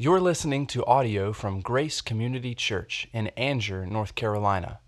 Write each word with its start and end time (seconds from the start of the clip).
You're 0.00 0.20
listening 0.20 0.68
to 0.68 0.86
audio 0.86 1.32
from 1.32 1.60
Grace 1.60 2.00
Community 2.00 2.54
Church 2.54 3.08
in 3.12 3.32
Angier, 3.36 3.84
North 3.84 4.14
Carolina. 4.14 4.78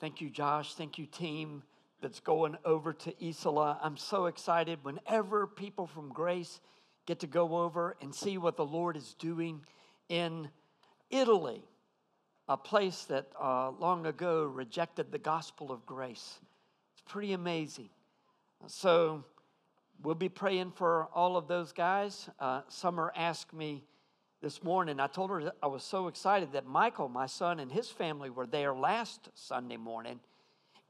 Thank 0.00 0.20
you, 0.20 0.28
Josh. 0.28 0.74
Thank 0.74 0.98
you, 0.98 1.06
team 1.06 1.62
that's 2.02 2.18
going 2.18 2.56
over 2.64 2.92
to 2.92 3.14
Isola. 3.24 3.78
I'm 3.80 3.96
so 3.96 4.26
excited 4.26 4.80
whenever 4.82 5.46
people 5.46 5.86
from 5.86 6.08
Grace 6.08 6.60
get 7.06 7.20
to 7.20 7.28
go 7.28 7.58
over 7.58 7.96
and 8.02 8.12
see 8.12 8.38
what 8.38 8.56
the 8.56 8.66
Lord 8.66 8.96
is 8.96 9.14
doing 9.14 9.60
in 10.08 10.48
Italy, 11.10 11.62
a 12.48 12.56
place 12.56 13.04
that 13.04 13.26
uh, 13.40 13.70
long 13.72 14.06
ago 14.06 14.44
rejected 14.44 15.10
the 15.10 15.18
gospel 15.18 15.72
of 15.72 15.84
grace. 15.84 16.38
It's 16.92 17.02
pretty 17.12 17.32
amazing. 17.32 17.88
So 18.68 19.24
we'll 20.02 20.14
be 20.14 20.28
praying 20.28 20.72
for 20.72 21.08
all 21.14 21.36
of 21.36 21.48
those 21.48 21.72
guys. 21.72 22.28
Uh, 22.38 22.62
Summer 22.68 23.12
asked 23.16 23.52
me 23.52 23.84
this 24.42 24.62
morning, 24.62 25.00
I 25.00 25.08
told 25.08 25.30
her 25.30 25.52
I 25.62 25.66
was 25.66 25.82
so 25.82 26.06
excited 26.06 26.52
that 26.52 26.66
Michael, 26.66 27.08
my 27.08 27.26
son, 27.26 27.58
and 27.58 27.72
his 27.72 27.90
family 27.90 28.30
were 28.30 28.46
there 28.46 28.74
last 28.74 29.28
Sunday 29.34 29.76
morning. 29.76 30.20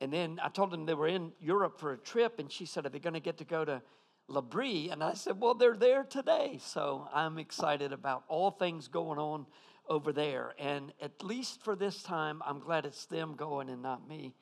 And 0.01 0.13
then 0.13 0.39
I 0.43 0.49
told 0.51 0.73
them 0.73 0.85
they 0.85 0.95
were 0.95 1.09
in 1.09 1.33
Europe 1.41 1.81
for 1.81 1.93
a 1.93 1.97
trip, 1.97 2.39
and 2.39 2.53
she 2.53 2.67
said, 2.67 2.85
Are 2.85 2.91
they 2.91 2.99
going 2.99 3.15
to 3.15 3.21
get 3.21 3.39
to 3.39 3.45
go 3.45 3.65
to 3.65 3.81
L'Abri? 4.29 4.91
And 4.91 5.03
I 5.03 5.15
said, 5.15 5.41
Well, 5.41 5.55
they're 5.55 5.77
there 5.77 6.05
today. 6.05 6.59
So 6.61 7.09
I'm 7.15 7.39
excited 7.39 7.95
about 7.95 8.25
all 8.29 8.51
things 8.51 8.89
going 8.89 9.19
on 9.19 9.47
over 9.89 10.13
there. 10.13 10.55
And 10.59 10.93
at 11.01 11.23
least 11.23 11.63
for 11.63 11.77
this 11.77 12.03
time, 12.03 12.43
I'm 12.45 12.61
glad 12.61 12.85
it's 12.85 13.07
them 13.07 13.35
going 13.35 13.69
and 13.69 13.83
not 13.83 14.09
me 14.09 14.35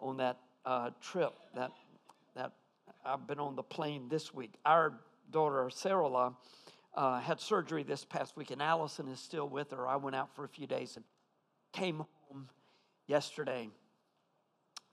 on 0.00 0.16
that 0.18 0.38
uh, 0.64 0.90
trip. 1.00 1.32
That, 1.54 1.72
that 2.34 2.52
I've 3.04 3.26
been 3.26 3.38
on 3.40 3.56
the 3.56 3.62
plane 3.62 4.08
this 4.08 4.34
week. 4.34 4.54
Our 4.64 4.94
daughter, 5.30 5.68
Sarah, 5.70 6.32
uh, 6.94 7.20
had 7.20 7.40
surgery 7.40 7.82
this 7.82 8.04
past 8.04 8.36
week, 8.36 8.50
and 8.50 8.62
Allison 8.62 9.08
is 9.08 9.20
still 9.20 9.48
with 9.48 9.70
her. 9.70 9.86
I 9.86 9.96
went 9.96 10.16
out 10.16 10.34
for 10.34 10.44
a 10.44 10.48
few 10.48 10.66
days 10.66 10.96
and 10.96 11.04
came 11.72 12.04
home 12.28 12.48
yesterday. 13.06 13.68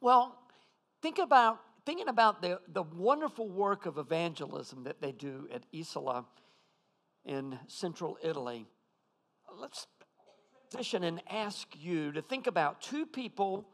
Well, 0.01 0.37
think 1.01 1.17
about 1.17 1.59
thinking 1.85 2.07
about 2.07 2.41
the, 2.41 2.59
the 2.67 2.83
wonderful 2.83 3.49
work 3.49 3.85
of 3.85 3.97
evangelism 3.97 4.83
that 4.83 5.01
they 5.01 5.11
do 5.11 5.47
at 5.53 5.63
Isola 5.73 6.25
in 7.25 7.57
central 7.67 8.17
Italy. 8.23 8.65
Let's 9.59 9.87
position 10.71 11.03
and 11.03 11.21
ask 11.29 11.67
you 11.79 12.11
to 12.13 12.21
think 12.21 12.47
about 12.47 12.81
two 12.81 13.05
people 13.05 13.69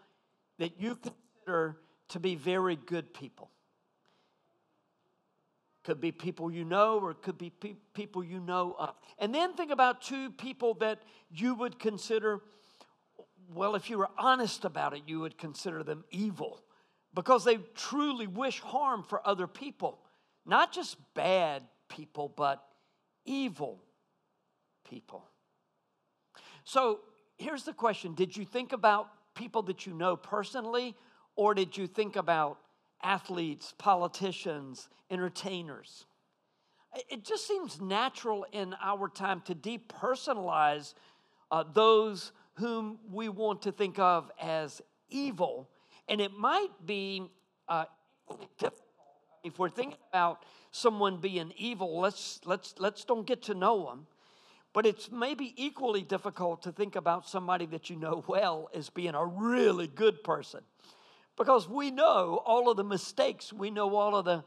that 0.58 0.80
you 0.80 0.95
consider 0.95 1.77
to 2.09 2.19
be 2.19 2.35
very 2.35 2.75
good 2.75 3.13
people. 3.13 3.49
Could 5.83 6.02
be 6.02 6.11
people 6.11 6.52
you 6.52 6.66
know, 6.66 7.00
or 7.00 7.13
could 7.13 7.38
be 7.38 7.50
pe- 7.50 7.75
people 7.94 8.23
you 8.23 8.39
know 8.39 8.75
of. 8.77 8.95
And 9.17 9.33
then 9.33 9.53
think 9.53 9.72
about 9.72 10.02
two 10.02 10.30
people 10.31 10.73
that 10.75 11.02
you 11.31 11.55
would 11.55 11.80
consider, 11.80 12.41
well, 13.53 13.75
if 13.75 13.89
you 13.89 13.97
were 13.97 14.09
honest 14.17 14.66
about 14.66 14.94
it, 14.94 15.03
you 15.07 15.22
would 15.22 15.38
consider 15.38 15.83
them 15.83 16.03
evil 16.11 16.61
because 17.13 17.45
they 17.45 17.57
truly 17.75 18.27
wish 18.27 18.59
harm 18.59 19.03
for 19.03 19.25
other 19.27 19.47
people. 19.47 20.00
Not 20.45 20.73
just 20.73 20.97
bad 21.13 21.63
people, 21.88 22.31
but 22.35 22.63
evil 23.25 23.81
people. 24.88 25.23
So 26.63 26.99
here's 27.38 27.63
the 27.63 27.73
question 27.73 28.13
Did 28.13 28.35
you 28.35 28.45
think 28.45 28.73
about 28.73 29.09
people 29.35 29.61
that 29.63 29.85
you 29.85 29.93
know 29.93 30.15
personally, 30.15 30.95
or 31.35 31.53
did 31.53 31.77
you 31.77 31.88
think 31.88 32.16
about 32.16 32.59
athletes, 33.01 33.73
politicians, 33.77 34.89
entertainers. 35.09 36.06
It 37.09 37.23
just 37.23 37.47
seems 37.47 37.79
natural 37.79 38.45
in 38.51 38.75
our 38.81 39.09
time 39.09 39.41
to 39.45 39.56
depersonalize 39.56 40.95
uh, 41.51 41.63
those 41.73 42.31
whom 42.53 43.00
we 43.11 43.29
want 43.29 43.61
to 43.63 43.72
think 43.72 44.00
of 44.00 44.31
as 44.41 44.81
evil. 45.09 45.69
And 46.07 46.19
it 46.19 46.34
might 46.38 46.72
be 46.85 47.29
uh, 47.67 47.85
if 49.44 49.57
we're 49.59 49.69
thinking 49.69 50.00
about 50.11 50.44
someone 50.72 51.17
being 51.17 51.53
evil, 51.57 52.00
let's, 52.00 52.41
let's, 52.45 52.73
let's 52.79 53.05
don't 53.05 53.25
get 53.25 53.44
to 53.44 53.53
know 53.53 53.85
them. 53.85 54.07
But 54.74 54.85
it's 54.85 55.12
maybe 55.12 55.53
equally 55.57 56.03
difficult 56.03 56.63
to 56.63 56.72
think 56.72 56.96
about 56.96 57.28
somebody 57.28 57.66
that 57.68 57.90
you 57.90 57.96
know 57.96 58.24
well 58.28 58.69
as 58.74 58.90
being 58.90 59.16
a 59.16 59.25
really 59.25 59.88
good 59.88 60.24
person 60.24 60.62
because 61.40 61.69
we 61.69 61.90
know 61.90 62.44
all 62.46 62.69
of 62.69 62.78
the 62.78 62.84
mistakes, 62.84 63.52
we 63.52 63.72
know 63.72 63.96
all 63.96 64.16
of 64.16 64.25
the, 64.25 64.44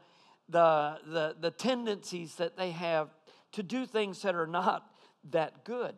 the, 0.47 0.99
the, 1.07 1.35
the 1.41 1.51
tendencies 1.51 2.35
that 2.35 2.55
they 2.55 2.69
have 2.69 3.09
to 3.53 3.63
do 3.63 3.85
things 3.85 4.21
that 4.21 4.35
are 4.35 4.47
not 4.47 4.89
that 5.31 5.65
good. 5.65 5.95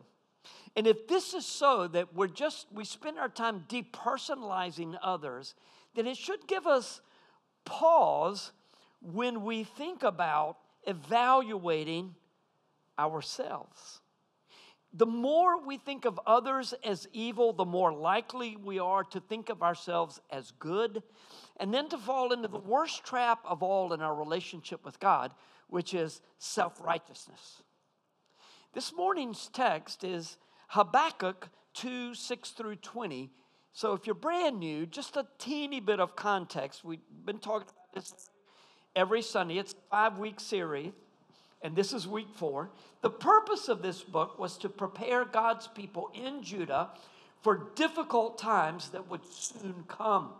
And 0.74 0.86
if 0.86 1.06
this 1.06 1.34
is 1.34 1.44
so 1.44 1.86
that 1.88 2.14
we're 2.14 2.26
just, 2.28 2.66
we 2.72 2.84
spend 2.84 3.18
our 3.18 3.28
time 3.28 3.66
depersonalizing 3.68 4.96
others, 5.02 5.54
then 5.94 6.06
it 6.06 6.16
should 6.16 6.46
give 6.46 6.66
us 6.66 7.02
pause 7.66 8.52
when 9.02 9.44
we 9.44 9.64
think 9.64 10.02
about 10.02 10.56
evaluating 10.86 12.14
ourselves. 12.98 14.00
The 14.96 15.04
more 15.04 15.60
we 15.60 15.76
think 15.76 16.06
of 16.06 16.18
others 16.26 16.72
as 16.82 17.06
evil, 17.12 17.52
the 17.52 17.66
more 17.66 17.92
likely 17.92 18.56
we 18.56 18.78
are 18.78 19.04
to 19.04 19.20
think 19.20 19.50
of 19.50 19.62
ourselves 19.62 20.22
as 20.30 20.52
good, 20.52 21.02
and 21.58 21.72
then 21.72 21.90
to 21.90 21.98
fall 21.98 22.32
into 22.32 22.48
the 22.48 22.58
worst 22.58 23.04
trap 23.04 23.40
of 23.44 23.62
all 23.62 23.92
in 23.92 24.00
our 24.00 24.14
relationship 24.14 24.86
with 24.86 24.98
God, 24.98 25.34
which 25.68 25.92
is 25.92 26.22
self 26.38 26.80
righteousness. 26.80 27.62
This 28.72 28.90
morning's 28.96 29.48
text 29.48 30.02
is 30.02 30.38
Habakkuk 30.68 31.50
2 31.74 32.14
6 32.14 32.50
through 32.50 32.76
20. 32.76 33.30
So 33.74 33.92
if 33.92 34.06
you're 34.06 34.14
brand 34.14 34.58
new, 34.58 34.86
just 34.86 35.18
a 35.18 35.26
teeny 35.38 35.80
bit 35.80 36.00
of 36.00 36.16
context. 36.16 36.84
We've 36.84 37.00
been 37.26 37.38
talking 37.38 37.68
about 37.68 37.94
this 37.94 38.30
every 38.94 39.20
Sunday, 39.20 39.58
it's 39.58 39.74
a 39.74 39.90
five 39.90 40.18
week 40.18 40.40
series 40.40 40.92
and 41.66 41.74
this 41.74 41.92
is 41.92 42.06
week 42.06 42.28
four. 42.32 42.70
The 43.02 43.10
purpose 43.10 43.68
of 43.68 43.82
this 43.82 44.00
book 44.00 44.38
was 44.38 44.56
to 44.58 44.68
prepare 44.68 45.24
God's 45.24 45.66
people 45.66 46.12
in 46.14 46.44
Judah 46.44 46.90
for 47.42 47.70
difficult 47.74 48.38
times 48.38 48.90
that 48.90 49.10
would 49.10 49.24
soon 49.26 49.82
come. 49.88 50.30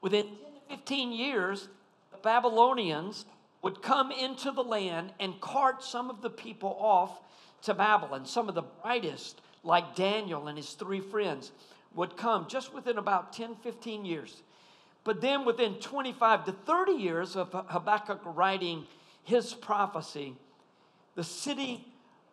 Within 0.00 0.26
15 0.70 1.10
years, 1.10 1.68
the 2.12 2.18
Babylonians 2.18 3.24
would 3.62 3.82
come 3.82 4.12
into 4.12 4.52
the 4.52 4.62
land 4.62 5.14
and 5.18 5.40
cart 5.40 5.82
some 5.82 6.10
of 6.10 6.22
the 6.22 6.30
people 6.30 6.76
off 6.78 7.20
to 7.62 7.74
Babylon. 7.74 8.24
Some 8.24 8.48
of 8.48 8.54
the 8.54 8.62
brightest, 8.62 9.40
like 9.64 9.96
Daniel 9.96 10.46
and 10.46 10.56
his 10.56 10.74
three 10.74 11.00
friends, 11.00 11.50
would 11.96 12.16
come 12.16 12.46
just 12.48 12.72
within 12.72 12.98
about 12.98 13.32
10, 13.32 13.56
15 13.56 14.04
years. 14.04 14.42
But 15.02 15.20
then 15.20 15.44
within 15.44 15.74
25 15.74 16.44
to 16.44 16.52
30 16.52 16.92
years 16.92 17.34
of 17.34 17.50
Habakkuk 17.52 18.20
writing 18.24 18.86
his 19.22 19.54
prophecy, 19.54 20.34
the 21.14 21.24
city 21.24 21.86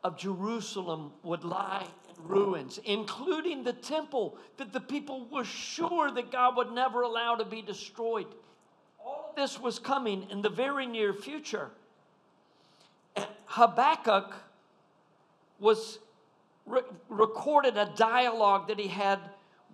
of 0.03 0.17
Jerusalem 0.17 1.11
would 1.23 1.43
lie 1.43 1.85
in 2.09 2.27
ruins, 2.27 2.79
including 2.85 3.63
the 3.63 3.73
temple 3.73 4.37
that 4.57 4.73
the 4.73 4.79
people 4.79 5.27
were 5.31 5.43
sure 5.43 6.09
that 6.11 6.31
God 6.31 6.57
would 6.57 6.71
never 6.71 7.01
allow 7.01 7.35
to 7.35 7.45
be 7.45 7.61
destroyed. 7.61 8.27
All 9.03 9.27
of 9.29 9.35
this 9.35 9.59
was 9.59 9.79
coming 9.79 10.27
in 10.29 10.41
the 10.41 10.49
very 10.49 10.85
near 10.85 11.13
future. 11.13 11.69
And 13.15 13.27
Habakkuk 13.45 14.33
was 15.59 15.99
re- 16.65 16.81
recorded 17.09 17.77
a 17.77 17.91
dialogue 17.95 18.67
that 18.67 18.79
he 18.79 18.87
had 18.87 19.19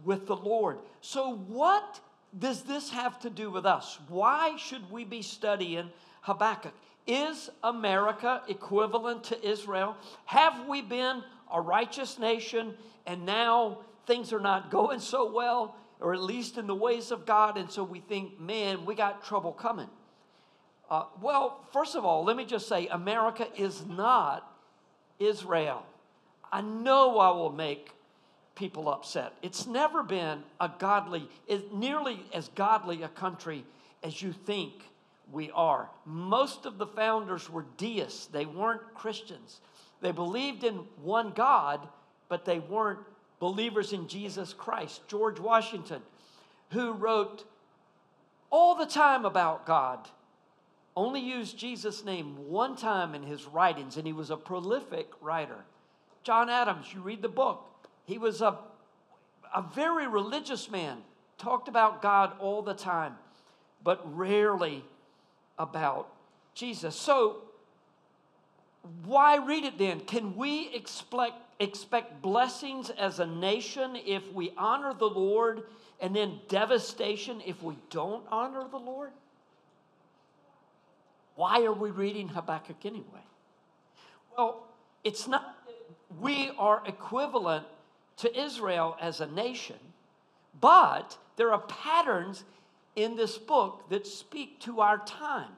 with 0.03 0.27
the 0.27 0.35
Lord. 0.35 0.79
So, 1.01 1.35
what 1.35 1.99
does 2.37 2.63
this 2.63 2.89
have 2.89 3.19
to 3.19 3.29
do 3.29 3.49
with 3.49 3.65
us? 3.65 3.99
Why 4.09 4.57
should 4.57 4.91
we 4.91 5.05
be 5.05 5.21
studying 5.21 5.89
Habakkuk? 6.21 6.73
Is 7.07 7.49
America 7.63 8.41
equivalent 8.47 9.25
to 9.25 9.47
Israel? 9.47 9.95
Have 10.25 10.67
we 10.67 10.81
been 10.81 11.23
a 11.51 11.61
righteous 11.61 12.17
nation 12.17 12.73
and 13.05 13.25
now 13.25 13.79
things 14.07 14.33
are 14.33 14.39
not 14.39 14.71
going 14.71 14.99
so 14.99 15.31
well, 15.31 15.75
or 15.99 16.13
at 16.13 16.21
least 16.21 16.57
in 16.57 16.67
the 16.67 16.75
ways 16.75 17.11
of 17.11 17.25
God, 17.25 17.57
and 17.57 17.69
so 17.69 17.83
we 17.83 17.99
think, 17.99 18.39
man, 18.39 18.85
we 18.85 18.95
got 18.95 19.23
trouble 19.23 19.51
coming? 19.51 19.89
Uh, 20.89 21.05
well, 21.21 21.65
first 21.73 21.95
of 21.95 22.05
all, 22.05 22.23
let 22.23 22.37
me 22.37 22.45
just 22.45 22.67
say 22.67 22.87
America 22.87 23.47
is 23.57 23.85
not 23.85 24.51
Israel. 25.19 25.83
I 26.51 26.61
know 26.61 27.19
I 27.19 27.31
will 27.31 27.51
make 27.51 27.91
people 28.55 28.89
upset. 28.89 29.33
It's 29.41 29.67
never 29.67 30.03
been 30.03 30.43
a 30.59 30.71
godly, 30.79 31.27
nearly 31.73 32.23
as 32.33 32.49
godly 32.49 33.03
a 33.03 33.09
country 33.09 33.65
as 34.03 34.21
you 34.21 34.31
think 34.31 34.73
we 35.31 35.51
are. 35.51 35.89
Most 36.05 36.65
of 36.65 36.77
the 36.77 36.87
founders 36.87 37.49
were 37.49 37.65
deists, 37.77 38.27
they 38.27 38.45
weren't 38.45 38.93
Christians. 38.93 39.61
They 40.01 40.11
believed 40.11 40.63
in 40.63 40.75
one 41.01 41.31
God, 41.31 41.87
but 42.29 42.45
they 42.45 42.59
weren't 42.59 42.99
believers 43.39 43.93
in 43.93 44.07
Jesus 44.07 44.53
Christ. 44.53 45.01
George 45.07 45.39
Washington, 45.39 46.01
who 46.71 46.93
wrote 46.93 47.45
all 48.49 48.75
the 48.75 48.85
time 48.85 49.25
about 49.25 49.65
God, 49.65 50.07
only 50.95 51.19
used 51.19 51.57
Jesus' 51.57 52.05
name 52.05 52.49
one 52.49 52.75
time 52.75 53.15
in 53.15 53.23
his 53.23 53.45
writings, 53.45 53.97
and 53.97 54.07
he 54.07 54.13
was 54.13 54.29
a 54.29 54.37
prolific 54.37 55.09
writer. 55.21 55.65
John 56.23 56.49
Adams, 56.49 56.93
you 56.93 57.01
read 57.01 57.21
the 57.21 57.27
book, 57.29 57.65
he 58.05 58.17
was 58.17 58.41
a, 58.41 58.57
a 59.53 59.61
very 59.73 60.07
religious 60.07 60.69
man, 60.69 60.97
talked 61.37 61.67
about 61.67 62.01
God 62.01 62.33
all 62.39 62.61
the 62.61 62.73
time, 62.73 63.15
but 63.83 64.01
rarely 64.15 64.83
about 65.57 66.09
Jesus. 66.53 66.95
So, 66.95 67.37
why 69.03 69.37
read 69.37 69.63
it 69.63 69.77
then? 69.77 69.99
Can 70.01 70.35
we 70.35 70.69
expect, 70.73 71.35
expect 71.59 72.21
blessings 72.21 72.89
as 72.91 73.19
a 73.19 73.25
nation 73.25 73.97
if 74.05 74.31
we 74.31 74.51
honor 74.57 74.93
the 74.93 75.09
Lord 75.09 75.63
and 75.99 76.15
then 76.15 76.39
devastation 76.49 77.41
if 77.45 77.63
we 77.63 77.77
don't 77.89 78.23
honor 78.29 78.67
the 78.69 78.77
Lord? 78.77 79.11
Why 81.35 81.63
are 81.63 81.73
we 81.73 81.89
reading 81.89 82.29
Habakkuk 82.29 82.85
anyway? 82.85 83.23
Well, 84.37 84.67
it's 85.03 85.27
not 85.27 85.55
we 86.21 86.51
are 86.57 86.81
equivalent 86.85 87.65
to 88.17 88.39
Israel 88.39 88.95
as 89.01 89.19
a 89.19 89.27
nation, 89.27 89.77
but 90.59 91.17
there 91.35 91.51
are 91.51 91.59
patterns 91.59 92.43
in 92.95 93.15
this 93.15 93.37
book 93.37 93.89
that 93.89 94.07
speak 94.07 94.59
to 94.61 94.81
our 94.81 94.97
time. 94.99 95.51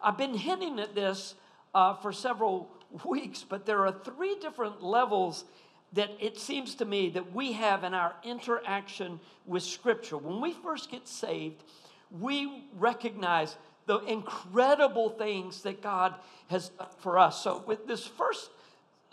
I've 0.00 0.18
been 0.18 0.34
hinting 0.34 0.78
at 0.80 0.94
this 0.94 1.34
uh, 1.74 1.94
for 1.94 2.12
several 2.12 2.70
weeks, 3.04 3.44
but 3.48 3.66
there 3.66 3.86
are 3.86 3.92
three 3.92 4.36
different 4.40 4.82
levels 4.82 5.44
that 5.92 6.10
it 6.20 6.38
seems 6.38 6.74
to 6.76 6.84
me 6.84 7.08
that 7.10 7.32
we 7.32 7.52
have 7.52 7.84
in 7.84 7.94
our 7.94 8.14
interaction 8.24 9.20
with 9.46 9.62
Scripture. 9.62 10.16
When 10.16 10.40
we 10.40 10.52
first 10.52 10.90
get 10.90 11.06
saved, 11.06 11.62
we 12.10 12.64
recognize 12.76 13.56
the 13.86 13.98
incredible 14.00 15.10
things 15.10 15.62
that 15.62 15.82
God 15.82 16.14
has 16.48 16.70
done 16.70 16.88
for 16.98 17.18
us. 17.18 17.42
So, 17.42 17.62
with 17.66 17.86
this 17.86 18.06
first 18.06 18.50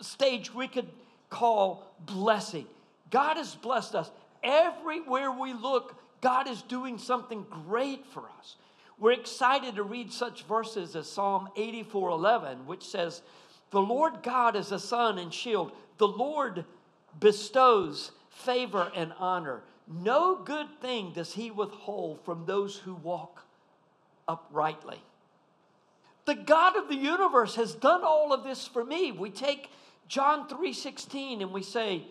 stage, 0.00 0.52
we 0.52 0.66
could 0.66 0.88
call 1.30 1.94
blessing. 2.00 2.66
God 3.10 3.36
has 3.36 3.54
blessed 3.54 3.94
us. 3.94 4.10
Everywhere 4.42 5.30
we 5.30 5.52
look, 5.52 6.01
God 6.22 6.48
is 6.48 6.62
doing 6.62 6.96
something 6.96 7.44
great 7.66 8.06
for 8.06 8.22
us. 8.38 8.56
We're 8.98 9.12
excited 9.12 9.74
to 9.74 9.82
read 9.82 10.12
such 10.12 10.44
verses 10.44 10.94
as 10.94 11.10
Psalm 11.10 11.48
84 11.56 12.10
11, 12.10 12.66
which 12.66 12.86
says, 12.86 13.22
The 13.70 13.82
Lord 13.82 14.22
God 14.22 14.54
is 14.56 14.70
a 14.70 14.78
sun 14.78 15.18
and 15.18 15.34
shield. 15.34 15.72
The 15.98 16.08
Lord 16.08 16.64
bestows 17.18 18.12
favor 18.30 18.90
and 18.94 19.12
honor. 19.18 19.62
No 19.88 20.36
good 20.36 20.68
thing 20.80 21.12
does 21.12 21.34
he 21.34 21.50
withhold 21.50 22.24
from 22.24 22.46
those 22.46 22.76
who 22.76 22.94
walk 22.94 23.44
uprightly. 24.28 25.02
The 26.24 26.36
God 26.36 26.76
of 26.76 26.88
the 26.88 26.94
universe 26.94 27.56
has 27.56 27.74
done 27.74 28.02
all 28.04 28.32
of 28.32 28.44
this 28.44 28.68
for 28.68 28.84
me. 28.84 29.10
We 29.10 29.30
take 29.30 29.70
John 30.06 30.48
3:16 30.48 31.42
and 31.42 31.52
we 31.52 31.64
say, 31.64 32.04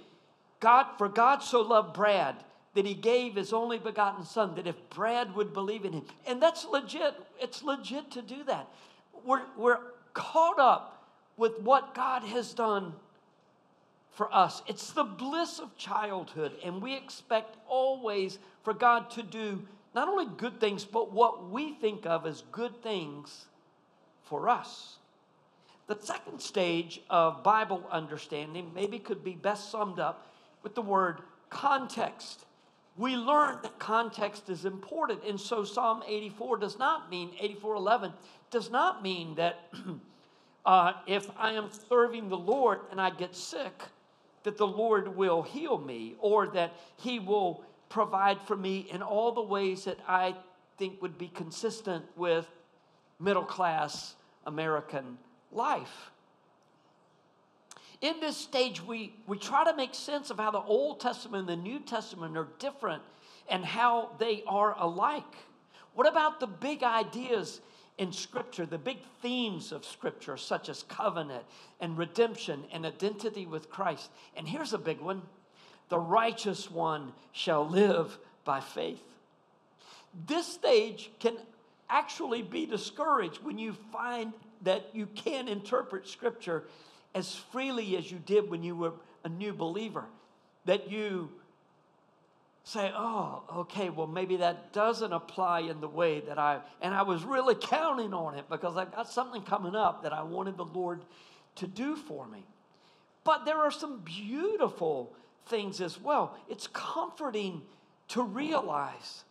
God, 0.60 0.88
for 0.98 1.08
God 1.08 1.42
so 1.42 1.62
loved 1.62 1.94
Brad 1.94 2.36
that 2.74 2.86
he 2.86 2.94
gave 2.94 3.36
his 3.36 3.52
only 3.52 3.78
begotten 3.78 4.24
son, 4.24 4.56
that 4.56 4.68
if 4.68 4.76
Brad 4.90 5.36
would 5.36 5.54
believe 5.54 5.84
in 5.86 5.94
him, 5.94 6.06
and 6.26 6.42
that's 6.42 6.66
legit, 6.66 7.16
it's 7.40 7.64
legit 7.64 8.12
to 8.12 8.22
do 8.22 8.44
that. 8.46 8.68
We're, 9.26 9.42
we're 9.58 9.80
caught 10.14 10.60
up 10.60 11.08
with 11.38 11.60
what 11.62 11.94
God 11.94 12.24
has 12.24 12.54
done 12.54 12.94
for 14.14 14.34
us. 14.34 14.62
It's 14.68 14.92
the 14.92 15.04
bliss 15.04 15.60
of 15.60 15.76
childhood, 15.78 16.54
and 16.64 16.82
we 16.82 16.96
expect 16.96 17.58
always 17.68 18.40
for 18.64 18.74
God 18.74 19.10
to 19.12 19.24
do 19.24 19.68
not 19.94 20.08
only 20.08 20.28
good 20.38 20.60
things, 20.60 20.86
but 20.86 21.12
what 21.12 21.50
we 21.50 21.74
think 21.74 22.06
of 22.06 22.26
as 22.26 22.44
good 22.52 22.82
things 22.82 23.46
for 24.24 24.48
us. 24.48 24.98
The 25.88 25.98
second 26.00 26.40
stage 26.40 27.02
of 27.10 27.44
Bible 27.44 27.84
understanding 27.92 28.72
maybe 28.74 29.00
could 29.00 29.24
be 29.24 29.34
best 29.34 29.70
summed 29.70 30.00
up 30.00 30.28
with 30.64 30.76
the 30.76 30.82
word 30.82 31.22
context. 31.50 32.46
We 32.98 33.16
learn 33.16 33.60
that 33.64 33.80
context 33.80 34.50
is 34.50 34.66
important, 34.66 35.24
and 35.24 35.40
so 35.40 35.64
Psalm 35.64 36.04
84 36.06 36.58
does 36.58 36.78
not 36.78 37.10
mean, 37.10 37.32
84:11 37.42 38.14
does 38.50 38.70
not 38.70 39.02
mean 39.02 39.36
that 39.36 39.72
uh, 40.66 40.94
if 41.08 41.30
I 41.38 41.54
am 41.54 41.70
serving 41.90 42.30
the 42.30 42.38
Lord 42.38 42.82
and 42.92 43.00
I 43.00 43.10
get 43.10 43.36
sick, 43.36 43.84
that 44.44 44.58
the 44.58 44.68
Lord 44.68 45.16
will 45.16 45.42
heal 45.42 45.78
me 45.78 46.16
or 46.20 46.48
that 46.48 46.74
He 46.98 47.20
will 47.20 47.64
provide 47.90 48.42
for 48.42 48.58
me 48.58 48.88
in 48.92 49.02
all 49.02 49.32
the 49.32 49.42
ways 49.42 49.86
that 49.86 50.00
I 50.08 50.36
think 50.78 51.02
would 51.02 51.18
be 51.18 51.28
consistent 51.28 52.06
with 52.16 52.48
middle 53.20 53.44
class 53.44 54.16
American 54.46 55.18
life. 55.52 56.12
In 58.02 58.20
this 58.20 58.36
stage, 58.36 58.84
we, 58.84 59.14
we 59.28 59.38
try 59.38 59.64
to 59.64 59.76
make 59.76 59.94
sense 59.94 60.32
of 60.32 60.40
how 60.40 60.50
the 60.50 60.60
Old 60.60 61.00
Testament 61.00 61.48
and 61.48 61.60
the 61.60 61.64
New 61.64 61.80
Testament 61.80 62.36
are 62.36 62.48
different 62.58 63.04
and 63.48 63.64
how 63.64 64.10
they 64.18 64.44
are 64.48 64.76
alike. 64.80 65.36
What 65.94 66.08
about 66.08 66.40
the 66.40 66.48
big 66.48 66.82
ideas 66.84 67.62
in 68.00 68.12
Scripture, 68.12 68.66
the 68.66 68.80
big 68.80 68.98
themes 69.22 69.72
of 69.72 69.86
Scripture, 69.86 70.36
such 70.36 70.68
as 70.68 70.82
covenant 70.84 71.46
and 71.80 71.96
redemption 71.96 72.64
and 72.72 72.88
identity 72.88 73.46
with 73.46 73.70
Christ? 73.70 74.10
And 74.36 74.48
here's 74.48 74.74
a 74.74 74.80
big 74.80 75.00
one 75.00 75.22
the 75.90 76.00
righteous 76.00 76.72
one 76.72 77.12
shall 77.34 77.68
live 77.68 78.18
by 78.46 78.62
faith. 78.62 79.04
This 80.26 80.48
stage 80.48 81.12
can 81.20 81.36
actually 81.90 82.42
be 82.42 82.66
discouraged 82.66 83.44
when 83.44 83.58
you 83.58 83.74
find 83.92 84.34
that 84.62 84.88
you 84.94 85.06
can't 85.06 85.50
interpret 85.50 86.08
Scripture 86.08 86.64
as 87.14 87.36
freely 87.36 87.98
as 87.98 88.12
you 88.12 88.20
did 88.20 88.50
when 88.50 88.64
you 88.64 88.76
were 88.76 88.94
a 89.24 89.30
new 89.30 89.54
believer. 89.54 90.06
That 90.66 90.92
you 90.92 91.30
say, 92.64 92.92
oh, 92.96 93.44
okay, 93.58 93.90
well, 93.90 94.08
maybe 94.08 94.38
that 94.38 94.72
doesn't 94.72 95.12
apply 95.12 95.62
in 95.62 95.82
the 95.82 95.88
way 95.88 96.20
that 96.22 96.38
I, 96.38 96.60
and 96.82 96.94
I 96.94 97.02
was 97.02 97.24
really 97.24 97.56
counting 97.56 98.14
on 98.14 98.36
it 98.36 98.46
because 98.50 98.78
I've 98.78 98.94
got 98.94 99.10
something 99.10 99.42
coming 99.42 99.76
up 99.76 100.04
that 100.04 100.14
I 100.14 100.22
wanted 100.22 100.58
the 100.58 100.66
Lord 100.66 101.02
to 101.56 101.68
do 101.68 101.96
for 101.96 102.28
me. 102.28 102.46
But 103.24 103.46
there 103.46 103.58
are 103.58 103.72
some 103.72 104.00
beautiful 104.00 105.12
things 105.48 105.82
as 105.82 106.00
well. 106.00 106.38
It's 106.50 106.68
comforting 106.68 107.62
to 108.10 108.22
realize 108.22 109.24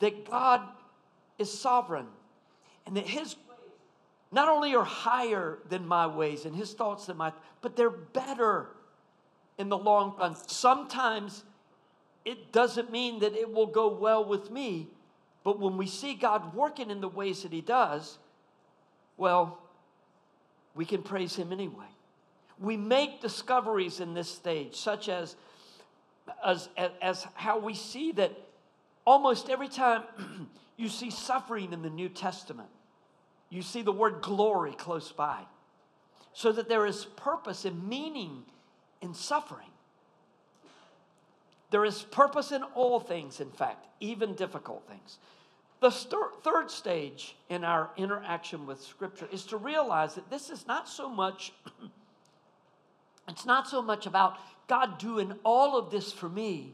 that 0.00 0.28
God 0.28 0.62
is 1.38 1.52
sovereign 1.56 2.06
and 2.86 2.96
that 2.96 3.06
His 3.06 3.34
not 4.34 4.48
only 4.48 4.74
are 4.74 4.84
higher 4.84 5.58
than 5.68 5.86
my 5.86 6.06
ways 6.06 6.44
and 6.44 6.54
His 6.54 6.72
thoughts 6.72 7.06
than 7.06 7.16
my, 7.16 7.32
but 7.62 7.76
they're 7.76 7.88
better 7.88 8.66
in 9.58 9.68
the 9.68 9.78
long 9.78 10.16
run. 10.18 10.34
Sometimes 10.46 11.44
it 12.24 12.52
doesn't 12.52 12.90
mean 12.90 13.20
that 13.20 13.34
it 13.34 13.52
will 13.52 13.66
go 13.66 13.88
well 13.88 14.24
with 14.24 14.50
me, 14.50 14.88
but 15.44 15.60
when 15.60 15.76
we 15.76 15.86
see 15.86 16.14
God 16.14 16.54
working 16.54 16.90
in 16.90 17.00
the 17.00 17.08
ways 17.08 17.42
that 17.42 17.52
He 17.52 17.60
does, 17.60 18.18
well, 19.16 19.58
we 20.74 20.84
can 20.84 21.02
praise 21.02 21.36
Him 21.36 21.52
anyway. 21.52 21.86
We 22.58 22.76
make 22.76 23.20
discoveries 23.20 24.00
in 24.00 24.14
this 24.14 24.28
stage, 24.28 24.74
such 24.74 25.08
as, 25.08 25.36
as, 26.44 26.68
as 27.00 27.26
how 27.34 27.58
we 27.58 27.74
see 27.74 28.12
that 28.12 28.32
almost 29.04 29.48
every 29.48 29.68
time 29.68 30.02
you 30.76 30.88
see 30.88 31.10
suffering 31.10 31.72
in 31.72 31.82
the 31.82 31.90
New 31.90 32.08
Testament, 32.08 32.68
you 33.54 33.62
see 33.62 33.82
the 33.82 33.92
word 33.92 34.20
glory 34.20 34.72
close 34.72 35.12
by. 35.12 35.42
So 36.32 36.50
that 36.52 36.68
there 36.68 36.86
is 36.86 37.04
purpose 37.04 37.64
and 37.64 37.88
meaning 37.88 38.42
in 39.00 39.14
suffering. 39.14 39.68
There 41.70 41.84
is 41.84 42.02
purpose 42.02 42.50
in 42.50 42.62
all 42.74 42.98
things, 42.98 43.40
in 43.40 43.50
fact, 43.50 43.86
even 44.00 44.34
difficult 44.34 44.86
things. 44.88 45.18
The 45.80 45.90
third 45.90 46.70
stage 46.70 47.36
in 47.48 47.62
our 47.62 47.90
interaction 47.96 48.66
with 48.66 48.80
Scripture 48.80 49.28
is 49.30 49.44
to 49.46 49.56
realize 49.56 50.14
that 50.14 50.30
this 50.30 50.50
is 50.50 50.66
not 50.66 50.88
so 50.88 51.08
much 51.08 51.52
it's 53.28 53.46
not 53.46 53.68
so 53.68 53.82
much 53.82 54.06
about 54.06 54.38
God 54.66 54.98
doing 54.98 55.34
all 55.44 55.78
of 55.78 55.90
this 55.90 56.12
for 56.12 56.28
me, 56.28 56.72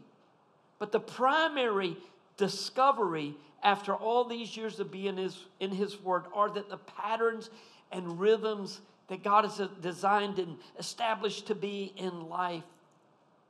but 0.78 0.92
the 0.92 1.00
primary 1.00 1.96
discovery 2.37 3.34
after 3.62 3.95
all 3.95 4.25
these 4.25 4.57
years 4.57 4.81
of 4.81 4.90
being 4.90 5.17
his, 5.17 5.45
in 5.61 5.71
His 5.71 6.00
Word 6.00 6.25
are 6.33 6.50
that 6.50 6.69
the 6.69 6.79
patterns 6.79 7.50
and 7.93 8.19
rhythms 8.19 8.81
that 9.09 9.23
God 9.23 9.45
has 9.45 9.61
designed 9.81 10.38
and 10.38 10.57
established 10.79 11.47
to 11.49 11.55
be 11.55 11.93
in 11.97 12.29
life 12.29 12.64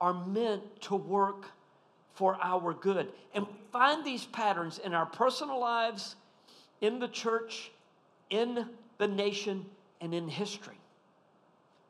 are 0.00 0.14
meant 0.26 0.62
to 0.82 0.96
work 0.96 1.46
for 2.14 2.38
our 2.42 2.72
good. 2.72 3.08
And 3.34 3.46
find 3.70 4.04
these 4.04 4.24
patterns 4.24 4.78
in 4.78 4.94
our 4.94 5.06
personal 5.06 5.60
lives, 5.60 6.16
in 6.80 6.98
the 6.98 7.08
church, 7.08 7.70
in 8.30 8.66
the 8.98 9.08
nation, 9.08 9.66
and 10.00 10.14
in 10.14 10.28
history 10.28 10.80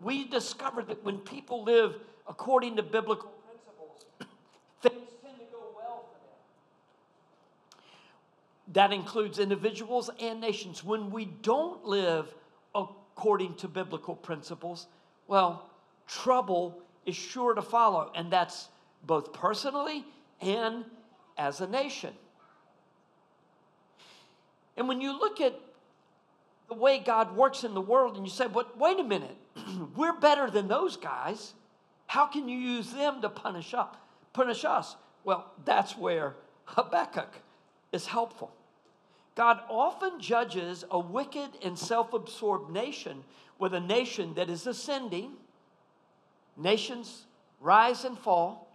we 0.00 0.24
discovered 0.24 0.88
that 0.88 1.04
when 1.04 1.18
people 1.18 1.62
live 1.62 1.96
according 2.26 2.76
to 2.76 2.82
biblical 2.82 3.30
principles, 3.46 4.04
things 4.80 5.10
tend 5.22 5.36
to 5.36 5.44
go 5.52 5.58
well 5.76 6.06
for 6.10 6.18
them. 6.24 6.38
That 8.72 8.92
includes 8.92 9.38
individuals 9.38 10.10
and 10.20 10.40
nations. 10.40 10.84
When 10.84 11.10
we 11.10 11.24
don't 11.24 11.84
live 11.84 12.32
according 12.74 13.54
to 13.56 13.68
biblical 13.68 14.14
principles, 14.14 14.86
well, 15.26 15.68
trouble 16.06 16.80
is 17.04 17.16
sure 17.16 17.54
to 17.54 17.62
follow, 17.62 18.12
and 18.14 18.30
that's 18.30 18.68
both 19.04 19.32
personally 19.32 20.04
and 20.40 20.84
as 21.36 21.60
a 21.60 21.66
nation. 21.66 22.12
And 24.76 24.86
when 24.86 25.00
you 25.00 25.18
look 25.18 25.40
at 25.40 25.58
the 26.68 26.74
way 26.74 27.00
God 27.00 27.36
works 27.36 27.64
in 27.64 27.74
the 27.74 27.80
world 27.80 28.16
and 28.16 28.24
you 28.24 28.30
say, 28.30 28.46
but 28.46 28.78
wait 28.78 29.00
a 29.00 29.04
minute, 29.04 29.36
we're 29.96 30.18
better 30.18 30.48
than 30.50 30.68
those 30.68 30.96
guys. 30.96 31.54
How 32.06 32.26
can 32.26 32.48
you 32.48 32.58
use 32.58 32.92
them 32.92 33.20
to 33.22 33.28
punish 33.28 33.74
us? 33.74 33.94
Punish 34.32 34.64
us? 34.64 34.96
Well, 35.24 35.50
that's 35.64 35.96
where 35.96 36.36
Habakkuk 36.66 37.34
is 37.92 38.06
helpful. 38.06 38.52
God 39.40 39.60
often 39.70 40.20
judges 40.20 40.84
a 40.90 40.98
wicked 40.98 41.48
and 41.64 41.78
self 41.78 42.12
absorbed 42.12 42.70
nation 42.70 43.24
with 43.58 43.72
a 43.72 43.80
nation 43.80 44.34
that 44.34 44.50
is 44.50 44.66
ascending. 44.66 45.32
Nations 46.58 47.24
rise 47.58 48.04
and 48.04 48.18
fall. 48.18 48.70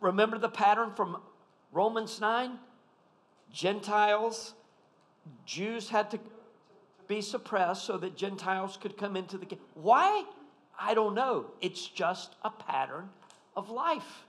Remember 0.00 0.38
the 0.38 0.48
pattern 0.48 0.92
from 0.96 1.18
Romans 1.72 2.22
9? 2.22 2.58
Gentiles, 3.52 4.54
Jews 5.44 5.90
had 5.90 6.10
to 6.12 6.20
be 7.06 7.20
suppressed 7.20 7.84
so 7.84 7.98
that 7.98 8.16
Gentiles 8.16 8.78
could 8.80 8.96
come 8.96 9.14
into 9.14 9.36
the 9.36 9.44
kingdom. 9.44 9.66
Why? 9.74 10.24
I 10.80 10.94
don't 10.94 11.14
know. 11.14 11.48
It's 11.60 11.86
just 11.86 12.34
a 12.42 12.48
pattern 12.48 13.10
of 13.54 13.68
life 13.68 14.24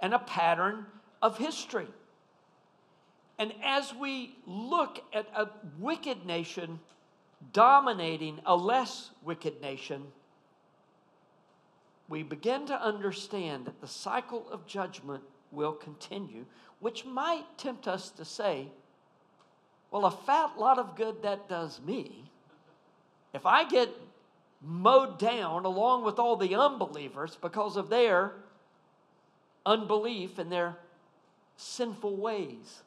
and 0.00 0.14
a 0.14 0.18
pattern 0.18 0.86
of 1.20 1.36
history. 1.36 1.88
And 3.38 3.52
as 3.62 3.94
we 3.94 4.36
look 4.46 5.02
at 5.12 5.26
a 5.36 5.48
wicked 5.78 6.24
nation 6.24 6.80
dominating 7.52 8.40
a 8.46 8.56
less 8.56 9.10
wicked 9.22 9.60
nation, 9.60 10.04
we 12.08 12.22
begin 12.22 12.66
to 12.66 12.80
understand 12.80 13.66
that 13.66 13.80
the 13.80 13.88
cycle 13.88 14.46
of 14.50 14.66
judgment 14.66 15.22
will 15.52 15.72
continue, 15.72 16.46
which 16.80 17.04
might 17.04 17.58
tempt 17.58 17.88
us 17.88 18.10
to 18.10 18.24
say, 18.24 18.68
well, 19.90 20.06
a 20.06 20.10
fat 20.10 20.58
lot 20.58 20.78
of 20.78 20.96
good 20.96 21.22
that 21.22 21.48
does 21.48 21.80
me. 21.80 22.30
If 23.32 23.44
I 23.44 23.68
get 23.68 23.90
mowed 24.62 25.18
down 25.18 25.64
along 25.64 26.04
with 26.04 26.18
all 26.18 26.36
the 26.36 26.54
unbelievers 26.54 27.36
because 27.40 27.76
of 27.76 27.88
their 27.88 28.32
unbelief 29.64 30.38
and 30.38 30.50
their 30.50 30.76
sinful 31.56 32.16
ways. 32.16 32.82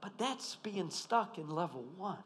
But 0.00 0.18
that's 0.18 0.56
being 0.56 0.90
stuck 0.90 1.38
in 1.38 1.48
level 1.48 1.84
one. 1.96 2.18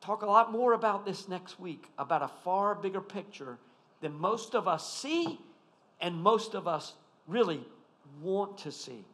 Talk 0.00 0.22
a 0.22 0.26
lot 0.26 0.50
more 0.50 0.72
about 0.72 1.06
this 1.06 1.28
next 1.28 1.60
week, 1.60 1.88
about 1.96 2.22
a 2.22 2.30
far 2.42 2.74
bigger 2.74 3.00
picture 3.00 3.58
than 4.00 4.18
most 4.18 4.54
of 4.54 4.66
us 4.66 4.92
see 4.92 5.38
and 6.00 6.16
most 6.16 6.54
of 6.54 6.66
us 6.66 6.94
really 7.28 7.64
want 8.20 8.58
to 8.58 8.72
see. 8.72 9.04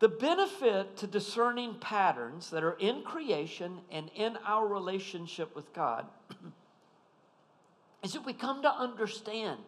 The 0.00 0.08
benefit 0.08 0.96
to 0.96 1.06
discerning 1.06 1.74
patterns 1.74 2.50
that 2.50 2.64
are 2.64 2.76
in 2.80 3.02
creation 3.02 3.78
and 3.90 4.10
in 4.16 4.36
our 4.44 4.66
relationship 4.66 5.54
with 5.54 5.72
God 5.74 6.06
is 8.02 8.14
that 8.14 8.24
we 8.24 8.32
come 8.32 8.62
to 8.62 8.74
understand 8.74 9.60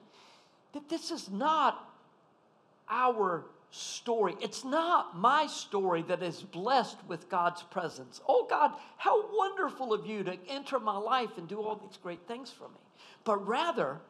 that 0.72 0.88
this 0.88 1.12
is 1.12 1.30
not 1.30 1.94
our 2.88 3.44
story. 3.74 4.36
It's 4.40 4.64
not 4.64 5.18
my 5.18 5.46
story 5.46 6.02
that 6.02 6.22
is 6.22 6.42
blessed 6.42 6.98
with 7.08 7.28
God's 7.28 7.62
presence. 7.62 8.20
Oh 8.28 8.46
God, 8.48 8.72
how 8.96 9.36
wonderful 9.36 9.92
of 9.92 10.06
you 10.06 10.22
to 10.24 10.38
enter 10.48 10.78
my 10.78 10.96
life 10.96 11.36
and 11.36 11.48
do 11.48 11.60
all 11.60 11.74
these 11.76 11.98
great 12.02 12.26
things 12.28 12.50
for 12.50 12.68
me. 12.68 12.80
But 13.24 13.46
rather, 13.46 14.00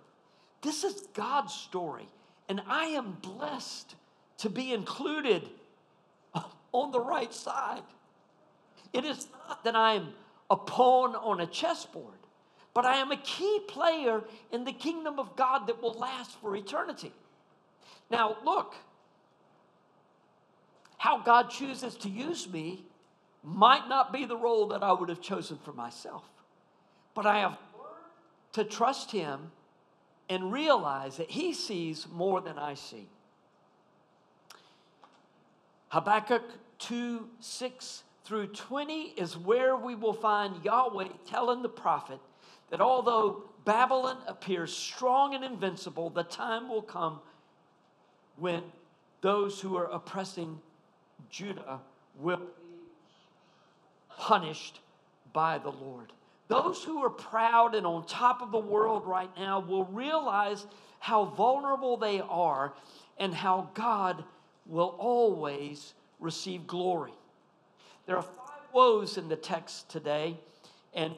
this 0.60 0.84
is 0.84 1.08
God's 1.14 1.54
story, 1.54 2.06
and 2.48 2.60
I 2.66 2.86
am 2.86 3.16
blessed 3.22 3.94
to 4.38 4.50
be 4.50 4.72
included 4.72 5.48
on 6.72 6.90
the 6.90 7.00
right 7.00 7.32
side. 7.32 7.82
It 8.92 9.04
is 9.04 9.28
not 9.48 9.64
that 9.64 9.76
I 9.76 9.94
am 9.94 10.08
a 10.50 10.56
pawn 10.56 11.14
on 11.16 11.40
a 11.40 11.46
chessboard, 11.46 12.18
but 12.74 12.84
I 12.84 12.96
am 12.96 13.12
a 13.12 13.16
key 13.16 13.60
player 13.68 14.22
in 14.52 14.64
the 14.64 14.72
kingdom 14.72 15.18
of 15.18 15.36
God 15.36 15.68
that 15.68 15.80
will 15.80 15.94
last 15.94 16.32
for 16.40 16.54
eternity. 16.54 17.12
Now, 18.10 18.36
look, 18.44 18.74
how 21.04 21.18
God 21.18 21.50
chooses 21.50 21.96
to 21.96 22.08
use 22.08 22.48
me 22.50 22.82
might 23.42 23.90
not 23.90 24.10
be 24.10 24.24
the 24.24 24.38
role 24.38 24.68
that 24.68 24.82
I 24.82 24.90
would 24.90 25.10
have 25.10 25.20
chosen 25.20 25.58
for 25.62 25.74
myself, 25.74 26.24
but 27.14 27.26
I 27.26 27.40
have 27.40 27.58
to 28.52 28.64
trust 28.64 29.10
Him 29.10 29.52
and 30.30 30.50
realize 30.50 31.18
that 31.18 31.30
He 31.30 31.52
sees 31.52 32.06
more 32.10 32.40
than 32.40 32.58
I 32.58 32.72
see. 32.72 33.06
Habakkuk 35.88 36.42
2 36.78 37.28
6 37.38 38.02
through 38.24 38.46
20 38.46 39.12
is 39.18 39.36
where 39.36 39.76
we 39.76 39.94
will 39.94 40.14
find 40.14 40.64
Yahweh 40.64 41.08
telling 41.26 41.60
the 41.60 41.68
prophet 41.68 42.18
that 42.70 42.80
although 42.80 43.42
Babylon 43.66 44.16
appears 44.26 44.74
strong 44.74 45.34
and 45.34 45.44
invincible, 45.44 46.08
the 46.08 46.24
time 46.24 46.66
will 46.66 46.80
come 46.80 47.20
when 48.38 48.62
those 49.20 49.60
who 49.60 49.76
are 49.76 49.90
oppressing 49.90 50.60
Judah 51.30 51.80
will 52.18 52.38
be 52.38 52.44
punished 54.18 54.80
by 55.32 55.58
the 55.58 55.70
Lord. 55.70 56.12
Those 56.48 56.84
who 56.84 57.02
are 57.02 57.10
proud 57.10 57.74
and 57.74 57.86
on 57.86 58.06
top 58.06 58.42
of 58.42 58.52
the 58.52 58.58
world 58.58 59.06
right 59.06 59.30
now 59.36 59.60
will 59.60 59.86
realize 59.86 60.66
how 61.00 61.24
vulnerable 61.24 61.96
they 61.96 62.20
are 62.20 62.74
and 63.18 63.34
how 63.34 63.70
God 63.74 64.24
will 64.66 64.94
always 64.98 65.94
receive 66.20 66.66
glory. 66.66 67.12
There 68.06 68.16
are 68.16 68.22
five 68.22 68.72
woes 68.72 69.18
in 69.18 69.28
the 69.28 69.36
text 69.36 69.88
today, 69.88 70.36
and 70.92 71.14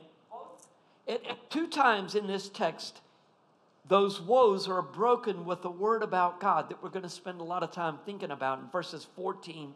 at, 1.09 1.51
two 1.51 1.67
times 1.67 2.15
in 2.15 2.27
this 2.27 2.49
text, 2.49 3.01
those 3.89 4.21
woes 4.21 4.69
are 4.69 4.83
broken 4.83 5.45
with 5.45 5.65
a 5.65 5.71
word 5.71 6.03
about 6.03 6.41
God 6.41 6.69
that 6.69 6.83
we're 6.83 6.89
going 6.89 7.05
to 7.05 7.09
spend 7.09 7.41
a 7.41 7.45
lot 7.45 7.63
of 7.63 7.71
time 7.71 7.99
thinking 8.05 8.31
about 8.31 8.59
in 8.59 8.69
verses 8.71 9.07
14 9.17 9.75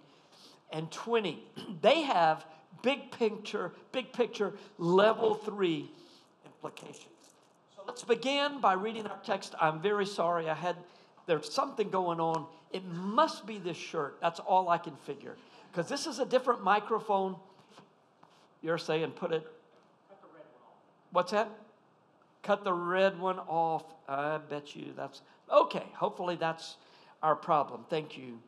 and 0.72 0.90
20. 0.90 1.42
they 1.82 2.02
have 2.02 2.44
big 2.82 3.10
picture, 3.10 3.72
big 3.92 4.12
picture, 4.12 4.54
level 4.78 5.34
three 5.34 5.90
implications. 6.44 7.06
So 7.76 7.82
let's 7.86 8.04
begin 8.04 8.60
by 8.60 8.74
reading 8.74 9.06
our 9.06 9.18
text. 9.24 9.54
I'm 9.60 9.80
very 9.80 10.06
sorry 10.06 10.48
I 10.48 10.54
had 10.54 10.76
there's 11.30 11.52
something 11.52 11.90
going 11.90 12.18
on. 12.18 12.46
It 12.72 12.84
must 12.84 13.46
be 13.46 13.58
this 13.58 13.76
shirt. 13.76 14.18
That's 14.20 14.40
all 14.40 14.68
I 14.68 14.78
can 14.78 14.96
figure. 15.06 15.36
Because 15.70 15.88
this 15.88 16.08
is 16.08 16.18
a 16.18 16.26
different 16.26 16.64
microphone. 16.64 17.36
You're 18.62 18.78
saying 18.78 19.12
put 19.12 19.30
it. 19.30 19.46
Cut 20.08 20.20
the 20.22 20.28
red 20.34 20.44
one 20.50 20.62
off. 20.64 20.74
What's 21.12 21.30
that? 21.30 21.48
Cut 22.42 22.64
the 22.64 22.72
red 22.72 23.18
one 23.20 23.38
off. 23.38 23.84
I 24.08 24.38
bet 24.38 24.74
you 24.74 24.92
that's 24.96 25.22
okay. 25.52 25.84
Hopefully 25.94 26.34
that's 26.34 26.78
our 27.22 27.36
problem. 27.36 27.84
Thank 27.88 28.18
you, 28.18 28.40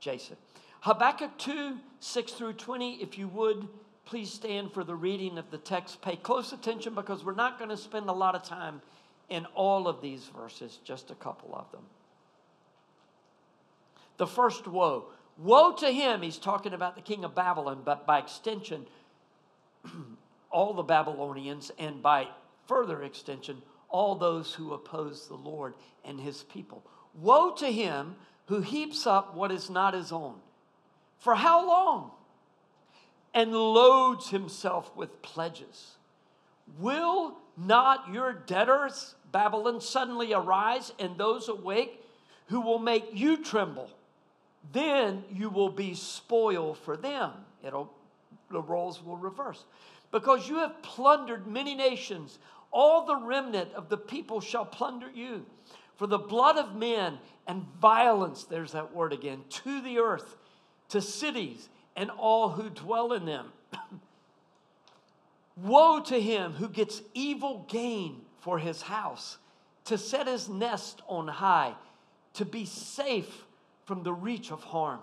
Jason. 0.00 0.36
Habakkuk 0.84 1.36
2 1.38 1.78
6 2.00 2.32
through 2.32 2.54
20. 2.54 3.02
If 3.02 3.18
you 3.18 3.28
would, 3.28 3.68
please 4.04 4.32
stand 4.32 4.72
for 4.72 4.84
the 4.84 4.94
reading 4.94 5.38
of 5.38 5.50
the 5.50 5.58
text. 5.58 6.02
Pay 6.02 6.16
close 6.16 6.52
attention 6.52 6.94
because 6.94 7.24
we're 7.24 7.34
not 7.34 7.58
going 7.58 7.70
to 7.70 7.76
spend 7.76 8.08
a 8.08 8.12
lot 8.12 8.34
of 8.34 8.42
time 8.42 8.80
in 9.28 9.46
all 9.54 9.88
of 9.88 10.00
these 10.00 10.30
verses, 10.36 10.78
just 10.84 11.10
a 11.10 11.14
couple 11.14 11.54
of 11.54 11.70
them 11.72 11.84
the 14.16 14.26
first 14.26 14.66
woe. 14.66 15.06
Woe 15.36 15.72
to 15.72 15.90
him, 15.90 16.22
he's 16.22 16.38
talking 16.38 16.72
about 16.72 16.94
the 16.94 17.02
king 17.02 17.24
of 17.24 17.34
Babylon, 17.34 17.82
but 17.84 18.06
by 18.06 18.18
extension, 18.18 18.86
all 20.50 20.74
the 20.74 20.82
Babylonians, 20.82 21.72
and 21.78 22.02
by 22.02 22.28
further 22.66 23.02
extension, 23.02 23.62
all 23.88 24.14
those 24.14 24.54
who 24.54 24.72
oppose 24.72 25.26
the 25.26 25.34
Lord 25.34 25.74
and 26.04 26.20
his 26.20 26.44
people. 26.44 26.84
Woe 27.14 27.50
to 27.52 27.66
him 27.66 28.16
who 28.46 28.60
heaps 28.60 29.06
up 29.06 29.34
what 29.34 29.50
is 29.50 29.70
not 29.70 29.94
his 29.94 30.12
own. 30.12 30.36
For 31.24 31.34
how 31.34 31.66
long? 31.66 32.10
And 33.32 33.52
loads 33.52 34.28
himself 34.28 34.94
with 34.94 35.22
pledges. 35.22 35.96
Will 36.78 37.36
not 37.56 38.12
your 38.12 38.32
debtors, 38.32 39.16
Babylon, 39.32 39.80
suddenly 39.80 40.32
arise 40.32 40.92
and 40.98 41.18
those 41.18 41.48
awake 41.48 42.00
who 42.46 42.60
will 42.60 42.78
make 42.78 43.08
you 43.12 43.42
tremble? 43.42 43.90
then 44.72 45.24
you 45.30 45.50
will 45.50 45.68
be 45.68 45.94
spoil 45.94 46.74
for 46.74 46.96
them. 46.96 47.32
It'll, 47.62 47.92
the 48.50 48.62
roles 48.62 49.02
will 49.02 49.16
reverse. 49.16 49.64
Because 50.10 50.48
you 50.48 50.56
have 50.58 50.82
plundered 50.82 51.46
many 51.46 51.74
nations, 51.74 52.38
All 52.70 53.06
the 53.06 53.16
remnant 53.16 53.72
of 53.74 53.88
the 53.88 53.96
people 53.96 54.40
shall 54.40 54.64
plunder 54.64 55.08
you. 55.14 55.46
For 55.96 56.08
the 56.08 56.18
blood 56.18 56.56
of 56.56 56.74
men 56.74 57.18
and 57.46 57.64
violence, 57.80 58.42
there's 58.42 58.72
that 58.72 58.92
word 58.92 59.12
again, 59.12 59.44
to 59.48 59.80
the 59.80 59.98
earth, 60.00 60.36
to 60.94 61.00
cities 61.00 61.68
and 61.96 62.08
all 62.08 62.50
who 62.50 62.70
dwell 62.70 63.12
in 63.12 63.26
them. 63.26 63.46
Woe 65.56 65.98
to 66.02 66.20
him 66.20 66.52
who 66.52 66.68
gets 66.68 67.02
evil 67.14 67.66
gain 67.68 68.20
for 68.40 68.60
his 68.60 68.82
house, 68.82 69.38
to 69.86 69.98
set 69.98 70.28
his 70.28 70.48
nest 70.48 71.02
on 71.08 71.26
high, 71.26 71.74
to 72.34 72.44
be 72.44 72.64
safe 72.64 73.42
from 73.86 74.04
the 74.04 74.12
reach 74.12 74.52
of 74.52 74.62
harm. 74.62 75.00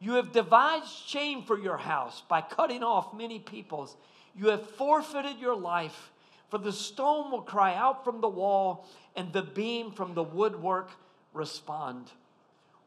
You 0.00 0.14
have 0.14 0.32
devised 0.32 0.88
shame 0.88 1.42
for 1.42 1.58
your 1.58 1.76
house 1.76 2.22
by 2.26 2.40
cutting 2.40 2.82
off 2.82 3.12
many 3.12 3.38
peoples. 3.38 3.96
You 4.34 4.48
have 4.48 4.66
forfeited 4.70 5.38
your 5.38 5.56
life, 5.56 6.10
for 6.48 6.56
the 6.56 6.72
stone 6.72 7.30
will 7.30 7.42
cry 7.42 7.74
out 7.74 8.02
from 8.02 8.22
the 8.22 8.28
wall, 8.28 8.88
and 9.14 9.30
the 9.30 9.42
beam 9.42 9.92
from 9.92 10.14
the 10.14 10.22
woodwork 10.22 10.88
respond. 11.34 12.10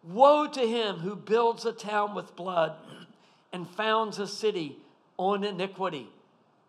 Woe 0.04 0.48
to 0.48 0.62
him 0.62 0.98
who 0.98 1.16
builds 1.16 1.66
a 1.66 1.72
town 1.72 2.16
with 2.16 2.36
blood 2.36 2.76
and 3.52 3.70
founds 3.70 4.20
a 4.20 4.28
city 4.28 4.78
on 5.18 5.44
iniquity. 5.44 6.08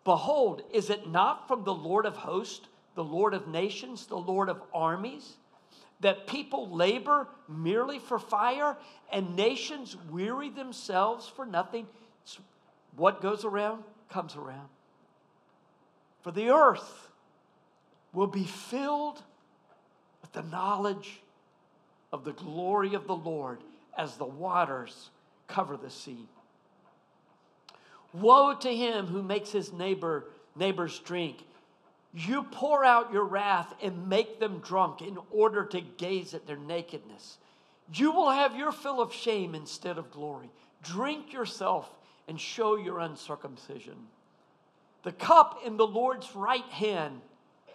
Behold, 0.04 0.62
is 0.72 0.90
it 0.90 1.08
not 1.08 1.46
from 1.46 1.64
the 1.64 1.74
Lord 1.74 2.06
of 2.06 2.16
hosts, 2.16 2.66
the 2.94 3.04
Lord 3.04 3.34
of 3.34 3.46
nations, 3.46 4.06
the 4.06 4.16
Lord 4.16 4.48
of 4.48 4.62
armies, 4.72 5.36
that 6.00 6.26
people 6.26 6.70
labor 6.70 7.28
merely 7.48 7.98
for 7.98 8.18
fire 8.18 8.76
and 9.12 9.36
nations 9.36 9.96
weary 10.10 10.48
themselves 10.48 11.28
for 11.28 11.44
nothing? 11.44 11.86
It's 12.22 12.38
what 12.96 13.20
goes 13.20 13.44
around 13.44 13.84
comes 14.08 14.34
around. 14.34 14.68
For 16.22 16.32
the 16.32 16.50
earth 16.50 17.10
will 18.12 18.26
be 18.26 18.44
filled 18.44 19.22
with 20.22 20.32
the 20.32 20.42
knowledge 20.42 21.20
of 22.12 22.24
the 22.24 22.32
glory 22.32 22.94
of 22.94 23.06
the 23.06 23.16
Lord 23.16 23.58
as 23.96 24.16
the 24.16 24.24
waters 24.24 25.10
cover 25.46 25.76
the 25.76 25.90
sea. 25.90 26.28
Woe 28.12 28.54
to 28.54 28.74
him 28.74 29.06
who 29.06 29.22
makes 29.22 29.50
his 29.50 29.72
neighbor 29.72 30.26
neighbors 30.56 30.98
drink. 31.00 31.44
You 32.14 32.44
pour 32.44 32.84
out 32.84 33.12
your 33.12 33.24
wrath 33.24 33.74
and 33.82 34.08
make 34.08 34.40
them 34.40 34.60
drunk 34.60 35.02
in 35.02 35.18
order 35.30 35.64
to 35.66 35.80
gaze 35.80 36.34
at 36.34 36.46
their 36.46 36.56
nakedness. 36.56 37.38
You 37.92 38.12
will 38.12 38.30
have 38.30 38.56
your 38.56 38.72
fill 38.72 39.00
of 39.00 39.12
shame 39.12 39.54
instead 39.54 39.98
of 39.98 40.10
glory. 40.10 40.50
Drink 40.82 41.32
yourself 41.32 41.88
and 42.26 42.40
show 42.40 42.76
your 42.76 43.00
uncircumcision. 43.00 43.96
The 45.02 45.12
cup 45.12 45.60
in 45.64 45.76
the 45.76 45.86
Lord's 45.86 46.34
right 46.34 46.64
hand 46.64 47.20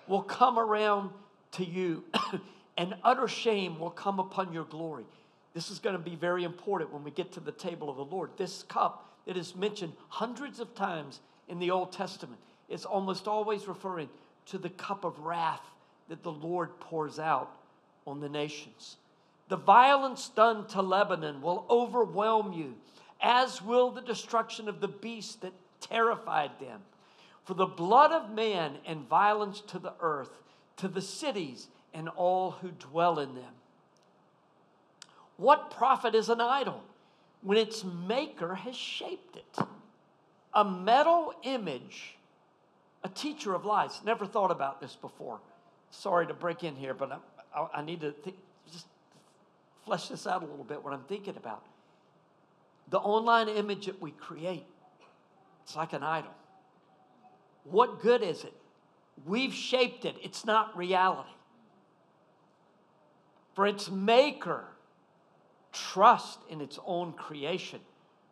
will 0.07 0.21
come 0.21 0.59
around 0.59 1.09
to 1.53 1.65
you, 1.65 2.03
and 2.77 2.95
utter 3.03 3.27
shame 3.27 3.79
will 3.79 3.89
come 3.89 4.19
upon 4.19 4.53
your 4.53 4.65
glory. 4.65 5.05
This 5.53 5.69
is 5.69 5.79
going 5.79 5.95
to 5.95 6.01
be 6.01 6.15
very 6.15 6.43
important 6.43 6.91
when 6.91 7.03
we 7.03 7.11
get 7.11 7.31
to 7.33 7.39
the 7.39 7.51
table 7.51 7.89
of 7.89 7.97
the 7.97 8.05
Lord. 8.05 8.31
This 8.37 8.63
cup 8.63 9.07
that 9.25 9.37
is 9.37 9.55
mentioned 9.55 9.93
hundreds 10.09 10.59
of 10.59 10.73
times 10.73 11.19
in 11.47 11.59
the 11.59 11.71
Old 11.71 11.91
Testament. 11.91 12.39
It's 12.69 12.85
almost 12.85 13.27
always 13.27 13.67
referring 13.67 14.09
to 14.47 14.57
the 14.57 14.69
cup 14.69 15.03
of 15.03 15.19
wrath 15.19 15.61
that 16.09 16.23
the 16.23 16.31
Lord 16.31 16.79
pours 16.79 17.19
out 17.19 17.55
on 18.05 18.19
the 18.19 18.29
nations. 18.29 18.97
The 19.49 19.57
violence 19.57 20.29
done 20.29 20.67
to 20.69 20.81
Lebanon 20.81 21.41
will 21.41 21.65
overwhelm 21.69 22.53
you, 22.53 22.75
as 23.21 23.61
will 23.61 23.91
the 23.91 24.01
destruction 24.01 24.67
of 24.67 24.81
the 24.81 24.87
beast 24.87 25.41
that 25.41 25.53
terrified 25.79 26.51
them. 26.59 26.81
For 27.45 27.53
the 27.53 27.65
blood 27.65 28.11
of 28.11 28.31
man 28.31 28.77
and 28.85 29.07
violence 29.07 29.61
to 29.67 29.79
the 29.79 29.93
earth, 29.99 30.31
to 30.77 30.87
the 30.87 31.01
cities 31.01 31.67
and 31.93 32.09
all 32.09 32.51
who 32.51 32.71
dwell 32.71 33.19
in 33.19 33.35
them. 33.35 33.53
What 35.37 35.71
profit 35.71 36.15
is 36.15 36.29
an 36.29 36.41
idol? 36.41 36.83
when 37.43 37.57
its 37.57 37.83
maker 37.83 38.55
has 38.55 38.75
shaped 38.75 39.35
it. 39.35 39.57
A 40.53 40.63
metal 40.63 41.33
image, 41.43 42.17
a 43.03 43.09
teacher 43.09 43.53
of 43.53 43.65
lies. 43.65 44.01
Never 44.05 44.25
thought 44.25 44.51
about 44.51 44.79
this 44.79 44.95
before. 44.95 45.39
Sorry 45.91 46.25
to 46.27 46.33
break 46.33 46.63
in 46.63 46.75
here, 46.75 46.93
but 46.93 47.21
I, 47.55 47.67
I 47.75 47.81
need 47.83 48.01
to 48.01 48.11
think, 48.11 48.37
just 48.71 48.87
flesh 49.85 50.07
this 50.07 50.25
out 50.25 50.41
a 50.41 50.45
little 50.45 50.63
bit 50.63 50.83
what 50.83 50.93
I'm 50.93 51.03
thinking 51.03 51.35
about. 51.35 51.63
The 52.89 52.99
online 52.99 53.49
image 53.49 53.87
that 53.87 54.01
we 54.01 54.11
create, 54.11 54.65
it's 55.63 55.75
like 55.75 55.93
an 55.93 56.03
idol. 56.03 56.31
What 57.63 58.01
good 58.01 58.21
is 58.21 58.43
it? 58.43 58.53
We've 59.25 59.53
shaped 59.53 60.05
it, 60.05 60.15
it's 60.21 60.45
not 60.45 60.75
reality. 60.77 61.29
For 63.53 63.67
its 63.67 63.89
maker 63.89 64.65
trust 65.71 66.39
in 66.49 66.61
its 66.61 66.79
own 66.85 67.13
creation 67.13 67.79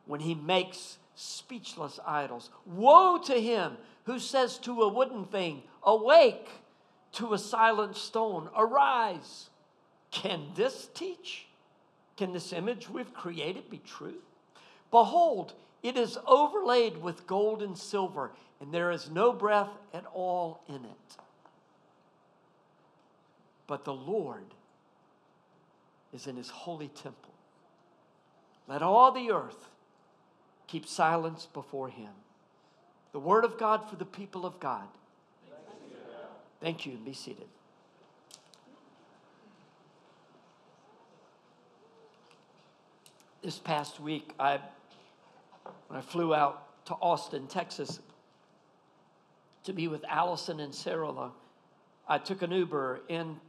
when 0.05 0.19
he 0.19 0.35
makes 0.35 0.97
speechless 1.15 1.99
idols. 2.05 2.49
Woe 2.65 3.17
to 3.25 3.39
him 3.39 3.77
who 4.05 4.19
says 4.19 4.57
to 4.59 4.81
a 4.81 4.87
wooden 4.87 5.25
thing, 5.25 5.63
Awake, 5.83 6.49
to 7.13 7.33
a 7.33 7.37
silent 7.37 7.97
stone, 7.97 8.49
Arise. 8.55 9.49
Can 10.11 10.47
this 10.55 10.89
teach? 10.93 11.47
Can 12.17 12.33
this 12.33 12.53
image 12.53 12.89
we've 12.89 13.13
created 13.13 13.69
be 13.69 13.79
true? 13.79 14.21
Behold, 14.91 15.53
it 15.83 15.97
is 15.97 16.17
overlaid 16.27 16.97
with 16.97 17.25
gold 17.27 17.63
and 17.63 17.77
silver, 17.77 18.31
and 18.59 18.71
there 18.71 18.91
is 18.91 19.09
no 19.09 19.33
breath 19.33 19.69
at 19.93 20.05
all 20.13 20.61
in 20.67 20.75
it. 20.75 21.17
But 23.67 23.85
the 23.85 23.93
Lord 23.93 24.45
is 26.13 26.27
in 26.27 26.35
his 26.35 26.49
holy 26.49 26.89
temple. 26.89 27.33
Let 28.67 28.81
all 28.81 29.11
the 29.11 29.31
earth 29.31 29.67
keep 30.67 30.87
silence 30.87 31.47
before 31.53 31.89
him. 31.89 32.11
The 33.11 33.19
word 33.19 33.43
of 33.43 33.57
God 33.57 33.89
for 33.89 33.95
the 33.95 34.05
people 34.05 34.45
of 34.45 34.59
God. 34.59 34.87
Thank 36.61 36.85
you. 36.85 36.93
Be 36.97 37.13
seated. 37.13 37.47
This 43.41 43.57
past 43.57 43.99
week, 43.99 44.33
I, 44.39 44.59
when 45.87 45.97
I 45.97 46.01
flew 46.01 46.35
out 46.35 46.85
to 46.85 46.93
Austin, 46.93 47.47
Texas, 47.47 47.99
to 49.63 49.73
be 49.73 49.87
with 49.87 50.05
Allison 50.07 50.59
and 50.59 50.73
Sarah, 50.73 51.31
I 52.07 52.19
took 52.19 52.43
an 52.43 52.51
Uber 52.51 53.01
in 53.09 53.39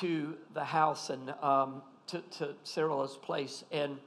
to 0.00 0.34
the 0.54 0.64
house 0.64 1.10
and 1.10 1.30
um, 1.42 1.82
to, 2.08 2.20
to 2.38 2.54
Cyril's 2.64 3.16
place, 3.16 3.64
and 3.70 3.98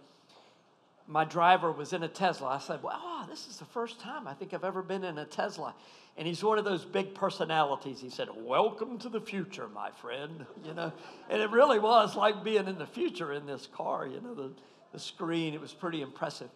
my 1.10 1.25
driver 1.25 1.71
was 1.71 1.91
in 1.91 2.04
a 2.04 2.08
Tesla. 2.08 2.49
I 2.49 2.60
said, 2.60 2.84
Wow, 2.84 2.99
oh, 3.02 3.25
this 3.30 3.47
is 3.47 3.58
the 3.58 3.65
first 3.65 3.99
time 3.99 4.28
I 4.28 4.34
think 4.36 4.54
I've 4.54 4.63
ever 4.63 4.84
been 4.84 5.04
in 5.04 5.17
a 5.17 5.25
Tesla. 5.25 5.73
And 6.17 6.28
he's 6.28 6.43
one 6.43 6.60
of 6.60 6.65
those 6.65 6.86
big 6.86 7.15
personalities. 7.15 7.99
He 7.99 8.10
said, 8.10 8.28
Welcome 8.36 8.99
to 8.99 9.10
the 9.10 9.19
future, 9.19 9.67
my 9.67 9.89
friend. 9.89 10.45
You 10.63 10.75
know, 10.75 10.93
and 11.30 11.41
it 11.41 11.49
really 11.49 11.80
was 11.80 12.15
like 12.15 12.43
being 12.43 12.67
in 12.67 12.78
the 12.78 12.86
future 12.86 13.34
in 13.34 13.47
this 13.47 13.67
car, 13.67 14.06
you 14.06 14.21
know, 14.21 14.36
the, 14.36 14.52
the 14.93 14.99
screen. 14.99 15.56
It 15.56 15.62
was 15.62 15.73
pretty 15.73 16.04
impressive. 16.04 16.49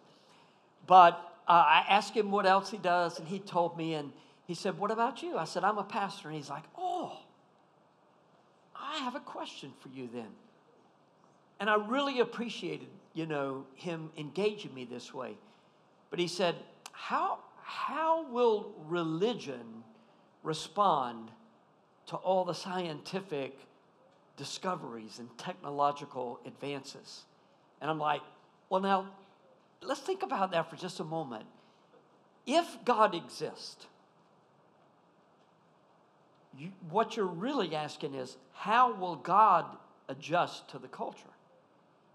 But 0.86 1.14
uh, 1.48 1.64
I 1.66 1.84
asked 1.88 2.14
him 2.14 2.30
what 2.30 2.46
else 2.46 2.70
he 2.70 2.78
does, 2.78 3.18
and 3.18 3.26
he 3.26 3.40
told 3.40 3.76
me, 3.76 3.94
and 3.94 4.12
he 4.46 4.54
said, 4.54 4.78
What 4.78 4.92
about 4.92 5.20
you? 5.20 5.36
I 5.36 5.44
said, 5.44 5.64
I'm 5.64 5.78
a 5.78 5.84
pastor. 5.84 6.28
And 6.28 6.36
he's 6.36 6.50
like, 6.50 6.64
Oh, 6.78 7.18
I 8.94 8.98
have 8.98 9.16
a 9.16 9.20
question 9.20 9.72
for 9.80 9.88
you 9.88 10.08
then. 10.12 10.28
And 11.58 11.68
I 11.68 11.74
really 11.74 12.20
appreciated, 12.20 12.88
you 13.12 13.26
know, 13.26 13.64
him 13.74 14.10
engaging 14.16 14.72
me 14.72 14.84
this 14.84 15.12
way. 15.12 15.36
But 16.10 16.20
he 16.20 16.28
said, 16.28 16.54
How, 16.92 17.38
how 17.62 18.24
will 18.30 18.72
religion 18.86 19.82
respond 20.44 21.30
to 22.06 22.16
all 22.16 22.44
the 22.44 22.54
scientific 22.54 23.58
discoveries 24.36 25.18
and 25.18 25.28
technological 25.38 26.38
advances? 26.46 27.24
And 27.80 27.90
I'm 27.90 27.98
like, 27.98 28.22
Well, 28.70 28.80
now, 28.80 29.08
let's 29.82 30.00
think 30.00 30.22
about 30.22 30.52
that 30.52 30.70
for 30.70 30.76
just 30.76 31.00
a 31.00 31.04
moment. 31.04 31.46
If 32.46 32.84
God 32.84 33.14
exists, 33.14 33.86
you, 36.58 36.70
what 36.90 37.16
you're 37.16 37.26
really 37.26 37.74
asking 37.74 38.14
is, 38.14 38.36
how 38.52 38.94
will 38.94 39.16
God 39.16 39.64
adjust 40.08 40.68
to 40.70 40.78
the 40.78 40.88
culture? 40.88 41.28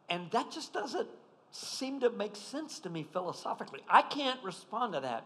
And 0.10 0.30
that 0.32 0.52
just 0.52 0.74
doesn't 0.74 1.08
seem 1.52 2.00
to 2.02 2.10
make 2.10 2.36
sense 2.36 2.80
to 2.80 2.90
me 2.90 3.06
philosophically. 3.12 3.82
I 3.90 4.02
can't 4.02 4.42
respond 4.44 4.94
to 4.94 5.00
that 5.02 5.26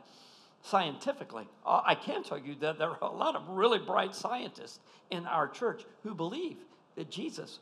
scientifically. 0.62 1.46
Uh, 1.66 1.82
I 1.86 1.96
can 1.96 2.24
tell 2.24 2.38
you 2.38 2.56
that 2.62 2.80
there 2.80 2.90
are 2.90 2.98
a 3.02 3.16
lot 3.16 3.36
of 3.36 3.50
really 3.50 3.80
bright 3.80 4.16
scientists 4.16 4.80
in 5.12 5.26
our 5.26 5.48
church 5.48 5.84
who 6.04 6.16
believe 6.16 6.58
that 6.96 7.10
Jesus 7.10 7.60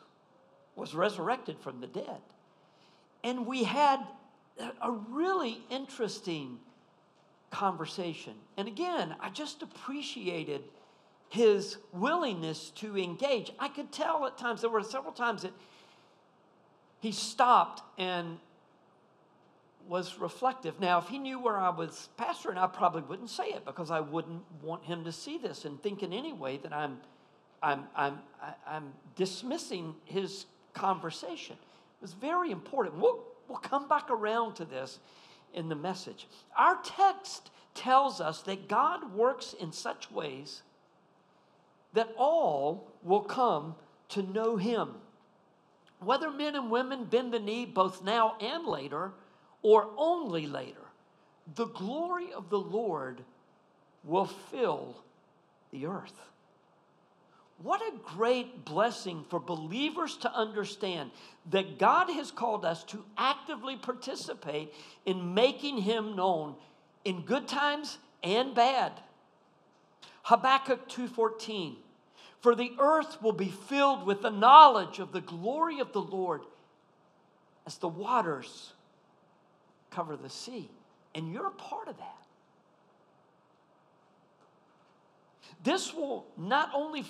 was 0.75 0.93
resurrected 0.93 1.57
from 1.59 1.81
the 1.81 1.87
dead. 1.87 2.21
And 3.23 3.45
we 3.45 3.63
had 3.63 3.99
a 4.81 4.91
really 4.91 5.61
interesting 5.69 6.59
conversation. 7.49 8.33
And 8.57 8.67
again, 8.67 9.15
I 9.19 9.29
just 9.29 9.61
appreciated 9.61 10.61
his 11.31 11.77
willingness 11.93 12.71
to 12.71 12.97
engage. 12.97 13.53
I 13.57 13.69
could 13.69 13.93
tell 13.93 14.25
at 14.25 14.37
times, 14.37 14.59
there 14.59 14.69
were 14.69 14.83
several 14.83 15.13
times 15.13 15.43
that 15.43 15.53
he 16.99 17.13
stopped 17.13 17.81
and 17.97 18.37
was 19.87 20.19
reflective. 20.19 20.77
Now, 20.81 20.99
if 20.99 21.07
he 21.07 21.17
knew 21.17 21.39
where 21.39 21.57
I 21.57 21.69
was 21.69 22.09
pastoring, 22.19 22.57
I 22.57 22.67
probably 22.67 23.03
wouldn't 23.03 23.29
say 23.29 23.47
it 23.47 23.63
because 23.63 23.91
I 23.91 24.01
wouldn't 24.01 24.43
want 24.61 24.83
him 24.83 25.05
to 25.05 25.13
see 25.13 25.37
this 25.37 25.63
and 25.63 25.81
think 25.81 26.03
in 26.03 26.11
any 26.11 26.33
way 26.33 26.57
that 26.57 26.73
I'm, 26.73 26.97
I'm, 27.63 27.85
I'm, 27.95 28.19
I'm 28.67 28.91
dismissing 29.15 29.95
his 30.03 30.47
conversation. 30.73 31.55
It 31.55 32.01
was 32.01 32.11
very 32.11 32.51
important. 32.51 32.97
We'll, 32.97 33.23
we'll 33.47 33.59
come 33.59 33.87
back 33.87 34.11
around 34.11 34.55
to 34.55 34.65
this 34.65 34.99
in 35.53 35.69
the 35.69 35.75
message. 35.75 36.27
Our 36.57 36.77
text 36.83 37.51
tells 37.73 38.19
us 38.19 38.41
that 38.41 38.67
God 38.67 39.13
works 39.13 39.55
in 39.57 39.71
such 39.71 40.11
ways 40.11 40.61
that 41.93 42.13
all 42.17 42.91
will 43.03 43.21
come 43.21 43.75
to 44.09 44.21
know 44.21 44.57
him. 44.57 44.95
Whether 45.99 46.31
men 46.31 46.55
and 46.55 46.71
women 46.71 47.05
bend 47.05 47.33
the 47.33 47.39
knee 47.39 47.65
both 47.65 48.03
now 48.03 48.35
and 48.39 48.65
later, 48.65 49.11
or 49.61 49.89
only 49.97 50.47
later, 50.47 50.81
the 51.55 51.67
glory 51.67 52.33
of 52.33 52.49
the 52.49 52.59
Lord 52.59 53.21
will 54.03 54.25
fill 54.25 54.95
the 55.71 55.85
earth. 55.85 56.13
What 57.61 57.81
a 57.81 57.93
great 58.15 58.65
blessing 58.65 59.23
for 59.29 59.39
believers 59.39 60.17
to 60.17 60.33
understand 60.33 61.11
that 61.51 61.77
God 61.77 62.09
has 62.09 62.31
called 62.31 62.65
us 62.65 62.83
to 62.85 63.03
actively 63.17 63.75
participate 63.75 64.73
in 65.05 65.35
making 65.35 65.77
Him 65.77 66.15
known 66.15 66.55
in 67.05 67.21
good 67.21 67.47
times 67.47 67.99
and 68.23 68.55
bad. 68.55 68.93
Habakkuk 70.23 70.87
2:14 70.87 71.77
For 72.39 72.55
the 72.55 72.73
earth 72.79 73.21
will 73.21 73.33
be 73.33 73.49
filled 73.49 74.05
with 74.05 74.21
the 74.21 74.29
knowledge 74.29 74.99
of 74.99 75.11
the 75.11 75.21
glory 75.21 75.79
of 75.79 75.93
the 75.93 76.01
Lord 76.01 76.41
as 77.65 77.77
the 77.77 77.87
waters 77.87 78.73
cover 79.89 80.15
the 80.15 80.29
sea. 80.29 80.69
And 81.13 81.31
you're 81.31 81.47
a 81.47 81.51
part 81.51 81.87
of 81.87 81.97
that. 81.97 82.17
This 85.63 85.93
will 85.93 86.25
not 86.37 86.71
only 86.73 87.05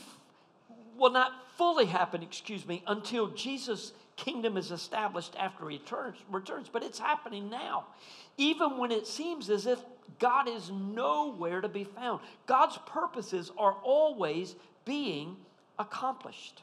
will 0.97 1.11
not 1.11 1.31
fully 1.57 1.85
happen, 1.85 2.21
excuse 2.21 2.65
me, 2.65 2.83
until 2.87 3.27
Jesus' 3.27 3.93
kingdom 4.15 4.57
is 4.57 4.71
established 4.71 5.35
after 5.37 5.69
he 5.69 5.77
returns, 5.77 6.17
returns, 6.29 6.69
but 6.71 6.83
it's 6.83 6.99
happening 6.99 7.49
now. 7.49 7.85
Even 8.37 8.77
when 8.77 8.91
it 8.91 9.07
seems 9.07 9.49
as 9.49 9.65
if 9.65 9.79
God 10.19 10.47
is 10.47 10.71
nowhere 10.71 11.61
to 11.61 11.69
be 11.69 11.83
found. 11.83 12.21
God's 12.45 12.77
purposes 12.85 13.51
are 13.57 13.75
always 13.83 14.55
being 14.85 15.37
accomplished. 15.77 16.61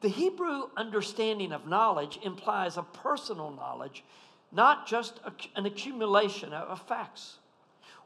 The 0.00 0.08
Hebrew 0.08 0.64
understanding 0.76 1.52
of 1.52 1.66
knowledge 1.66 2.18
implies 2.22 2.76
a 2.76 2.82
personal 2.82 3.50
knowledge 3.50 4.04
not 4.52 4.86
just 4.86 5.20
an 5.54 5.66
accumulation 5.66 6.52
of 6.52 6.80
facts. 6.86 7.38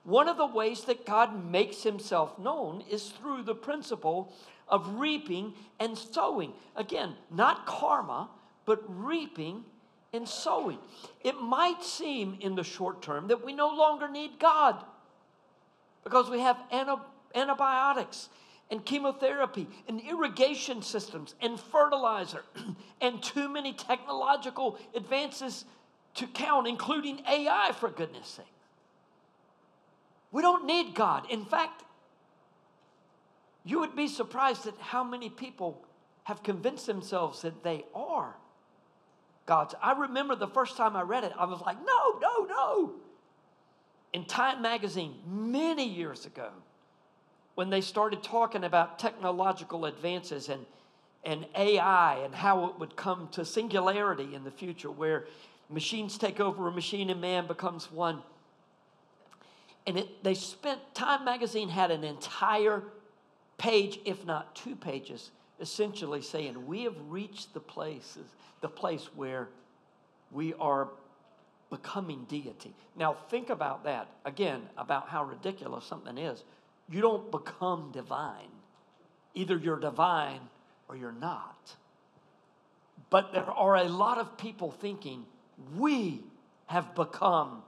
One 0.03 0.29
of 0.29 0.37
the 0.37 0.47
ways 0.47 0.85
that 0.85 1.05
God 1.05 1.45
makes 1.51 1.83
himself 1.83 2.38
known 2.38 2.83
is 2.90 3.11
through 3.11 3.43
the 3.43 3.55
principle 3.55 4.33
of 4.66 4.99
reaping 4.99 5.53
and 5.79 5.97
sowing. 5.97 6.53
Again, 6.75 7.14
not 7.31 7.66
karma, 7.66 8.31
but 8.64 8.83
reaping 8.88 9.64
and 10.12 10.29
sowing. 10.29 10.79
It 11.23 11.40
might 11.40 11.83
seem 11.83 12.38
in 12.40 12.55
the 12.55 12.64
short 12.64 13.03
term 13.03 13.29
that 13.29 13.44
we 13.44 13.53
no 13.53 13.68
longer 13.68 14.09
need 14.09 14.38
God 14.38 14.83
because 16.05 16.31
we 16.31 16.40
have 16.40 16.57
antibiotics 17.35 18.29
and 18.70 18.85
chemotherapy 18.85 19.66
and 19.88 20.01
irrigation 20.01 20.83
systems 20.83 21.35
and 21.40 21.59
fertilizer 21.59 22.42
and 23.01 23.23
too 23.23 23.49
many 23.49 23.73
technological 23.73 24.79
advances 24.94 25.64
to 26.14 26.27
count, 26.27 26.66
including 26.66 27.23
AI, 27.29 27.73
for 27.79 27.88
goodness 27.88 28.29
sake. 28.29 28.46
We 30.33 30.42
don't 30.42 30.64
need 30.64 30.94
God. 30.94 31.27
In 31.31 31.44
fact, 31.44 31.85
you 33.64 33.81
would 33.81 33.94
be 33.94 34.09
surprised 34.09 34.66
at 34.66 34.77
how 34.79 35.05
many 35.05 35.29
people 35.29 35.85
have 36.25 36.42
convinced 36.42 36.87
themselves 36.87 37.42
that 37.42 37.62
they 37.62 37.85
are 37.94 38.35
God's. 39.46 39.74
I 39.83 39.92
remember 39.92 40.35
the 40.35 40.48
first 40.48 40.76
time 40.76 40.96
I 40.96 41.03
read 41.03 41.24
it, 41.24 41.33
I 41.38 41.44
was 41.44 41.61
like, 41.61 41.76
no, 41.85 42.18
no, 42.20 42.44
no. 42.44 42.92
In 44.12 44.24
Time 44.24 44.61
magazine, 44.61 45.14
many 45.26 45.88
years 45.88 46.26
ago, 46.26 46.50
when 47.55 47.70
they 47.70 47.81
started 47.81 48.22
talking 48.22 48.64
about 48.64 48.98
technological 48.98 49.85
advances 49.87 50.48
and, 50.48 50.64
and 51.24 51.46
AI 51.57 52.16
and 52.16 52.35
how 52.35 52.66
it 52.66 52.79
would 52.79 52.96
come 52.96 53.29
to 53.33 53.44
singularity 53.44 54.35
in 54.35 54.44
the 54.44 54.50
future, 54.50 54.90
where 54.90 55.26
Machines 55.70 56.18
take 56.18 56.40
over 56.40 56.66
a 56.66 56.72
machine 56.72 57.11
and 57.11 57.20
man 57.20 57.46
becomes 57.46 57.92
one. 57.92 58.22
And 59.87 59.98
it, 59.98 60.24
they 60.24 60.35
spent, 60.35 60.81
Time 60.94 61.24
Magazine 61.24 61.68
had 61.68 61.92
an 61.92 62.03
entire 62.03 62.83
page, 63.57 64.00
if 64.05 64.26
not 64.26 64.55
two 64.57 64.74
pages, 64.74 65.31
essentially 65.61 66.23
saying, 66.23 66.66
We 66.66 66.85
have 66.85 66.96
reached 67.09 67.55
the 67.55 67.61
places, 67.61 68.27
the 68.61 68.68
place 68.68 69.09
where 69.14 69.49
we 70.33 70.55
are 70.55 70.88
becoming 71.70 72.27
deity. 72.29 72.75
Now, 72.96 73.14
think 73.14 73.51
about 73.51 73.85
that 73.85 74.09
again, 74.25 74.62
about 74.77 75.09
how 75.09 75.25
ridiculous 75.25 75.85
something 75.85 76.18
is. 76.18 76.42
You 76.88 77.01
don't 77.01 77.31
become 77.31 77.90
divine, 77.92 78.51
either 79.35 79.57
you're 79.57 79.79
divine 79.79 80.40
or 80.88 80.96
you're 80.96 81.12
not. 81.12 81.77
But 83.09 83.33
there 83.33 83.44
are 83.44 83.77
a 83.77 83.85
lot 83.85 84.18
of 84.18 84.37
people 84.37 84.70
thinking, 84.73 85.25
we 85.77 86.20
have 86.66 86.94
become 86.94 87.62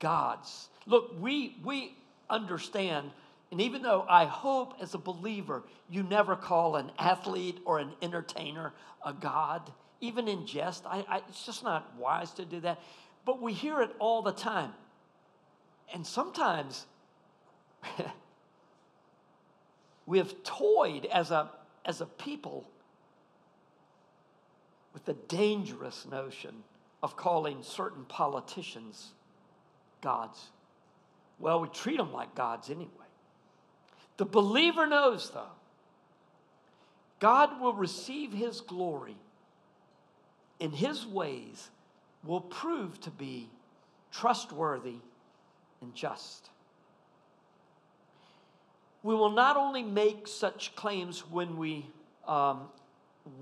gods. 0.00 0.68
Look, 0.86 1.14
we, 1.20 1.56
we 1.64 1.94
understand, 2.30 3.10
and 3.50 3.60
even 3.60 3.82
though 3.82 4.04
I 4.08 4.26
hope 4.26 4.74
as 4.80 4.94
a 4.94 4.98
believer 4.98 5.62
you 5.88 6.02
never 6.02 6.36
call 6.36 6.76
an 6.76 6.90
athlete 6.98 7.58
or 7.64 7.78
an 7.78 7.92
entertainer 8.02 8.72
a 9.04 9.12
god, 9.12 9.70
even 10.00 10.28
in 10.28 10.46
jest, 10.46 10.84
I, 10.86 11.04
I, 11.08 11.16
it's 11.28 11.46
just 11.46 11.64
not 11.64 11.96
wise 11.96 12.32
to 12.32 12.44
do 12.44 12.60
that. 12.60 12.80
But 13.24 13.40
we 13.40 13.52
hear 13.52 13.80
it 13.80 13.90
all 13.98 14.22
the 14.22 14.32
time. 14.32 14.72
And 15.92 16.06
sometimes 16.06 16.86
we 20.06 20.18
have 20.18 20.42
toyed 20.44 21.06
as 21.06 21.30
a, 21.30 21.50
as 21.84 22.00
a 22.00 22.06
people 22.06 22.68
with 24.92 25.04
the 25.04 25.14
dangerous 25.14 26.06
notion 26.10 26.64
of 27.02 27.16
calling 27.16 27.62
certain 27.62 28.04
politicians 28.04 29.12
gods. 30.00 30.48
Well, 31.38 31.60
we 31.60 31.68
treat 31.68 31.96
them 31.96 32.12
like 32.12 32.34
gods 32.34 32.70
anyway. 32.70 33.07
The 34.18 34.26
believer 34.26 34.86
knows, 34.86 35.30
though, 35.30 35.54
God 37.20 37.60
will 37.60 37.72
receive 37.72 38.32
his 38.32 38.60
glory 38.60 39.16
and 40.60 40.74
his 40.74 41.06
ways, 41.06 41.70
will 42.24 42.40
prove 42.40 43.00
to 43.00 43.10
be 43.10 43.48
trustworthy 44.12 44.96
and 45.80 45.94
just. 45.94 46.50
We 49.02 49.14
will 49.14 49.30
not 49.30 49.56
only 49.56 49.82
make 49.82 50.26
such 50.26 50.74
claims 50.74 51.20
when 51.20 51.56
we 51.56 51.86
um, 52.26 52.68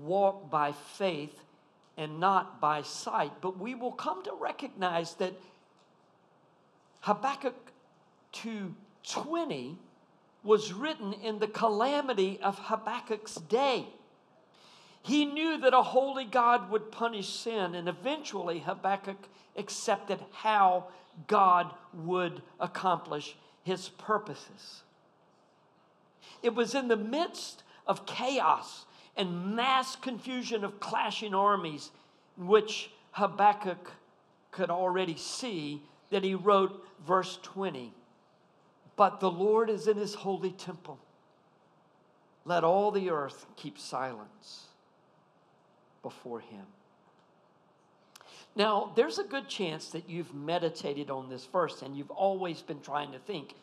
walk 0.03 0.49
by 0.49 0.71
faith 0.71 1.37
and 1.97 2.19
not 2.19 2.61
by 2.61 2.83
sight. 2.83 3.31
But 3.41 3.57
we 3.57 3.73
will 3.75 3.91
come 3.91 4.23
to 4.23 4.33
recognize 4.33 5.15
that 5.15 5.33
Habakkuk 7.01 7.71
2:20 8.33 9.77
was 10.43 10.73
written 10.73 11.13
in 11.13 11.39
the 11.39 11.47
calamity 11.47 12.39
of 12.41 12.57
Habakkuk's 12.57 13.35
day. 13.35 13.87
He 15.01 15.25
knew 15.25 15.57
that 15.59 15.73
a 15.73 15.81
holy 15.81 16.25
God 16.25 16.69
would 16.69 16.91
punish 16.91 17.29
sin, 17.29 17.75
and 17.75 17.87
eventually 17.87 18.59
Habakkuk 18.59 19.27
accepted 19.55 20.19
how 20.31 20.87
God 21.27 21.73
would 21.93 22.41
accomplish 22.59 23.35
his 23.63 23.89
purposes. 23.89 24.83
It 26.43 26.53
was 26.53 26.75
in 26.75 26.87
the 26.87 26.97
midst 26.97 27.63
of 27.87 28.05
chaos 28.05 28.85
and 29.15 29.55
mass 29.55 29.95
confusion 29.95 30.63
of 30.63 30.79
clashing 30.79 31.33
armies, 31.33 31.91
in 32.37 32.47
which 32.47 32.91
Habakkuk 33.11 33.91
could 34.51 34.69
already 34.69 35.17
see 35.17 35.81
that 36.09 36.23
he 36.23 36.35
wrote 36.35 36.85
verse 37.05 37.39
20 37.41 37.93
But 38.97 39.21
the 39.21 39.31
Lord 39.31 39.69
is 39.69 39.87
in 39.87 39.95
his 39.97 40.15
holy 40.15 40.51
temple. 40.51 40.99
Let 42.43 42.65
all 42.65 42.91
the 42.91 43.09
earth 43.09 43.45
keep 43.55 43.79
silence 43.79 44.65
before 46.03 46.41
him. 46.41 46.65
Now, 48.55 48.91
there's 48.95 49.19
a 49.19 49.23
good 49.23 49.47
chance 49.47 49.89
that 49.89 50.09
you've 50.09 50.33
meditated 50.33 51.11
on 51.11 51.29
this 51.29 51.45
verse 51.45 51.83
and 51.83 51.95
you've 51.95 52.11
always 52.11 52.61
been 52.61 52.81
trying 52.81 53.11
to 53.13 53.19
think 53.19 53.55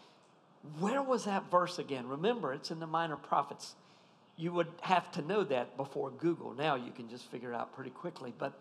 Where 0.78 1.02
was 1.02 1.24
that 1.24 1.50
verse 1.50 1.78
again? 1.78 2.08
Remember, 2.08 2.52
it's 2.52 2.70
in 2.70 2.80
the 2.80 2.86
Minor 2.86 3.16
Prophets. 3.16 3.74
You 4.36 4.52
would 4.54 4.68
have 4.80 5.12
to 5.12 5.22
know 5.22 5.44
that 5.44 5.76
before 5.76 6.10
Google. 6.10 6.54
Now 6.54 6.74
you 6.74 6.90
can 6.90 7.08
just 7.08 7.30
figure 7.30 7.52
it 7.52 7.56
out 7.56 7.74
pretty 7.74 7.90
quickly. 7.90 8.32
But 8.36 8.58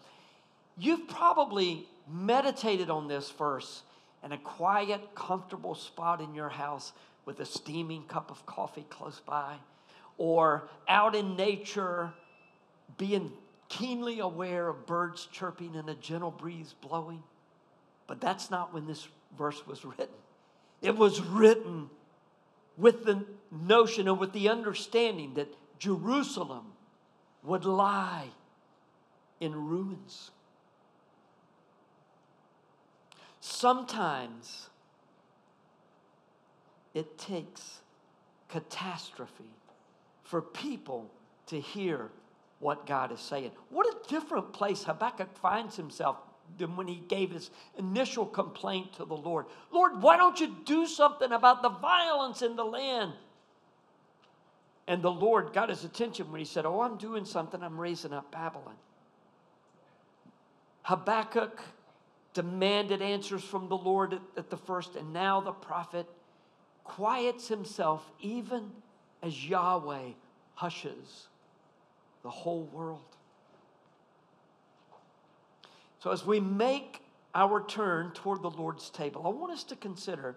you've 0.78 1.08
probably 1.08 1.88
meditated 2.12 2.90
on 2.90 3.08
this 3.08 3.32
verse 3.32 3.84
in 4.24 4.32
a 4.32 4.38
quiet, 4.38 5.16
comfortable 5.16 5.76
spot 5.76 6.22
in 6.22 6.34
your 6.34 6.50
house 6.50 6.94
with 7.26 7.40
a 7.40 7.46
steaming 7.46 8.04
cup 8.04 8.32
of 8.32 8.46
coffee 8.46 8.86
close 8.90 9.20
by, 9.20 9.56
or 10.18 10.70
out 10.88 11.16
in 11.16 11.36
nature, 11.36 12.14
being 12.98 13.32
keenly 13.70 14.20
aware 14.20 14.68
of 14.68 14.86
birds 14.86 15.28
chirping 15.32 15.76
and 15.76 15.90
a 15.90 15.96
gentle 15.96 16.32
breeze 16.32 16.76
blowing. 16.82 17.24
But 18.08 18.22
that's 18.22 18.52
not 18.52 18.74
when 18.74 18.86
this 18.86 19.08
verse 19.38 19.66
was 19.66 19.84
written. 19.84 20.16
It 20.82 20.98
was 20.98 21.22
written 21.22 21.90
with 22.78 23.06
the 23.06 23.26
notion 23.52 24.08
and 24.08 24.20
with 24.20 24.34
the 24.34 24.50
understanding 24.50 25.36
that 25.36 25.54
Jerusalem 25.80 26.66
would 27.44 27.66
lie 27.66 28.28
in 29.40 29.54
ruins. 29.54 30.32
Sometimes 33.46 34.70
it 36.94 37.18
takes 37.18 37.82
catastrophe 38.48 39.52
for 40.24 40.42
people 40.42 41.12
to 41.48 41.60
hear 41.60 42.10
what 42.60 42.86
God 42.86 43.12
is 43.12 43.20
saying. 43.20 43.52
What 43.70 43.86
a 43.86 44.08
different 44.08 44.54
place 44.54 44.86
Habakkuk 44.86 45.38
finds 45.40 45.76
himself 45.76 46.16
than 46.58 46.78
when 46.78 46.88
he 46.88 47.04
gave 47.10 47.32
his 47.32 47.52
initial 47.78 48.26
complaint 48.26 48.94
to 48.94 49.04
the 49.04 49.18
Lord. 49.18 49.48
Lord, 49.74 50.02
why 50.02 50.16
don't 50.16 50.40
you 50.40 50.56
do 50.64 50.88
something 50.88 51.34
about 51.34 51.62
the 51.64 51.70
violence 51.70 52.42
in 52.42 52.56
the 52.56 52.64
land? 52.64 53.12
And 54.88 55.02
the 55.02 55.12
Lord 55.12 55.52
got 55.52 55.68
his 55.68 55.84
attention 55.84 56.32
when 56.32 56.40
he 56.40 56.46
said, 56.46 56.66
Oh, 56.66 56.80
I'm 56.80 56.96
doing 56.96 57.26
something, 57.26 57.62
I'm 57.62 57.78
raising 57.78 58.14
up 58.14 58.32
Babylon. 58.32 58.76
Habakkuk 60.84 61.62
demanded 62.34 63.02
answers 63.02 63.44
from 63.44 63.70
the 63.70 63.78
Lord 63.78 64.14
at, 64.14 64.22
at 64.38 64.50
the 64.50 64.58
first, 64.58 64.96
and 64.96 65.14
now 65.14 65.40
the 65.40 65.52
prophet 65.52 66.08
quiets 66.84 67.48
himself 67.48 68.12
even 68.20 68.72
as 69.22 69.48
Yahweh 69.48 70.10
hushes 70.56 71.28
the 72.24 72.30
whole 72.30 72.64
world. 72.74 73.02
So, 76.00 76.12
as 76.12 76.26
we 76.26 76.40
make 76.40 77.02
our 77.34 77.66
turn 77.66 78.12
toward 78.12 78.42
the 78.42 78.50
Lord's 78.50 78.90
table, 78.90 79.24
I 79.26 79.30
want 79.30 79.54
us 79.54 79.64
to 79.66 79.76
consider 79.76 80.36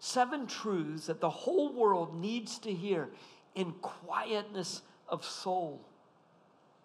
seven 0.00 0.46
truths 0.46 1.06
that 1.06 1.20
the 1.20 1.30
whole 1.30 1.72
world 1.72 2.20
needs 2.20 2.58
to 2.60 2.72
hear 2.72 3.08
in 3.54 3.72
quietness 3.82 4.82
of 5.08 5.24
soul 5.24 5.80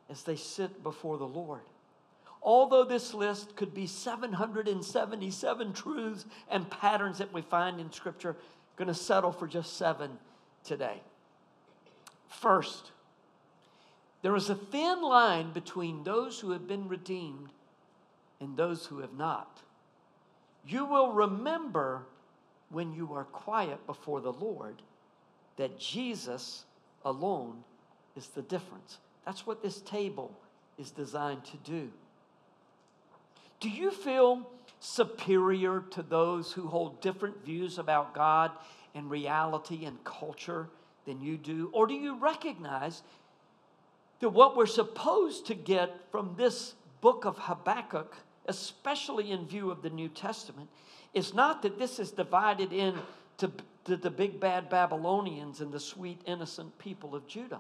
as 0.10 0.24
they 0.24 0.36
sit 0.36 0.84
before 0.84 1.18
the 1.18 1.28
Lord. 1.28 1.62
Although 2.44 2.86
this 2.86 3.14
list 3.14 3.56
could 3.56 3.74
be 3.74 3.86
777 3.86 5.74
truths 5.74 6.26
and 6.50 6.70
patterns 6.70 7.20
that 7.20 7.32
we 7.34 7.42
find 7.42 7.80
in 7.80 7.92
Scripture, 7.92 8.32
I'm 8.32 8.78
going 8.78 8.88
to 8.88 8.94
settle 8.94 9.32
for 9.32 9.48
just 9.48 9.78
seven 9.78 10.18
today. 10.64 11.02
First, 12.28 12.92
there 14.22 14.36
is 14.36 14.50
a 14.50 14.56
thin 14.56 15.02
line 15.02 15.52
between 15.52 16.04
those 16.04 16.40
who 16.40 16.52
have 16.52 16.68
been 16.68 16.88
redeemed 16.88 17.50
and 18.40 18.58
those 18.58 18.88
who 18.88 19.00
have 19.00 19.14
not. 19.14 19.62
You 20.66 20.86
will 20.86 21.12
remember 21.12 22.06
when 22.70 22.94
you 22.94 23.14
are 23.14 23.26
quiet 23.26 23.86
before 23.86 24.22
the 24.22 24.34
Lord 24.34 24.82
that 25.58 25.80
Jesus 25.80 26.66
alone 27.04 27.64
is 28.16 28.28
the 28.28 28.42
difference. 28.42 29.00
That's 29.26 29.46
what 29.46 29.62
this 29.62 29.82
table 29.82 30.32
is 30.78 30.92
designed 30.92 31.44
to 31.46 31.58
do. 31.58 31.92
Do 33.62 33.70
you 33.70 33.92
feel 33.92 34.50
superior 34.82 35.86
to 35.92 36.04
those 36.04 36.52
who 36.52 36.68
hold 36.68 37.00
different 37.00 37.46
views 37.46 37.78
about 37.78 38.14
God 38.14 38.52
and 38.94 39.10
reality 39.10 39.86
and 39.86 40.04
culture 40.04 40.68
than 41.06 41.22
you 41.22 41.38
do? 41.38 41.70
Or 41.72 41.88
do 41.88 41.94
you 41.94 42.18
recognize 42.20 43.02
that 44.20 44.30
what 44.30 44.58
we're 44.58 44.66
supposed 44.66 45.46
to 45.48 45.56
get 45.56 45.96
from 46.12 46.36
this 46.38 46.74
book 47.00 47.24
of 47.24 47.38
Habakkuk 47.38 48.18
especially 48.48 49.32
in 49.32 49.46
view 49.46 49.72
of 49.72 49.82
the 49.82 49.90
New 49.90 50.10
Testament, 50.10 50.70
is 51.14 51.34
not 51.34 51.62
that 51.62 51.78
this 51.78 52.00
is 52.00 52.12
divided 52.12 52.72
into 52.72 53.52
to 53.84 53.98
the 53.98 54.12
big 54.12 54.40
bad 54.40 54.70
Babylonians 54.70 55.60
and 55.60 55.72
the 55.72 55.80
sweet 55.80 56.22
innocent 56.28 56.78
people 56.78 57.16
of 57.16 57.26
Judah. 57.28 57.60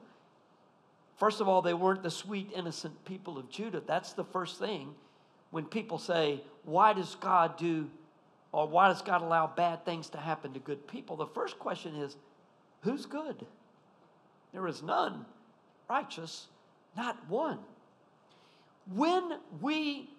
First 1.17 1.41
of 1.41 1.47
all, 1.47 1.63
they 1.63 1.73
weren't 1.73 2.03
the 2.03 2.11
sweet 2.11 2.51
innocent 2.55 3.03
people 3.05 3.39
of 3.39 3.49
Judah. 3.49 3.81
That's 3.85 4.13
the 4.13 4.23
first 4.23 4.59
thing 4.59 4.93
when 5.51 5.65
people 5.65 5.99
say, 5.99 6.41
Why 6.63 6.93
does 6.93 7.15
God 7.15 7.57
do, 7.57 7.89
or 8.51 8.67
why 8.67 8.87
does 8.87 9.01
God 9.01 9.21
allow 9.21 9.47
bad 9.47 9.85
things 9.85 10.09
to 10.09 10.17
happen 10.17 10.53
to 10.53 10.59
good 10.59 10.87
people? 10.87 11.15
The 11.15 11.27
first 11.27 11.59
question 11.59 11.95
is, 11.95 12.15
Who's 12.81 13.05
good? 13.05 13.45
There 14.53 14.67
is 14.67 14.81
none 14.81 15.25
righteous, 15.89 16.47
not 16.95 17.17
one. 17.29 17.59
When 18.93 19.39
we 19.61 20.09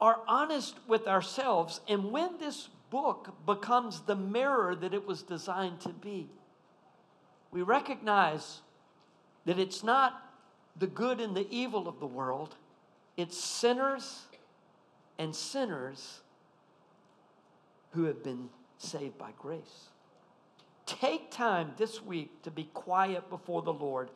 are 0.00 0.20
honest 0.26 0.76
with 0.86 1.06
ourselves, 1.06 1.80
and 1.88 2.10
when 2.10 2.38
this 2.38 2.68
book 2.90 3.34
becomes 3.44 4.00
the 4.00 4.16
mirror 4.16 4.74
that 4.74 4.94
it 4.94 5.06
was 5.06 5.22
designed 5.22 5.80
to 5.80 5.88
be, 5.90 6.28
we 7.50 7.62
recognize 7.62 8.60
that 9.46 9.58
it's 9.58 9.82
not 9.82 10.22
the 10.76 10.86
good 10.86 11.20
and 11.20 11.36
the 11.36 11.46
evil 11.50 11.88
of 11.88 11.98
the 12.00 12.06
world, 12.06 12.54
it's 13.16 13.38
sinners 13.38 14.26
and 15.18 15.34
sinners 15.34 16.20
who 17.92 18.04
have 18.04 18.22
been 18.22 18.48
saved 18.78 19.16
by 19.18 19.30
grace. 19.38 19.88
Take 20.84 21.30
time 21.30 21.72
this 21.76 22.02
week 22.02 22.42
to 22.42 22.50
be 22.50 22.64
quiet 22.74 23.28
before 23.28 23.62
the 23.62 23.72
Lord 23.72 24.10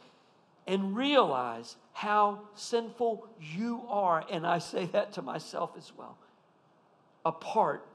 and 0.66 0.94
realize 0.96 1.76
how 1.92 2.40
sinful 2.54 3.26
you 3.40 3.82
are. 3.88 4.24
And 4.30 4.46
I 4.46 4.58
say 4.58 4.86
that 4.86 5.12
to 5.14 5.22
myself 5.22 5.70
as 5.76 5.92
well, 5.96 6.16
apart 7.24 7.86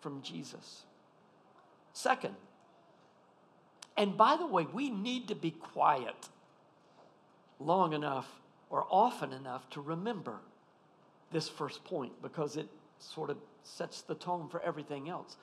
from 0.00 0.22
Jesus. 0.22 0.82
Second, 1.92 2.34
and 3.96 4.16
by 4.16 4.36
the 4.36 4.46
way, 4.46 4.66
we 4.72 4.88
need 4.88 5.28
to 5.28 5.34
be 5.34 5.50
quiet 5.50 6.28
long 7.60 7.92
enough 7.92 8.40
or 8.70 8.86
often 8.90 9.32
enough 9.32 9.68
to 9.70 9.80
remember 9.80 10.38
this 11.32 11.48
first 11.48 11.84
point 11.84 12.12
because 12.22 12.56
it 12.56 12.68
sort 12.98 13.30
of 13.30 13.36
sets 13.64 14.02
the 14.02 14.14
tone 14.14 14.48
for 14.48 14.60
everything 14.62 15.08
else. 15.08 15.36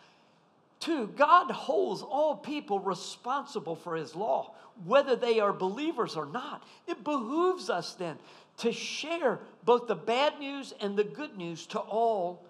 Two, 0.79 1.07
God 1.07 1.51
holds 1.51 2.01
all 2.01 2.37
people 2.37 2.79
responsible 2.79 3.75
for 3.75 3.95
his 3.95 4.15
law, 4.15 4.53
whether 4.85 5.15
they 5.15 5.39
are 5.39 5.51
believers 5.51 6.15
or 6.15 6.25
not. 6.25 6.63
It 6.87 7.03
behooves 7.03 7.69
us 7.69 7.95
then 7.95 8.17
to 8.57 8.71
share 8.71 9.39
both 9.65 9.87
the 9.87 9.95
bad 9.95 10.39
news 10.39 10.73
and 10.79 10.95
the 10.95 11.03
good 11.03 11.37
news 11.37 11.65
to 11.67 11.79
all 11.79 12.45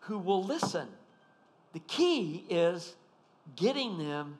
who 0.00 0.18
will 0.18 0.44
listen. 0.44 0.88
The 1.72 1.80
key 1.80 2.44
is 2.48 2.94
getting 3.56 3.98
them 3.98 4.38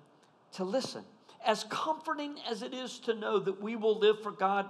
to 0.53 0.65
listen. 0.65 1.05
As 1.45 1.65
comforting 1.65 2.37
as 2.49 2.63
it 2.63 2.75
is 2.75 2.99
to 3.01 3.15
know 3.15 3.39
that 3.41 3.61
we 3.61 3.75
will 3.75 3.99
live 3.99 4.23
for 4.23 4.31
God, 4.31 4.67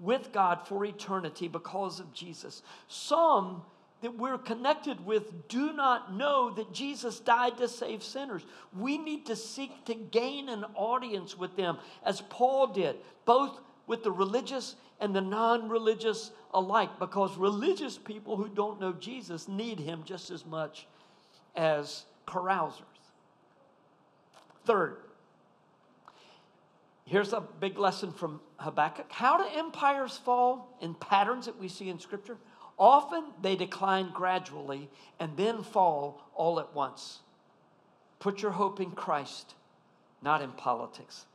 with 0.00 0.32
God 0.32 0.66
for 0.66 0.84
eternity 0.84 1.46
because 1.46 2.00
of 2.00 2.12
Jesus, 2.12 2.62
some 2.88 3.62
that 4.00 4.16
we're 4.16 4.38
connected 4.38 5.04
with 5.04 5.46
do 5.48 5.72
not 5.74 6.14
know 6.14 6.50
that 6.54 6.72
Jesus 6.72 7.20
died 7.20 7.58
to 7.58 7.68
save 7.68 8.02
sinners. 8.02 8.44
We 8.76 8.96
need 8.96 9.26
to 9.26 9.36
seek 9.36 9.84
to 9.84 9.94
gain 9.94 10.48
an 10.48 10.64
audience 10.74 11.36
with 11.36 11.54
them, 11.56 11.78
as 12.02 12.22
Paul 12.22 12.68
did, 12.68 12.96
both 13.26 13.60
with 13.86 14.02
the 14.02 14.10
religious 14.10 14.74
and 15.00 15.14
the 15.14 15.20
non 15.20 15.68
religious 15.68 16.30
alike, 16.54 16.98
because 16.98 17.36
religious 17.36 17.98
people 17.98 18.36
who 18.36 18.48
don't 18.48 18.80
know 18.80 18.92
Jesus 18.92 19.48
need 19.48 19.78
him 19.78 20.02
just 20.04 20.30
as 20.30 20.46
much 20.46 20.86
as 21.54 22.04
carousers. 22.26 22.84
Third, 24.64 24.96
here's 27.04 27.32
a 27.32 27.40
big 27.40 27.78
lesson 27.78 28.12
from 28.12 28.40
Habakkuk. 28.58 29.10
How 29.10 29.38
do 29.38 29.58
empires 29.58 30.16
fall 30.16 30.76
in 30.80 30.94
patterns 30.94 31.46
that 31.46 31.58
we 31.58 31.68
see 31.68 31.88
in 31.88 31.98
Scripture? 31.98 32.36
Often 32.78 33.24
they 33.42 33.56
decline 33.56 34.10
gradually 34.12 34.88
and 35.18 35.36
then 35.36 35.62
fall 35.62 36.22
all 36.34 36.60
at 36.60 36.74
once. 36.74 37.20
Put 38.20 38.42
your 38.42 38.52
hope 38.52 38.80
in 38.80 38.90
Christ, 38.92 39.54
not 40.22 40.42
in 40.42 40.52
politics. 40.52 41.26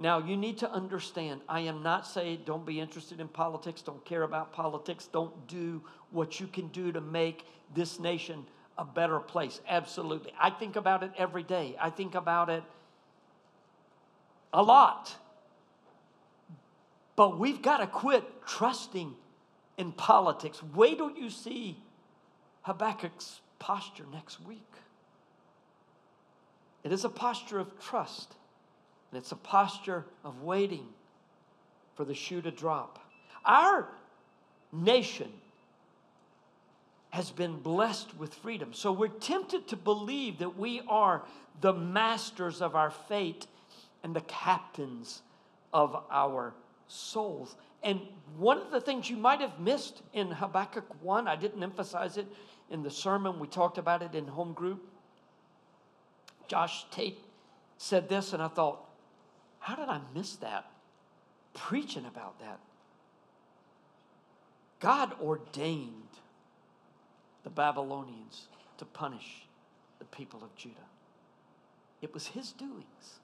Now, 0.00 0.18
you 0.18 0.36
need 0.36 0.58
to 0.58 0.70
understand, 0.70 1.40
I 1.48 1.60
am 1.60 1.82
not 1.82 2.06
saying 2.06 2.42
don't 2.44 2.64
be 2.64 2.78
interested 2.78 3.18
in 3.18 3.26
politics, 3.26 3.82
don't 3.82 4.04
care 4.04 4.22
about 4.22 4.52
politics, 4.52 5.08
don't 5.12 5.48
do 5.48 5.82
what 6.12 6.38
you 6.38 6.46
can 6.46 6.68
do 6.68 6.92
to 6.92 7.00
make 7.00 7.44
this 7.74 7.98
nation 7.98 8.46
a 8.76 8.84
better 8.84 9.18
place. 9.18 9.60
Absolutely. 9.68 10.32
I 10.40 10.50
think 10.50 10.76
about 10.76 11.02
it 11.02 11.10
every 11.18 11.42
day. 11.42 11.76
I 11.80 11.90
think 11.90 12.14
about 12.14 12.48
it 12.48 12.62
a 14.52 14.62
lot. 14.62 15.14
But 17.16 17.38
we've 17.38 17.60
got 17.60 17.78
to 17.78 17.86
quit 17.86 18.24
trusting 18.46 19.14
in 19.76 19.92
politics. 19.92 20.62
Wait 20.74 20.98
till 20.98 21.10
you 21.10 21.30
see 21.30 21.76
Habakkuk's 22.62 23.40
posture 23.58 24.04
next 24.12 24.40
week. 24.46 24.62
It 26.84 26.92
is 26.92 27.04
a 27.04 27.08
posture 27.08 27.58
of 27.58 27.78
trust, 27.80 28.34
and 29.10 29.18
it's 29.18 29.32
a 29.32 29.36
posture 29.36 30.04
of 30.24 30.42
waiting 30.42 30.86
for 31.96 32.04
the 32.04 32.14
shoe 32.14 32.40
to 32.42 32.50
drop. 32.50 33.00
Our 33.44 33.88
nation 34.72 35.32
has 37.10 37.30
been 37.30 37.58
blessed 37.58 38.16
with 38.16 38.34
freedom. 38.34 38.72
So 38.72 38.92
we're 38.92 39.08
tempted 39.08 39.66
to 39.68 39.76
believe 39.76 40.38
that 40.38 40.56
we 40.56 40.82
are 40.88 41.22
the 41.60 41.72
masters 41.72 42.60
of 42.62 42.76
our 42.76 42.90
fate 42.90 43.46
and 44.02 44.14
the 44.14 44.20
captains 44.22 45.22
of 45.72 46.04
our 46.10 46.54
souls. 46.86 47.56
And 47.82 48.00
one 48.36 48.58
of 48.58 48.70
the 48.70 48.80
things 48.80 49.08
you 49.08 49.16
might 49.16 49.40
have 49.40 49.60
missed 49.60 50.02
in 50.12 50.30
Habakkuk 50.30 51.02
1, 51.02 51.28
I 51.28 51.36
didn't 51.36 51.62
emphasize 51.62 52.16
it 52.16 52.26
in 52.70 52.82
the 52.82 52.90
sermon, 52.90 53.38
we 53.38 53.46
talked 53.46 53.78
about 53.78 54.02
it 54.02 54.14
in 54.14 54.26
home 54.26 54.52
group. 54.52 54.86
Josh 56.48 56.84
Tate 56.90 57.18
said 57.78 58.08
this, 58.08 58.32
and 58.32 58.42
I 58.42 58.48
thought, 58.48 58.84
how 59.60 59.74
did 59.74 59.88
I 59.88 60.00
miss 60.14 60.36
that? 60.36 60.70
Preaching 61.54 62.04
about 62.06 62.38
that. 62.40 62.58
God 64.80 65.14
ordained 65.20 65.92
the 67.42 67.50
Babylonians 67.50 68.48
to 68.78 68.84
punish 68.84 69.46
the 69.98 70.04
people 70.04 70.42
of 70.42 70.54
Judah. 70.56 70.76
It 72.00 72.14
was 72.14 72.28
his 72.28 72.52
doings. 72.52 73.20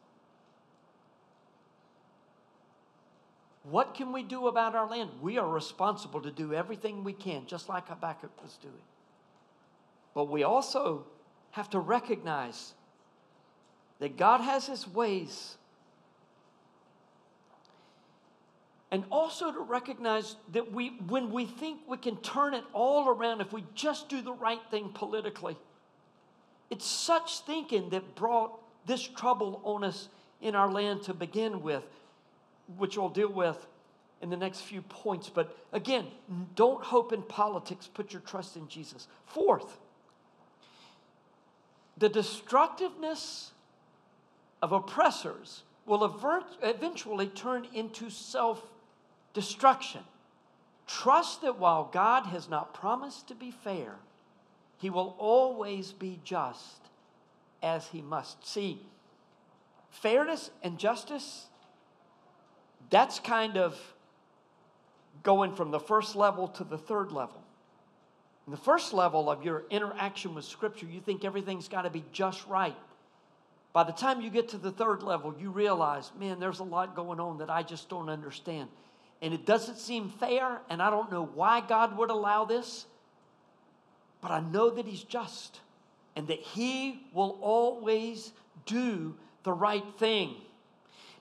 What 3.65 3.95
can 3.95 4.13
we 4.13 4.23
do 4.23 4.47
about 4.47 4.75
our 4.75 4.89
land? 4.89 5.11
We 5.23 5.39
are 5.39 5.49
responsible 5.49 6.21
to 6.21 6.31
do 6.31 6.53
everything 6.53 7.03
we 7.03 7.15
can, 7.15 7.47
just 7.47 7.69
like 7.69 7.89
Habakkuk 7.89 8.31
was 8.43 8.59
doing. 8.61 8.75
But 10.15 10.25
we 10.25 10.43
also 10.43 11.07
have 11.53 11.71
to 11.71 11.81
recognize 11.81 12.75
that 14.01 14.17
God 14.17 14.41
has 14.43 14.67
his 14.67 14.87
ways 14.87 15.57
and 18.91 19.05
also 19.11 19.51
to 19.51 19.61
recognize 19.61 20.37
that 20.53 20.71
we, 20.71 20.91
when 21.09 21.33
we 21.33 21.47
think 21.47 21.81
we 21.89 21.97
can 21.97 22.17
turn 22.19 22.55
it 22.55 22.63
all 22.73 23.09
around 23.09 23.41
if 23.41 23.53
we 23.53 23.65
just 23.75 24.09
do 24.09 24.23
the 24.23 24.33
right 24.33 24.61
thing 24.71 24.91
politically, 24.91 25.57
it's 26.71 26.87
such 26.87 27.41
thinking 27.41 27.89
that 27.91 28.15
brought 28.15 28.53
this 28.87 29.03
trouble 29.03 29.61
on 29.65 29.83
us 29.83 30.09
in 30.41 30.55
our 30.55 30.71
land 30.71 31.03
to 31.03 31.15
begin 31.15 31.63
with, 31.63 31.83
which 32.77 32.97
we'll 32.97 33.09
deal 33.09 33.33
with 33.33 33.67
in 34.23 34.31
the 34.31 34.37
next 34.37 34.61
few 34.61 34.83
points. 34.83 35.29
But 35.29 35.57
again, 35.73 36.07
don't 36.55 36.83
hope 36.83 37.13
in 37.13 37.23
politics, 37.23 37.89
put 37.93 38.13
your 38.13 38.23
trust 38.23 38.57
in 38.57 38.69
Jesus. 38.69 39.09
Fourth, 39.27 39.79
the 41.99 42.09
destructiveness 42.09 43.53
of 44.63 44.73
oppressors 44.73 45.63
will 45.87 46.05
eventually 46.63 47.27
turn 47.29 47.67
into 47.75 48.11
self 48.11 48.63
destruction. 49.35 50.01
Trust 50.87 51.43
that 51.43 51.59
while 51.59 51.89
God 51.93 52.27
has 52.27 52.49
not 52.49 52.75
promised 52.75 53.29
to 53.29 53.35
be 53.35 53.51
fair, 53.51 53.97
he 54.79 54.91
will 54.91 55.15
always 55.19 55.93
be 55.93 56.21
just 56.25 56.81
as 57.63 57.89
he 57.89 58.03
must. 58.03 58.47
See, 58.47 58.81
fairness 59.91 60.51
and 60.63 60.79
justice, 60.79 61.47
that's 62.95 63.19
kind 63.19 63.57
of 63.57 63.79
going 65.23 65.55
from 65.55 65.71
the 65.71 65.81
first 65.81 66.15
level 66.15 66.49
to 66.49 66.65
the 66.65 66.79
third 66.79 67.13
level. 67.13 67.43
In 68.47 68.51
the 68.51 68.59
first 68.59 68.93
level 68.93 69.31
of 69.31 69.45
your 69.45 69.65
interaction 69.71 70.35
with 70.35 70.45
Scripture, 70.45 70.87
you 70.87 71.01
think 71.01 71.25
everything's 71.25 71.69
got 71.69 71.83
to 71.83 71.91
be 71.91 72.05
just 72.13 72.47
right. 72.47 72.77
By 73.73 73.85
the 73.85 73.93
time 73.93 74.21
you 74.21 74.31
get 74.31 74.51
to 74.51 74.59
the 74.59 74.71
third 74.71 75.03
level, 75.03 75.35
you 75.41 75.51
realize, 75.51 76.13
man, 76.19 76.39
there's 76.39 76.61
a 76.61 76.65
lot 76.65 76.95
going 76.95 77.21
on 77.21 77.39
that 77.39 77.51
I 77.51 77.63
just 77.63 77.89
don't 77.89 78.09
understand 78.09 78.69
and 79.25 79.33
it 79.33 79.47
doesn't 79.47 79.79
seem 79.79 80.11
fair, 80.11 80.61
and 80.69 80.83
I 80.83 80.91
don't 80.91 81.11
know 81.11 81.25
why 81.25 81.63
God 81.63 81.97
would 81.97 82.11
allow 82.11 82.45
this, 82.45 82.85
but 84.21 84.31
I 84.31 84.41
know 84.41 84.69
that 84.69 84.85
He's 84.85 85.03
just 85.03 85.61
and 86.15 86.29
that 86.29 86.41
He 86.41 87.07
will 87.15 87.39
always 87.41 88.33
do 88.67 89.17
the 89.43 89.53
right 89.53 89.85
thing. 89.99 90.35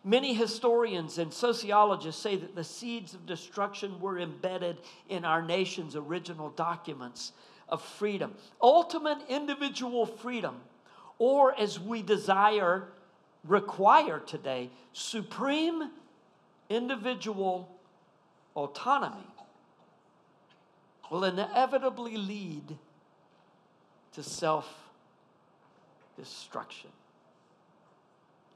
Many 0.03 0.33
historians 0.33 1.17
and 1.17 1.33
sociologists 1.33 2.21
say 2.21 2.35
that 2.35 2.55
the 2.55 2.63
seeds 2.63 3.13
of 3.13 3.25
destruction 3.25 3.99
were 4.01 4.19
embedded 4.19 4.77
in 5.07 5.23
our 5.23 5.41
nation's 5.41 5.95
original 5.95 6.49
documents 6.49 7.31
of 7.69 7.81
freedom. 7.81 8.35
Ultimate 8.61 9.19
individual 9.29 10.05
freedom, 10.05 10.59
or 11.19 11.57
as 11.57 11.79
we 11.79 12.01
desire, 12.01 12.89
require 13.45 14.19
today, 14.19 14.69
supreme 14.91 15.89
individual 16.69 17.69
autonomy 18.55 19.27
will 21.09 21.23
inevitably 21.23 22.17
lead 22.17 22.77
to 24.11 24.21
self 24.21 24.67
destruction. 26.17 26.89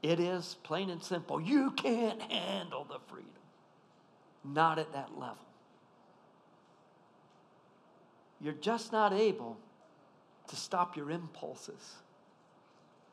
It 0.02 0.20
is 0.20 0.56
plain 0.62 0.90
and 0.90 1.02
simple. 1.02 1.40
You 1.40 1.72
can't 1.72 2.20
handle 2.22 2.84
the 2.84 2.98
freedom. 3.08 3.30
Not 4.44 4.78
at 4.78 4.92
that 4.92 5.18
level. 5.18 5.36
You're 8.40 8.52
just 8.52 8.92
not 8.92 9.12
able 9.12 9.58
to 10.48 10.56
stop 10.56 10.96
your 10.96 11.10
impulses. 11.10 11.96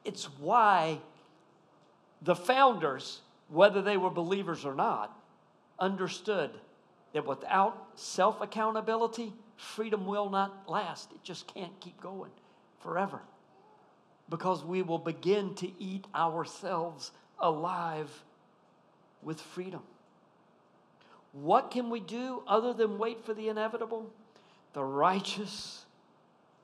It's 0.03 0.25
why 0.39 0.99
the 2.21 2.35
founders, 2.35 3.21
whether 3.49 3.81
they 3.81 3.97
were 3.97 4.11
believers 4.11 4.63
or 4.65 4.75
not, 4.75 5.17
understood 5.79 6.51
that 7.13 7.25
without 7.25 7.87
self 7.95 8.39
accountability, 8.41 9.33
freedom 9.57 10.05
will 10.05 10.29
not 10.29 10.69
last. 10.69 11.11
It 11.11 11.23
just 11.23 11.47
can't 11.51 11.77
keep 11.79 11.99
going 11.99 12.31
forever 12.79 13.21
because 14.29 14.63
we 14.63 14.81
will 14.81 14.99
begin 14.99 15.53
to 15.55 15.71
eat 15.79 16.05
ourselves 16.15 17.11
alive 17.39 18.09
with 19.21 19.39
freedom. 19.39 19.81
What 21.33 21.71
can 21.71 21.89
we 21.89 21.99
do 21.99 22.41
other 22.47 22.73
than 22.73 22.97
wait 22.97 23.25
for 23.25 23.33
the 23.33 23.49
inevitable? 23.49 24.09
The 24.73 24.83
righteous 24.83 25.85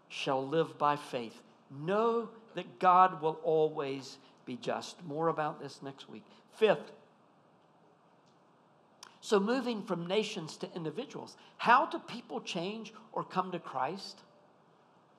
shall 0.08 0.45
live 0.45 0.78
by 0.78 0.95
faith. 0.95 1.41
Know 1.69 2.30
that 2.56 2.80
God 2.80 3.21
will 3.21 3.39
always 3.43 4.17
be 4.45 4.56
just. 4.56 5.04
More 5.04 5.28
about 5.28 5.62
this 5.62 5.82
next 5.82 6.10
week. 6.10 6.24
Fifth, 6.58 6.91
so, 9.24 9.39
moving 9.39 9.84
from 9.84 10.08
nations 10.08 10.58
to 10.58 10.76
individuals, 10.76 11.38
how 11.58 11.86
do 11.86 12.00
people 12.00 12.41
change 12.41 12.91
or 13.13 13.24
come 13.24 13.52
to 13.52 13.60
Christ? 13.60 14.19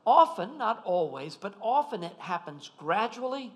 Often, 0.04 0.58
not 0.58 0.82
always, 0.84 1.36
but 1.36 1.54
often 1.60 2.02
it 2.02 2.14
happens 2.18 2.70
gradually 2.76 3.52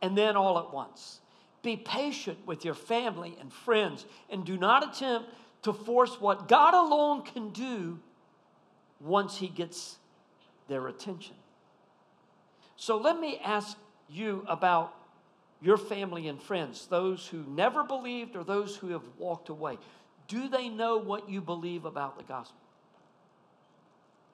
and 0.00 0.16
then 0.16 0.36
all 0.36 0.58
at 0.58 0.72
once. 0.72 1.20
Be 1.62 1.76
patient 1.76 2.38
with 2.46 2.64
your 2.64 2.74
family 2.74 3.36
and 3.40 3.52
friends 3.52 4.04
and 4.30 4.44
do 4.44 4.56
not 4.56 4.86
attempt 4.86 5.30
to 5.62 5.72
force 5.72 6.20
what 6.20 6.46
God 6.46 6.74
alone 6.74 7.22
can 7.22 7.50
do 7.50 7.98
once 9.00 9.38
He 9.38 9.48
gets 9.48 9.96
their 10.68 10.86
attention. 10.88 11.34
So, 12.76 12.98
let 12.98 13.18
me 13.18 13.40
ask 13.42 13.76
you 14.08 14.44
about 14.46 14.94
your 15.62 15.78
family 15.78 16.28
and 16.28 16.40
friends, 16.40 16.86
those 16.86 17.26
who 17.26 17.42
never 17.48 17.82
believed 17.82 18.36
or 18.36 18.44
those 18.44 18.76
who 18.76 18.88
have 18.88 19.02
walked 19.16 19.48
away, 19.48 19.78
do 20.28 20.48
they 20.48 20.68
know 20.68 20.98
what 20.98 21.28
you 21.28 21.40
believe 21.40 21.86
about 21.86 22.18
the 22.18 22.24
gospel? 22.24 22.58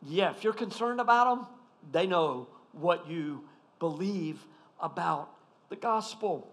Yeah, 0.07 0.31
if 0.31 0.45
you're 0.45 0.53
concerned 0.53 1.01
about 1.01 1.37
them, 1.37 1.47
they 1.93 2.07
know 2.07 2.49
what 2.73 3.09
you 3.09 3.43
believe 3.79 4.45
about 4.81 5.31
the 5.69 5.77
gospel. 5.77 6.49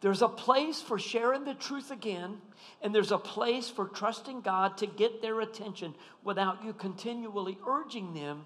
There's 0.00 0.22
a 0.22 0.28
place 0.28 0.80
for 0.80 0.98
sharing 0.98 1.44
the 1.44 1.54
truth 1.54 1.90
again, 1.90 2.38
and 2.82 2.94
there's 2.94 3.12
a 3.12 3.18
place 3.18 3.68
for 3.68 3.86
trusting 3.86 4.42
God 4.42 4.76
to 4.78 4.86
get 4.86 5.22
their 5.22 5.40
attention 5.40 5.94
without 6.22 6.64
you 6.64 6.72
continually 6.74 7.58
urging 7.66 8.12
them 8.12 8.44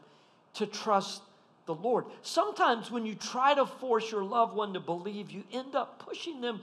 to 0.55 0.67
trust 0.67 1.23
the 1.67 1.75
Lord. 1.75 2.07
Sometimes 2.23 2.91
when 2.91 3.05
you 3.05 3.15
try 3.15 3.55
to 3.55 3.67
force 3.67 4.11
your 4.11 4.25
loved 4.25 4.55
one 4.55 4.75
to 4.75 4.81
believe, 4.81 5.31
you 5.31 5.45
end 5.53 5.75
up 5.75 5.99
pushing 5.99 6.41
them 6.41 6.63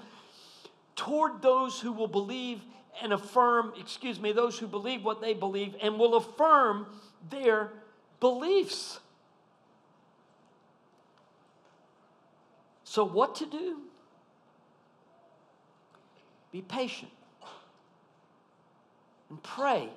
toward 0.96 1.42
those 1.42 1.80
who 1.80 1.92
will 1.92 2.08
believe 2.08 2.62
and 3.02 3.14
affirm, 3.14 3.74
excuse 3.80 4.20
me, 4.20 4.32
those 4.32 4.58
who 4.58 4.68
believe 4.68 5.04
what 5.04 5.22
they 5.22 5.34
believe 5.34 5.76
and 5.82 6.00
will 6.00 6.16
affirm 6.16 6.88
their 7.30 7.72
beliefs. 8.20 9.00
So, 12.84 13.04
what 13.04 13.36
to 13.36 13.46
do? 13.46 13.82
Be 16.52 16.62
patient 16.62 17.12
and 19.30 19.42
pray 19.44 19.90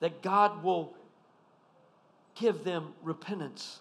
that 0.00 0.22
God 0.22 0.62
will 0.62 0.94
give 2.34 2.64
them 2.64 2.92
repentance 3.02 3.80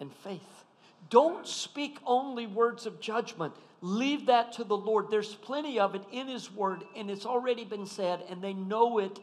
and 0.00 0.12
faith. 0.12 0.64
Don't 1.10 1.46
speak 1.46 1.98
only 2.06 2.46
words 2.46 2.86
of 2.86 3.00
judgment. 3.00 3.54
Leave 3.82 4.26
that 4.26 4.52
to 4.52 4.64
the 4.64 4.76
Lord. 4.76 5.10
There's 5.10 5.34
plenty 5.34 5.80
of 5.80 5.96
it 5.96 6.02
in 6.12 6.28
His 6.28 6.50
Word, 6.52 6.84
and 6.96 7.10
it's 7.10 7.26
already 7.26 7.64
been 7.64 7.84
said, 7.86 8.22
and 8.30 8.40
they 8.40 8.54
know 8.54 8.98
it 8.98 9.18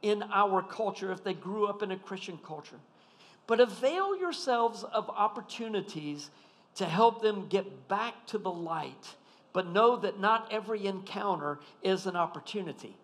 in 0.00 0.24
our 0.32 0.62
culture 0.62 1.12
if 1.12 1.22
they 1.22 1.34
grew 1.34 1.66
up 1.66 1.82
in 1.82 1.90
a 1.90 1.96
Christian 1.96 2.38
culture. 2.38 2.78
But 3.46 3.60
avail 3.60 4.18
yourselves 4.18 4.82
of 4.82 5.10
opportunities 5.10 6.30
to 6.76 6.86
help 6.86 7.20
them 7.22 7.48
get 7.48 7.88
back 7.88 8.26
to 8.28 8.38
the 8.38 8.50
light. 8.50 9.16
But 9.52 9.68
know 9.68 9.96
that 9.96 10.20
not 10.20 10.52
every 10.52 10.86
encounter 10.86 11.58
is 11.82 12.06
an 12.06 12.16
opportunity. 12.16 12.96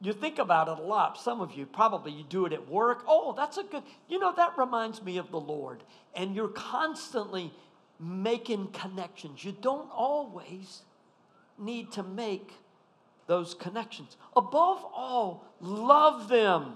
You 0.00 0.12
think 0.12 0.38
about 0.38 0.68
it 0.68 0.78
a 0.78 0.86
lot. 0.86 1.18
Some 1.18 1.40
of 1.40 1.52
you 1.52 1.66
probably 1.66 2.12
you 2.12 2.24
do 2.28 2.46
it 2.46 2.52
at 2.52 2.68
work. 2.68 3.04
Oh, 3.06 3.34
that's 3.36 3.56
a 3.56 3.62
good. 3.62 3.82
You 4.08 4.18
know 4.18 4.32
that 4.36 4.56
reminds 4.58 5.02
me 5.02 5.16
of 5.16 5.30
the 5.30 5.40
Lord. 5.40 5.82
And 6.14 6.34
you're 6.34 6.48
constantly 6.48 7.52
making 8.00 8.68
connections. 8.68 9.44
You 9.44 9.52
don't 9.52 9.90
always 9.92 10.82
need 11.58 11.92
to 11.92 12.02
make 12.02 12.52
those 13.26 13.54
connections. 13.54 14.16
Above 14.36 14.84
all, 14.94 15.44
love 15.60 16.28
them. 16.28 16.74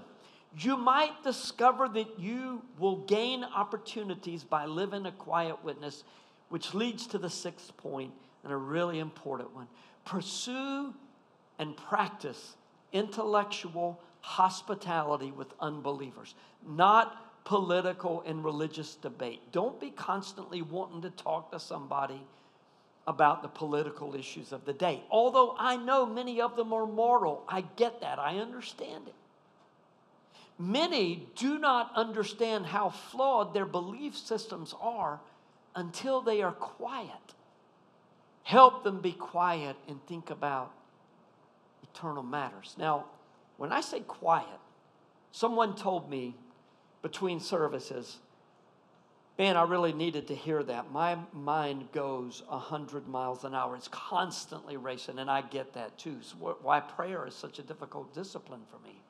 You 0.59 0.77
might 0.77 1.23
discover 1.23 1.89
that 1.89 2.19
you 2.19 2.63
will 2.79 2.99
gain 2.99 3.45
opportunities 3.45 4.45
by 4.45 4.67
living 4.67 5.07
a 5.07 5.13
quiet 5.13 5.63
witness, 5.63 6.05
which 6.49 6.75
leads 6.75 7.07
to 7.09 7.19
the 7.19 7.29
sixth 7.29 7.77
point 7.77 8.13
and 8.45 8.53
a 8.53 8.57
really 8.57 8.99
important 8.99 9.55
one. 9.55 9.67
Pursue 10.05 10.95
and 11.59 11.77
practice 11.77 12.57
intellectual 12.93 14.01
hospitality 14.21 15.31
with 15.31 15.49
unbelievers, 15.61 16.35
not 16.67 17.28
political 17.49 18.23
and 18.27 18.45
religious 18.45 18.97
debate. 18.97 19.41
Don't 19.53 19.81
be 19.81 19.89
constantly 19.89 20.61
wanting 20.61 21.01
to 21.01 21.09
talk 21.09 21.51
to 21.51 21.59
somebody 21.59 22.21
about 23.07 23.41
the 23.41 23.49
political 23.49 24.15
issues 24.15 24.53
of 24.53 24.67
the 24.67 24.75
day. 24.75 25.03
Although 25.11 25.57
I 25.59 25.79
know 25.79 26.05
many 26.05 26.43
of 26.43 26.57
them 26.57 26.75
are 26.75 26.85
moral, 26.85 27.43
I 27.49 27.63
get 27.77 28.03
that, 28.03 28.19
I 28.19 28.37
understand 28.37 29.09
it. 29.09 29.15
Many 30.59 31.27
do 31.37 31.59
not 31.59 31.91
understand 31.95 32.67
how 32.67 32.91
flawed 32.91 33.55
their 33.55 33.65
belief 33.65 34.15
systems 34.15 34.75
are 34.79 35.19
until 35.75 36.21
they 36.21 36.43
are 36.43 36.53
quiet. 36.53 37.35
Help 38.43 38.85
them 38.85 39.01
be 39.01 39.13
quiet 39.13 39.77
and 39.89 40.05
think 40.07 40.29
about 40.29 40.71
eternal 41.83 42.23
matters. 42.23 42.75
Now, 42.77 43.07
when 43.57 43.73
I 43.73 43.81
say 43.81 44.01
quiet, 44.01 44.61
someone 45.33 45.75
told 45.75 46.11
me 46.11 46.35
between 47.11 47.41
services, 47.41 48.19
man, 49.39 49.57
I 49.57 49.63
really 49.63 49.95
needed 49.95 50.29
to 50.29 50.35
hear 50.35 50.63
that. 50.65 50.93
My 50.93 51.17
mind 51.33 51.89
goes 51.91 52.43
100 52.49 53.09
miles 53.09 53.45
an 53.45 53.55
hour. 53.55 53.75
It's 53.77 53.89
constantly 53.89 54.77
racing, 54.77 55.19
and 55.19 55.31
I 55.31 55.41
get 55.41 55.73
that 55.73 55.97
too. 55.97 56.17
So 56.21 56.59
why 56.61 56.81
prayer 56.81 57.27
is 57.27 57.35
such 57.35 57.59
a 57.59 57.63
difficult 57.63 58.15
discipline 58.15 58.61
for 58.71 58.79
me. 58.87 59.01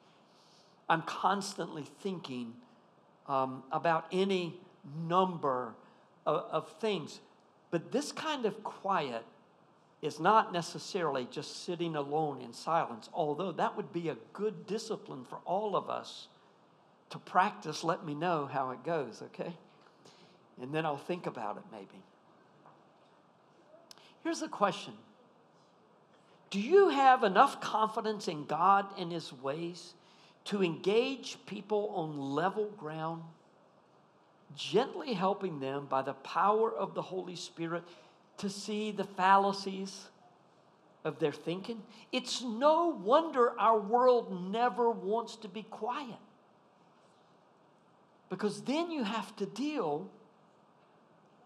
I'm 0.88 1.02
constantly 1.02 1.86
thinking 2.00 2.54
um, 3.26 3.64
about 3.72 4.06
any 4.12 4.54
number 5.08 5.74
of, 6.24 6.44
of 6.52 6.68
things. 6.80 7.18
But 7.72 7.90
this 7.90 8.12
kind 8.12 8.46
of 8.46 8.62
quiet 8.62 9.24
is 10.02 10.20
not 10.20 10.52
necessarily 10.52 11.26
just 11.32 11.64
sitting 11.64 11.96
alone 11.96 12.42
in 12.42 12.52
silence, 12.52 13.08
although 13.12 13.50
that 13.50 13.76
would 13.76 13.92
be 13.92 14.08
a 14.08 14.16
good 14.32 14.68
discipline 14.68 15.24
for 15.24 15.38
all 15.44 15.74
of 15.74 15.90
us 15.90 16.28
to 17.10 17.18
practice. 17.18 17.84
Let 17.84 18.04
me 18.04 18.14
know 18.14 18.46
how 18.46 18.70
it 18.70 18.84
goes, 18.84 19.22
okay? 19.22 19.52
And 20.60 20.72
then 20.74 20.84
I'll 20.84 20.96
think 20.96 21.26
about 21.26 21.56
it 21.56 21.62
maybe. 21.72 22.02
Here's 24.22 24.42
a 24.42 24.48
question 24.48 24.94
Do 26.50 26.60
you 26.60 26.88
have 26.88 27.24
enough 27.24 27.60
confidence 27.60 28.28
in 28.28 28.44
God 28.46 28.86
and 28.98 29.12
His 29.12 29.32
ways 29.32 29.94
to 30.46 30.62
engage 30.62 31.36
people 31.46 31.92
on 31.94 32.18
level 32.18 32.66
ground, 32.76 33.22
gently 34.56 35.12
helping 35.12 35.60
them 35.60 35.86
by 35.86 36.02
the 36.02 36.14
power 36.14 36.72
of 36.72 36.94
the 36.94 37.02
Holy 37.02 37.36
Spirit? 37.36 37.84
to 38.38 38.48
see 38.48 38.90
the 38.90 39.04
fallacies 39.04 40.06
of 41.04 41.18
their 41.18 41.32
thinking. 41.32 41.82
It's 42.12 42.42
no 42.42 42.88
wonder 42.88 43.58
our 43.58 43.78
world 43.78 44.50
never 44.50 44.90
wants 44.90 45.36
to 45.36 45.48
be 45.48 45.64
quiet. 45.64 46.16
Because 48.30 48.62
then 48.62 48.90
you 48.90 49.04
have 49.04 49.34
to 49.36 49.46
deal 49.46 50.08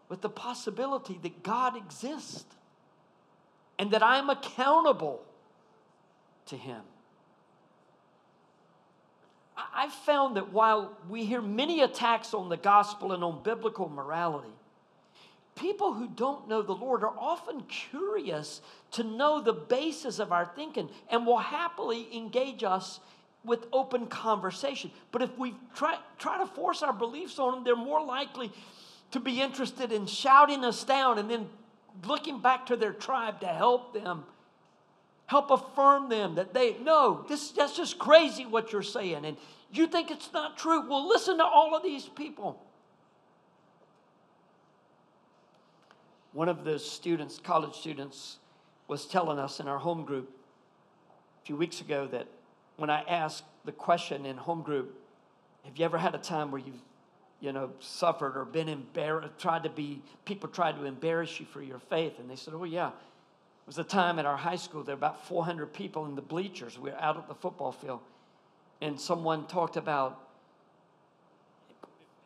with 0.08 0.20
the 0.20 0.28
possibility 0.28 1.18
that 1.22 1.42
God 1.42 1.76
exists 1.76 2.44
and 3.78 3.90
that 3.92 4.02
I'm 4.02 4.30
accountable 4.30 5.22
to 6.46 6.56
Him. 6.56 6.82
I've 9.74 9.92
found 9.92 10.36
that 10.36 10.52
while 10.52 10.96
we 11.08 11.24
hear 11.24 11.40
many 11.40 11.82
attacks 11.82 12.34
on 12.34 12.48
the 12.48 12.56
gospel 12.56 13.12
and 13.12 13.22
on 13.22 13.42
biblical 13.42 13.88
morality, 13.88 14.52
people 15.54 15.92
who 15.92 16.08
don't 16.08 16.48
know 16.48 16.62
the 16.62 16.72
Lord 16.72 17.02
are 17.04 17.14
often 17.18 17.62
curious 17.62 18.60
to 18.92 19.02
know 19.02 19.40
the 19.40 19.52
basis 19.52 20.18
of 20.18 20.32
our 20.32 20.46
thinking 20.56 20.90
and 21.10 21.26
will 21.26 21.38
happily 21.38 22.08
engage 22.14 22.64
us 22.64 23.00
with 23.44 23.66
open 23.72 24.06
conversation. 24.06 24.90
But 25.10 25.22
if 25.22 25.36
we 25.36 25.54
try, 25.74 25.98
try 26.18 26.38
to 26.38 26.46
force 26.46 26.82
our 26.82 26.92
beliefs 26.92 27.38
on 27.38 27.54
them, 27.54 27.64
they're 27.64 27.76
more 27.76 28.04
likely 28.04 28.52
to 29.10 29.20
be 29.20 29.40
interested 29.40 29.92
in 29.92 30.06
shouting 30.06 30.64
us 30.64 30.84
down 30.84 31.18
and 31.18 31.30
then 31.30 31.48
looking 32.06 32.40
back 32.40 32.66
to 32.66 32.76
their 32.76 32.92
tribe 32.92 33.40
to 33.40 33.46
help 33.46 33.92
them, 33.94 34.24
help 35.26 35.50
affirm 35.50 36.08
them 36.08 36.36
that 36.36 36.54
they, 36.54 36.76
no, 36.78 37.24
this, 37.28 37.50
that's 37.50 37.76
just 37.76 37.98
crazy 37.98 38.46
what 38.46 38.72
you're 38.72 38.82
saying. 38.82 39.24
And 39.24 39.36
you 39.72 39.86
think 39.86 40.10
it's 40.10 40.32
not 40.32 40.56
true. 40.56 40.88
Well, 40.88 41.06
listen 41.06 41.38
to 41.38 41.44
all 41.44 41.76
of 41.76 41.82
these 41.82 42.06
people. 42.06 42.62
One 46.32 46.48
of 46.48 46.64
the 46.64 46.78
students, 46.78 47.38
college 47.38 47.74
students, 47.74 48.38
was 48.88 49.06
telling 49.06 49.38
us 49.38 49.60
in 49.60 49.68
our 49.68 49.78
home 49.78 50.04
group 50.04 50.30
a 51.42 51.46
few 51.46 51.56
weeks 51.56 51.80
ago 51.80 52.06
that 52.06 52.26
when 52.76 52.90
I 52.90 53.02
asked 53.02 53.44
the 53.64 53.72
question 53.72 54.26
in 54.26 54.36
home 54.36 54.62
group, 54.62 54.98
have 55.64 55.76
you 55.76 55.84
ever 55.84 55.98
had 55.98 56.14
a 56.14 56.18
time 56.18 56.50
where 56.50 56.60
you've, 56.60 56.80
you 57.40 57.52
know, 57.52 57.70
suffered 57.80 58.36
or 58.36 58.44
been 58.44 58.68
embarrassed, 58.68 59.38
tried 59.38 59.62
to 59.64 59.70
be, 59.70 60.02
people 60.24 60.48
tried 60.48 60.76
to 60.76 60.84
embarrass 60.84 61.38
you 61.38 61.46
for 61.46 61.62
your 61.62 61.78
faith? 61.78 62.18
And 62.18 62.28
they 62.28 62.36
said, 62.36 62.54
oh, 62.54 62.64
yeah. 62.64 62.88
It 62.88 63.66
was 63.66 63.78
a 63.78 63.84
time 63.84 64.18
at 64.18 64.26
our 64.26 64.36
high 64.36 64.56
school, 64.56 64.82
there 64.82 64.96
were 64.96 64.98
about 64.98 65.24
400 65.26 65.72
people 65.72 66.06
in 66.06 66.16
the 66.16 66.22
bleachers. 66.22 66.78
We 66.78 66.90
were 66.90 67.00
out 67.00 67.16
at 67.16 67.28
the 67.28 67.34
football 67.34 67.70
field. 67.70 68.00
And 68.80 69.00
someone 69.00 69.46
talked 69.46 69.76
about 69.76 70.18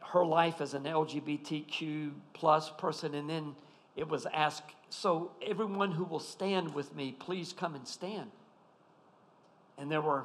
her 0.00 0.24
life 0.24 0.62
as 0.62 0.72
an 0.72 0.84
LGBTQ 0.84 2.12
plus 2.32 2.70
person. 2.70 3.14
And 3.14 3.28
then 3.28 3.54
it 3.96 4.08
was 4.08 4.26
asked, 4.32 4.62
So 4.88 5.32
everyone 5.46 5.92
who 5.92 6.04
will 6.04 6.20
stand 6.20 6.74
with 6.74 6.94
me, 6.94 7.14
please 7.18 7.52
come 7.52 7.74
and 7.74 7.86
stand. 7.86 8.30
And 9.76 9.90
there 9.90 10.00
were 10.00 10.24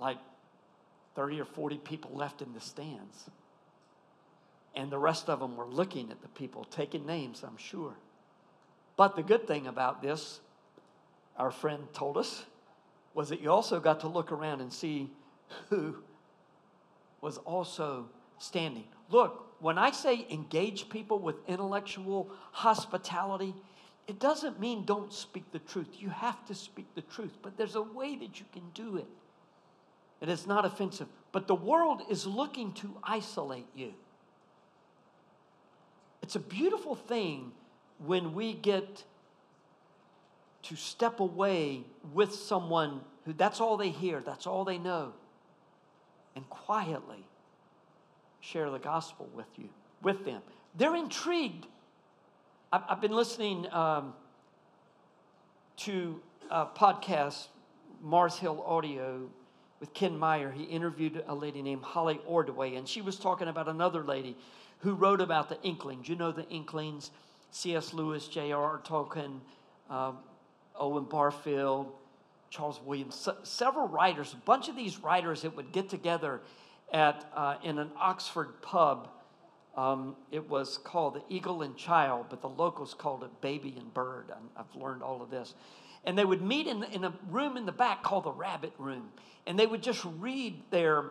like 0.00 0.18
30 1.14 1.40
or 1.40 1.44
40 1.44 1.78
people 1.78 2.10
left 2.14 2.42
in 2.42 2.52
the 2.52 2.60
stands. 2.60 3.28
And 4.74 4.90
the 4.90 4.98
rest 4.98 5.28
of 5.28 5.40
them 5.40 5.56
were 5.56 5.66
looking 5.66 6.10
at 6.10 6.22
the 6.22 6.28
people, 6.28 6.64
taking 6.64 7.04
names, 7.04 7.42
I'm 7.46 7.56
sure. 7.56 7.94
But 8.96 9.16
the 9.16 9.22
good 9.22 9.46
thing 9.46 9.66
about 9.66 10.02
this, 10.02 10.40
our 11.36 11.50
friend 11.50 11.86
told 11.92 12.16
us, 12.16 12.44
was 13.14 13.28
that 13.30 13.40
you 13.40 13.50
also 13.50 13.80
got 13.80 14.00
to 14.00 14.08
look 14.08 14.30
around 14.30 14.60
and 14.60 14.72
see 14.72 15.10
who 15.68 15.96
was 17.20 17.38
also 17.38 18.08
standing. 18.38 18.84
Look, 19.10 19.46
when 19.60 19.78
I 19.78 19.90
say 19.90 20.26
engage 20.30 20.88
people 20.88 21.18
with 21.18 21.36
intellectual 21.48 22.30
hospitality, 22.52 23.54
it 24.06 24.18
doesn't 24.18 24.60
mean 24.60 24.84
don't 24.84 25.12
speak 25.12 25.50
the 25.52 25.58
truth. 25.58 25.88
You 25.98 26.08
have 26.10 26.44
to 26.46 26.54
speak 26.54 26.86
the 26.94 27.02
truth, 27.02 27.36
but 27.42 27.56
there's 27.56 27.74
a 27.74 27.82
way 27.82 28.16
that 28.16 28.38
you 28.38 28.46
can 28.52 28.62
do 28.74 28.96
it. 28.96 29.06
It 30.20 30.28
is 30.28 30.46
not 30.46 30.64
offensive. 30.64 31.08
But 31.32 31.46
the 31.46 31.54
world 31.54 32.02
is 32.10 32.26
looking 32.26 32.72
to 32.74 32.96
isolate 33.02 33.66
you. 33.74 33.94
It's 36.22 36.36
a 36.36 36.40
beautiful 36.40 36.94
thing 36.94 37.52
when 38.04 38.34
we 38.34 38.52
get 38.52 39.04
to 40.62 40.76
step 40.76 41.20
away 41.20 41.82
with 42.12 42.34
someone 42.34 43.00
who 43.24 43.32
that's 43.32 43.60
all 43.60 43.76
they 43.76 43.88
hear, 43.90 44.20
that's 44.20 44.46
all 44.46 44.64
they 44.64 44.78
know, 44.78 45.12
and 46.36 46.48
quietly 46.48 47.24
share 48.40 48.70
the 48.70 48.78
gospel 48.78 49.28
with 49.34 49.46
you, 49.56 49.68
with 50.02 50.24
them. 50.24 50.42
They're 50.76 50.96
intrigued. 50.96 51.66
I've, 52.72 53.00
been 53.00 53.12
listening 53.12 53.66
um, 53.72 54.14
to 55.78 56.20
a 56.50 56.66
podcast, 56.66 57.48
Mars 58.00 58.36
Hill 58.36 58.62
Audio, 58.66 59.28
with 59.80 59.92
Ken 59.94 60.16
Meyer. 60.18 60.50
He 60.50 60.64
interviewed 60.64 61.24
a 61.26 61.34
lady 61.34 61.62
named 61.62 61.82
Holly 61.82 62.20
Ordway, 62.26 62.76
and 62.76 62.86
she 62.86 63.00
was 63.00 63.16
talking 63.18 63.48
about 63.48 63.66
another 63.66 64.04
lady 64.04 64.36
who 64.80 64.94
wrote 64.94 65.20
about 65.20 65.48
the 65.48 65.60
Inklings. 65.62 66.08
You 66.08 66.16
know 66.16 66.30
the 66.30 66.48
Inklings, 66.48 67.10
C.S. 67.50 67.92
Lewis, 67.92 68.28
J.R.R. 68.28 68.80
Tolkien, 68.84 69.40
um, 69.88 70.18
Owen 70.78 71.04
Barfield, 71.04 71.92
Charles 72.50 72.80
Williams, 72.84 73.14
se- 73.14 73.32
several 73.42 73.88
writers, 73.88 74.34
a 74.34 74.36
bunch 74.36 74.68
of 74.68 74.76
these 74.76 74.98
writers 74.98 75.42
that 75.42 75.56
would 75.56 75.72
get 75.72 75.88
together 75.88 76.40
at, 76.92 77.30
uh, 77.34 77.56
in 77.62 77.78
an 77.78 77.90
Oxford 77.96 78.60
pub. 78.62 79.08
Um, 79.76 80.16
it 80.30 80.48
was 80.48 80.78
called 80.78 81.14
the 81.14 81.22
Eagle 81.28 81.62
and 81.62 81.76
Child, 81.76 82.26
but 82.28 82.42
the 82.42 82.48
locals 82.48 82.92
called 82.92 83.22
it 83.22 83.40
Baby 83.40 83.74
and 83.78 83.92
Bird. 83.94 84.26
I've 84.56 84.74
learned 84.74 85.02
all 85.02 85.22
of 85.22 85.30
this. 85.30 85.54
And 86.04 86.16
they 86.16 86.24
would 86.24 86.42
meet 86.42 86.66
in, 86.66 86.82
in 86.84 87.04
a 87.04 87.12
room 87.28 87.56
in 87.56 87.66
the 87.66 87.72
back 87.72 88.02
called 88.02 88.24
the 88.24 88.32
Rabbit 88.32 88.72
Room. 88.78 89.10
And 89.46 89.58
they 89.58 89.66
would 89.66 89.82
just 89.82 90.04
read 90.18 90.62
their 90.70 91.10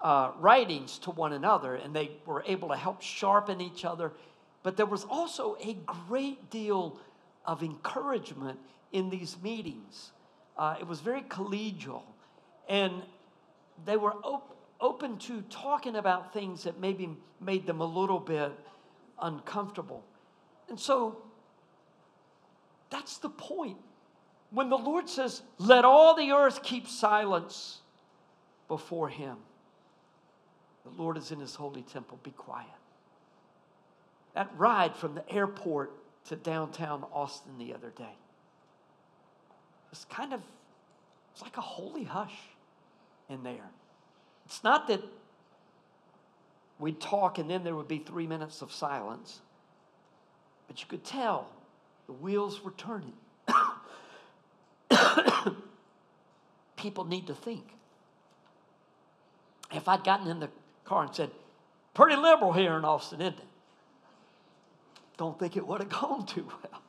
uh, 0.00 0.32
writings 0.38 0.98
to 0.98 1.10
one 1.10 1.32
another, 1.32 1.74
and 1.74 1.94
they 1.94 2.10
were 2.26 2.44
able 2.46 2.68
to 2.68 2.76
help 2.76 3.02
sharpen 3.02 3.60
each 3.60 3.84
other. 3.84 4.12
But 4.62 4.76
there 4.76 4.86
was 4.86 5.04
also 5.04 5.56
a 5.60 5.74
great 6.08 6.50
deal 6.50 6.98
of 7.44 7.62
encouragement 7.62 8.58
in 8.92 9.10
these 9.10 9.36
meetings. 9.42 10.12
Uh, 10.58 10.76
it 10.80 10.86
was 10.86 11.00
very 11.00 11.22
collegial, 11.22 12.02
and 12.68 13.02
they 13.84 13.96
were 13.96 14.14
op- 14.24 14.56
open 14.80 15.18
to 15.18 15.42
talking 15.42 15.96
about 15.96 16.32
things 16.32 16.64
that 16.64 16.80
maybe 16.80 17.08
made 17.40 17.66
them 17.66 17.80
a 17.80 17.86
little 17.86 18.18
bit 18.18 18.52
uncomfortable. 19.20 20.02
And 20.68 20.78
so 20.78 21.22
that's 22.90 23.18
the 23.18 23.28
point. 23.28 23.78
When 24.50 24.70
the 24.70 24.78
Lord 24.78 25.08
says, 25.08 25.42
Let 25.58 25.84
all 25.84 26.14
the 26.14 26.32
earth 26.32 26.62
keep 26.62 26.88
silence 26.88 27.80
before 28.68 29.08
him, 29.08 29.36
the 30.84 31.02
Lord 31.02 31.16
is 31.16 31.32
in 31.32 31.40
his 31.40 31.54
holy 31.54 31.82
temple, 31.82 32.18
be 32.22 32.30
quiet. 32.30 32.68
That 34.34 34.50
ride 34.56 34.94
from 34.94 35.14
the 35.14 35.28
airport 35.32 35.92
to 36.26 36.36
downtown 36.36 37.04
Austin 37.12 37.58
the 37.58 37.74
other 37.74 37.90
day 37.90 38.14
was 39.96 40.04
kind 40.06 40.32
of, 40.32 40.40
it's 41.32 41.42
like 41.42 41.56
a 41.56 41.62
holy 41.62 42.04
hush 42.04 42.36
in 43.28 43.42
there. 43.42 43.70
It's 44.44 44.62
not 44.62 44.88
that 44.88 45.02
we'd 46.78 47.00
talk 47.00 47.38
and 47.38 47.48
then 47.48 47.64
there 47.64 47.74
would 47.74 47.88
be 47.88 47.98
three 47.98 48.26
minutes 48.26 48.62
of 48.62 48.72
silence, 48.72 49.40
but 50.68 50.80
you 50.80 50.86
could 50.86 51.04
tell 51.04 51.48
the 52.06 52.12
wheels 52.12 52.62
were 52.62 52.74
turning. 52.76 53.14
People 56.86 57.04
need 57.04 57.26
to 57.26 57.34
think. 57.34 57.66
If 59.72 59.88
I'd 59.88 60.04
gotten 60.04 60.28
in 60.28 60.38
the 60.38 60.48
car 60.84 61.02
and 61.02 61.12
said, 61.12 61.32
Pretty 61.94 62.14
liberal 62.14 62.52
here 62.52 62.76
in 62.76 62.84
Austin, 62.84 63.20
isn't 63.20 63.40
it? 63.40 63.44
Don't 65.16 65.36
think 65.36 65.56
it 65.56 65.66
would 65.66 65.80
have 65.80 65.88
gone 66.00 66.24
too 66.26 66.46
well. 66.46 66.80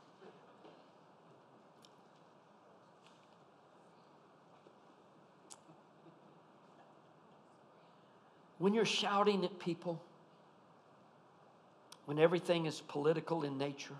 When 8.59 8.75
you're 8.75 8.85
shouting 8.85 9.43
at 9.45 9.57
people, 9.57 9.99
when 12.05 12.19
everything 12.19 12.67
is 12.67 12.81
political 12.81 13.41
in 13.41 13.57
nature, 13.57 13.97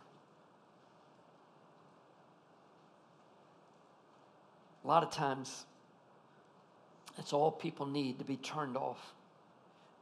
a 4.83 4.87
lot 4.87 5.03
of 5.03 5.11
times 5.11 5.65
it's 7.18 7.34
all 7.34 7.51
people 7.51 7.86
need 7.86 8.20
to 8.20 8.26
be 8.26 8.38
turned 8.38 8.78
off. 8.78 9.13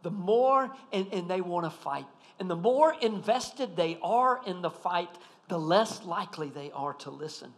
The 0.03 0.11
more, 0.11 0.72
and, 0.91 1.07
and 1.11 1.30
they 1.30 1.41
want 1.41 1.66
to 1.66 1.70
fight, 1.70 2.05
and 2.39 2.49
the 2.49 2.55
more 2.55 2.95
invested 3.01 3.76
they 3.76 3.97
are 4.03 4.41
in 4.45 4.61
the 4.61 4.70
fight, 4.70 5.09
the 5.47 5.57
less 5.57 6.03
likely 6.03 6.49
they 6.49 6.72
are 6.72 6.93
to 6.93 7.09
listen. 7.09 7.53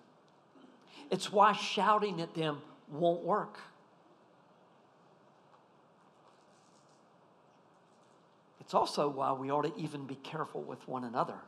It's 1.09 1.31
why 1.31 1.53
shouting 1.53 2.21
at 2.21 2.33
them 2.35 2.61
won't 2.91 3.23
work. 3.23 3.57
It's 8.59 8.73
also 8.73 9.07
why 9.07 9.31
we 9.31 9.49
ought 9.49 9.61
to 9.63 9.81
even 9.81 10.05
be 10.05 10.15
careful 10.15 10.61
with 10.61 10.85
one 10.87 11.05
another 11.05 11.39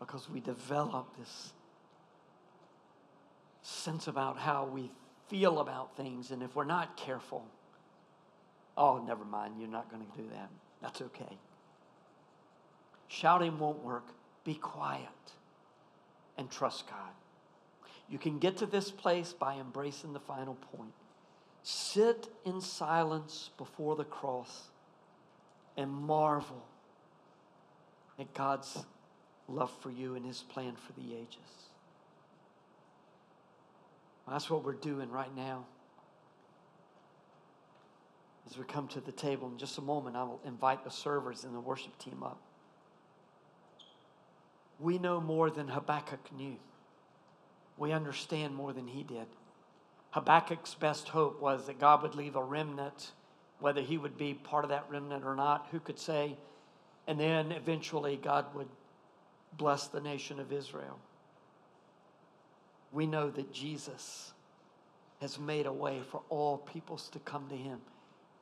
because 0.00 0.28
we 0.28 0.40
develop 0.40 1.06
this 1.16 1.52
sense 3.62 4.08
about 4.08 4.36
how 4.36 4.64
we 4.64 4.90
feel 5.30 5.60
about 5.60 5.96
things. 5.96 6.32
And 6.32 6.42
if 6.42 6.54
we're 6.54 6.64
not 6.64 6.96
careful, 6.96 7.46
oh, 8.76 9.02
never 9.06 9.24
mind, 9.24 9.54
you're 9.58 9.68
not 9.68 9.90
going 9.90 10.04
to 10.04 10.22
do 10.22 10.28
that. 10.34 10.50
That's 10.82 11.00
okay. 11.00 11.38
Shouting 13.08 13.58
won't 13.58 13.82
work. 13.82 14.08
Be 14.44 14.54
quiet 14.54 15.08
and 16.36 16.50
trust 16.50 16.86
God. 16.88 17.12
You 18.08 18.18
can 18.18 18.38
get 18.38 18.56
to 18.58 18.66
this 18.66 18.90
place 18.90 19.32
by 19.32 19.54
embracing 19.54 20.12
the 20.12 20.20
final 20.20 20.56
point. 20.76 20.92
Sit 21.62 22.28
in 22.44 22.60
silence 22.60 23.50
before 23.56 23.94
the 23.94 24.04
cross 24.04 24.70
and 25.76 25.90
marvel 25.90 26.64
at 28.18 28.32
God's 28.34 28.84
love 29.48 29.70
for 29.80 29.90
you 29.90 30.16
and 30.16 30.24
his 30.26 30.42
plan 30.42 30.74
for 30.74 30.92
the 31.00 31.14
ages. 31.14 31.69
That's 34.30 34.48
what 34.48 34.64
we're 34.64 34.72
doing 34.72 35.10
right 35.10 35.34
now. 35.34 35.66
As 38.48 38.56
we 38.56 38.64
come 38.64 38.88
to 38.88 39.00
the 39.00 39.12
table 39.12 39.48
in 39.48 39.58
just 39.58 39.78
a 39.78 39.82
moment, 39.82 40.16
I 40.16 40.22
will 40.22 40.40
invite 40.44 40.84
the 40.84 40.90
servers 40.90 41.44
and 41.44 41.54
the 41.54 41.60
worship 41.60 41.98
team 41.98 42.22
up. 42.22 42.40
We 44.78 44.98
know 44.98 45.20
more 45.20 45.50
than 45.50 45.68
Habakkuk 45.68 46.32
knew. 46.36 46.56
We 47.76 47.92
understand 47.92 48.54
more 48.54 48.72
than 48.72 48.88
he 48.88 49.02
did. 49.02 49.26
Habakkuk's 50.10 50.74
best 50.74 51.08
hope 51.08 51.40
was 51.40 51.66
that 51.66 51.78
God 51.78 52.02
would 52.02 52.14
leave 52.14 52.36
a 52.36 52.42
remnant 52.42 53.12
whether 53.60 53.82
he 53.82 53.98
would 53.98 54.16
be 54.16 54.34
part 54.34 54.64
of 54.64 54.70
that 54.70 54.86
remnant 54.88 55.24
or 55.24 55.36
not, 55.36 55.68
who 55.70 55.78
could 55.78 55.98
say? 55.98 56.36
And 57.06 57.20
then 57.20 57.52
eventually 57.52 58.16
God 58.16 58.46
would 58.54 58.68
bless 59.56 59.86
the 59.86 60.00
nation 60.00 60.40
of 60.40 60.52
Israel. 60.52 60.98
We 62.92 63.06
know 63.06 63.30
that 63.30 63.52
Jesus 63.52 64.32
has 65.20 65.38
made 65.38 65.66
a 65.66 65.72
way 65.72 66.00
for 66.10 66.22
all 66.28 66.58
peoples 66.58 67.08
to 67.10 67.18
come 67.20 67.48
to 67.48 67.56
him. 67.56 67.80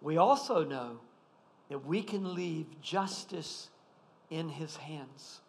We 0.00 0.16
also 0.16 0.64
know 0.64 1.00
that 1.68 1.84
we 1.84 2.02
can 2.02 2.34
leave 2.34 2.66
justice 2.80 3.68
in 4.30 4.48
his 4.48 4.76
hands. 4.76 5.40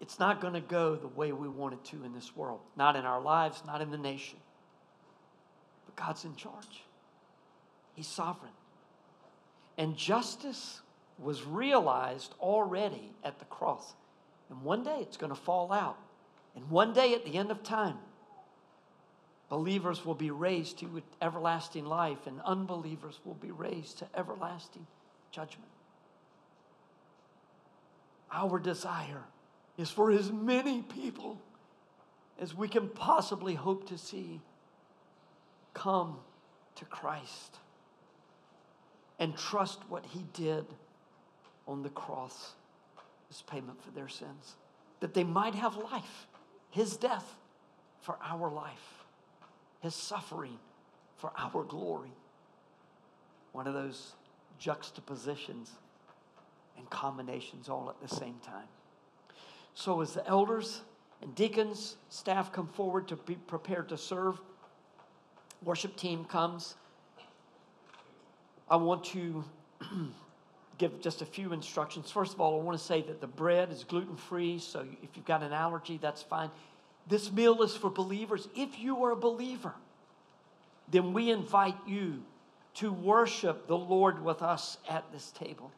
It's 0.00 0.18
not 0.18 0.40
going 0.40 0.54
to 0.54 0.60
go 0.60 0.94
the 0.96 1.08
way 1.08 1.32
we 1.32 1.48
want 1.48 1.74
it 1.74 1.84
to 1.86 2.04
in 2.04 2.14
this 2.14 2.36
world, 2.36 2.60
not 2.76 2.96
in 2.96 3.04
our 3.04 3.20
lives, 3.20 3.62
not 3.66 3.80
in 3.80 3.90
the 3.90 3.98
nation. 3.98 4.38
But 5.86 5.96
God's 5.96 6.24
in 6.24 6.36
charge, 6.36 6.84
He's 7.94 8.06
sovereign. 8.06 8.52
And 9.76 9.96
justice 9.96 10.80
was 11.18 11.44
realized 11.44 12.34
already 12.40 13.12
at 13.24 13.38
the 13.38 13.44
cross. 13.46 13.94
And 14.50 14.62
one 14.62 14.82
day 14.82 14.98
it's 15.00 15.16
going 15.16 15.34
to 15.34 15.40
fall 15.40 15.72
out. 15.72 15.98
And 16.56 16.68
one 16.70 16.92
day 16.92 17.14
at 17.14 17.24
the 17.24 17.36
end 17.36 17.50
of 17.50 17.62
time, 17.62 17.98
believers 19.48 20.04
will 20.04 20.14
be 20.14 20.30
raised 20.30 20.78
to 20.78 21.02
everlasting 21.22 21.84
life, 21.84 22.26
and 22.26 22.40
unbelievers 22.44 23.20
will 23.24 23.34
be 23.34 23.50
raised 23.50 23.98
to 23.98 24.06
everlasting 24.14 24.86
judgment. 25.30 25.70
Our 28.32 28.58
desire 28.58 29.22
is 29.76 29.90
for 29.90 30.10
as 30.10 30.32
many 30.32 30.82
people 30.82 31.40
as 32.40 32.54
we 32.54 32.68
can 32.68 32.88
possibly 32.88 33.54
hope 33.54 33.88
to 33.88 33.98
see 33.98 34.40
come 35.74 36.18
to 36.76 36.84
Christ 36.84 37.56
and 39.18 39.36
trust 39.36 39.80
what 39.88 40.04
he 40.06 40.24
did 40.32 40.66
on 41.66 41.82
the 41.82 41.88
cross 41.90 42.52
as 43.30 43.42
payment 43.42 43.82
for 43.82 43.90
their 43.90 44.08
sins, 44.08 44.56
that 45.00 45.14
they 45.14 45.24
might 45.24 45.54
have 45.54 45.76
life, 45.76 46.26
his 46.70 46.96
death 46.96 47.36
for 48.00 48.18
our 48.22 48.50
life, 48.50 49.04
his 49.80 49.94
suffering 49.94 50.58
for 51.16 51.32
our 51.36 51.64
glory. 51.64 52.12
One 53.52 53.66
of 53.66 53.74
those 53.74 54.14
juxtapositions 54.58 55.70
and 56.76 56.88
combinations 56.90 57.68
all 57.68 57.90
at 57.90 58.00
the 58.06 58.14
same 58.14 58.36
time. 58.44 58.68
So, 59.74 60.00
as 60.00 60.14
the 60.14 60.26
elders 60.26 60.80
and 61.22 61.34
deacons, 61.34 61.96
staff 62.08 62.52
come 62.52 62.66
forward 62.66 63.08
to 63.08 63.16
be 63.16 63.34
prepared 63.34 63.88
to 63.90 63.96
serve, 63.96 64.40
worship 65.62 65.96
team 65.96 66.24
comes, 66.24 66.76
I 68.70 68.76
want 68.76 69.04
to 69.04 69.44
give 70.78 71.00
just 71.00 71.22
a 71.22 71.26
few 71.26 71.52
instructions. 71.52 72.10
First 72.10 72.34
of 72.34 72.40
all, 72.40 72.58
I 72.58 72.62
want 72.62 72.78
to 72.78 72.84
say 72.84 73.02
that 73.02 73.20
the 73.20 73.26
bread 73.26 73.70
is 73.70 73.84
gluten 73.84 74.16
free, 74.16 74.58
so 74.58 74.86
if 75.02 75.10
you've 75.16 75.24
got 75.24 75.42
an 75.42 75.52
allergy, 75.52 75.98
that's 76.00 76.22
fine. 76.22 76.50
This 77.08 77.32
meal 77.32 77.62
is 77.62 77.76
for 77.76 77.90
believers. 77.90 78.48
If 78.54 78.78
you 78.78 79.04
are 79.04 79.12
a 79.12 79.16
believer, 79.16 79.74
then 80.90 81.12
we 81.12 81.30
invite 81.30 81.76
you 81.86 82.22
to 82.74 82.92
worship 82.92 83.66
the 83.66 83.76
Lord 83.76 84.22
with 84.24 84.42
us 84.42 84.78
at 84.88 85.04
this 85.12 85.32
table. 85.32 85.72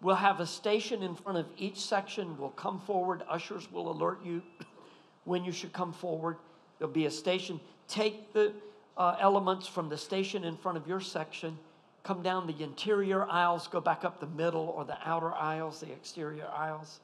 We'll 0.00 0.16
have 0.16 0.40
a 0.40 0.46
station 0.46 1.02
in 1.02 1.14
front 1.14 1.38
of 1.38 1.46
each 1.58 1.80
section. 1.80 2.38
We'll 2.38 2.50
come 2.50 2.80
forward. 2.80 3.24
Ushers 3.28 3.70
will 3.70 3.90
alert 3.90 4.24
you 4.24 4.42
when 5.24 5.44
you 5.44 5.52
should 5.52 5.72
come 5.72 5.92
forward. 5.92 6.36
There'll 6.78 6.94
be 6.94 7.06
a 7.06 7.10
station. 7.10 7.60
Take 7.88 8.32
the 8.32 8.52
uh, 8.96 9.16
elements 9.20 9.66
from 9.66 9.88
the 9.88 9.98
station 9.98 10.44
in 10.44 10.56
front 10.56 10.78
of 10.78 10.86
your 10.86 11.00
section 11.00 11.58
come 12.08 12.22
down 12.22 12.46
the 12.46 12.62
interior 12.64 13.28
aisles, 13.28 13.68
go 13.68 13.82
back 13.82 14.02
up 14.02 14.18
the 14.18 14.26
middle 14.28 14.72
or 14.74 14.82
the 14.82 14.96
outer 15.04 15.34
aisles, 15.34 15.80
the 15.80 15.92
exterior 15.92 16.48
aisles, 16.56 17.00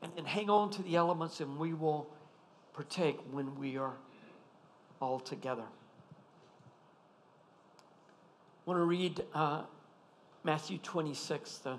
and 0.00 0.10
then 0.16 0.24
hang 0.24 0.48
on 0.48 0.70
to 0.70 0.82
the 0.84 0.96
elements, 0.96 1.40
and 1.40 1.58
we 1.58 1.74
will 1.74 2.08
partake 2.72 3.18
when 3.32 3.54
we 3.58 3.76
are 3.76 3.92
all 4.98 5.20
together. 5.20 5.64
I 8.66 8.70
want 8.70 8.80
to 8.80 8.84
read 8.84 9.22
uh, 9.34 9.64
Matthew 10.42 10.78
26, 10.78 11.58
the 11.58 11.78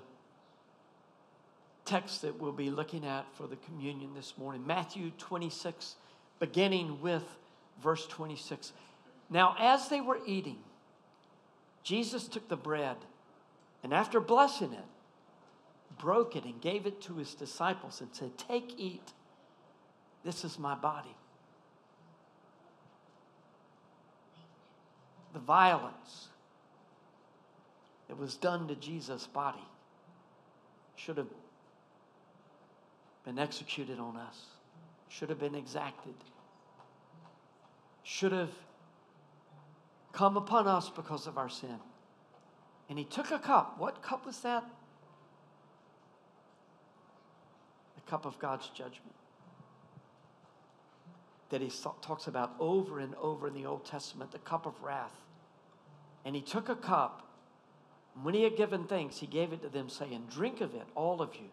text 1.84 2.22
that 2.22 2.40
we'll 2.40 2.52
be 2.52 2.70
looking 2.70 3.04
at 3.04 3.26
for 3.34 3.48
the 3.48 3.56
communion 3.56 4.14
this 4.14 4.34
morning. 4.38 4.64
Matthew 4.64 5.10
26, 5.18 5.96
beginning 6.38 7.00
with 7.00 7.24
verse 7.82 8.06
26. 8.06 8.72
Now, 9.30 9.56
as 9.58 9.88
they 9.88 10.00
were 10.00 10.20
eating, 10.24 10.58
Jesus 11.82 12.28
took 12.28 12.48
the 12.48 12.56
bread 12.56 12.96
and 13.82 13.94
after 13.94 14.20
blessing 14.20 14.72
it, 14.72 14.84
broke 15.98 16.36
it 16.36 16.44
and 16.44 16.60
gave 16.60 16.86
it 16.86 17.00
to 17.02 17.14
his 17.14 17.34
disciples 17.34 18.00
and 18.00 18.10
said, 18.12 18.36
Take, 18.36 18.74
eat. 18.78 19.12
This 20.24 20.44
is 20.44 20.58
my 20.58 20.74
body. 20.74 21.14
The 25.32 25.38
violence 25.38 26.28
that 28.08 28.18
was 28.18 28.34
done 28.34 28.66
to 28.68 28.74
Jesus' 28.74 29.26
body 29.26 29.64
should 30.96 31.16
have 31.16 31.28
been 33.24 33.38
executed 33.38 34.00
on 34.00 34.16
us, 34.16 34.46
should 35.08 35.28
have 35.28 35.38
been 35.38 35.54
exacted, 35.54 36.14
should 38.02 38.32
have 38.32 38.50
come 40.18 40.36
upon 40.36 40.66
us 40.66 40.90
because 40.90 41.28
of 41.28 41.38
our 41.38 41.48
sin. 41.48 41.78
And 42.88 42.98
he 42.98 43.04
took 43.04 43.30
a 43.30 43.38
cup. 43.38 43.78
What 43.78 44.02
cup 44.02 44.26
was 44.26 44.40
that? 44.40 44.64
The 47.94 48.10
cup 48.10 48.26
of 48.26 48.36
God's 48.40 48.66
judgment. 48.70 49.14
That 51.50 51.60
he 51.60 51.70
talks 52.02 52.26
about 52.26 52.52
over 52.58 52.98
and 52.98 53.14
over 53.22 53.46
in 53.46 53.54
the 53.54 53.64
Old 53.64 53.84
Testament, 53.84 54.32
the 54.32 54.40
cup 54.40 54.66
of 54.66 54.82
wrath. 54.82 55.14
And 56.24 56.34
he 56.34 56.42
took 56.42 56.68
a 56.68 56.74
cup. 56.74 57.24
And 58.16 58.24
when 58.24 58.34
he 58.34 58.42
had 58.42 58.56
given 58.56 58.84
thanks, 58.84 59.18
he 59.18 59.26
gave 59.28 59.52
it 59.52 59.62
to 59.62 59.68
them, 59.68 59.88
saying, 59.88 60.26
Drink 60.32 60.60
of 60.60 60.74
it, 60.74 60.86
all 60.96 61.22
of 61.22 61.36
you. 61.36 61.48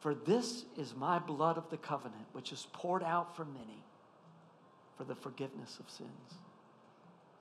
For 0.00 0.16
this 0.16 0.64
is 0.76 0.96
my 0.96 1.20
blood 1.20 1.58
of 1.58 1.70
the 1.70 1.76
covenant, 1.76 2.26
which 2.32 2.50
is 2.50 2.66
poured 2.72 3.04
out 3.04 3.36
for 3.36 3.44
many 3.44 3.84
for 4.96 5.04
the 5.04 5.14
forgiveness 5.14 5.78
of 5.78 5.88
sins. 5.88 6.40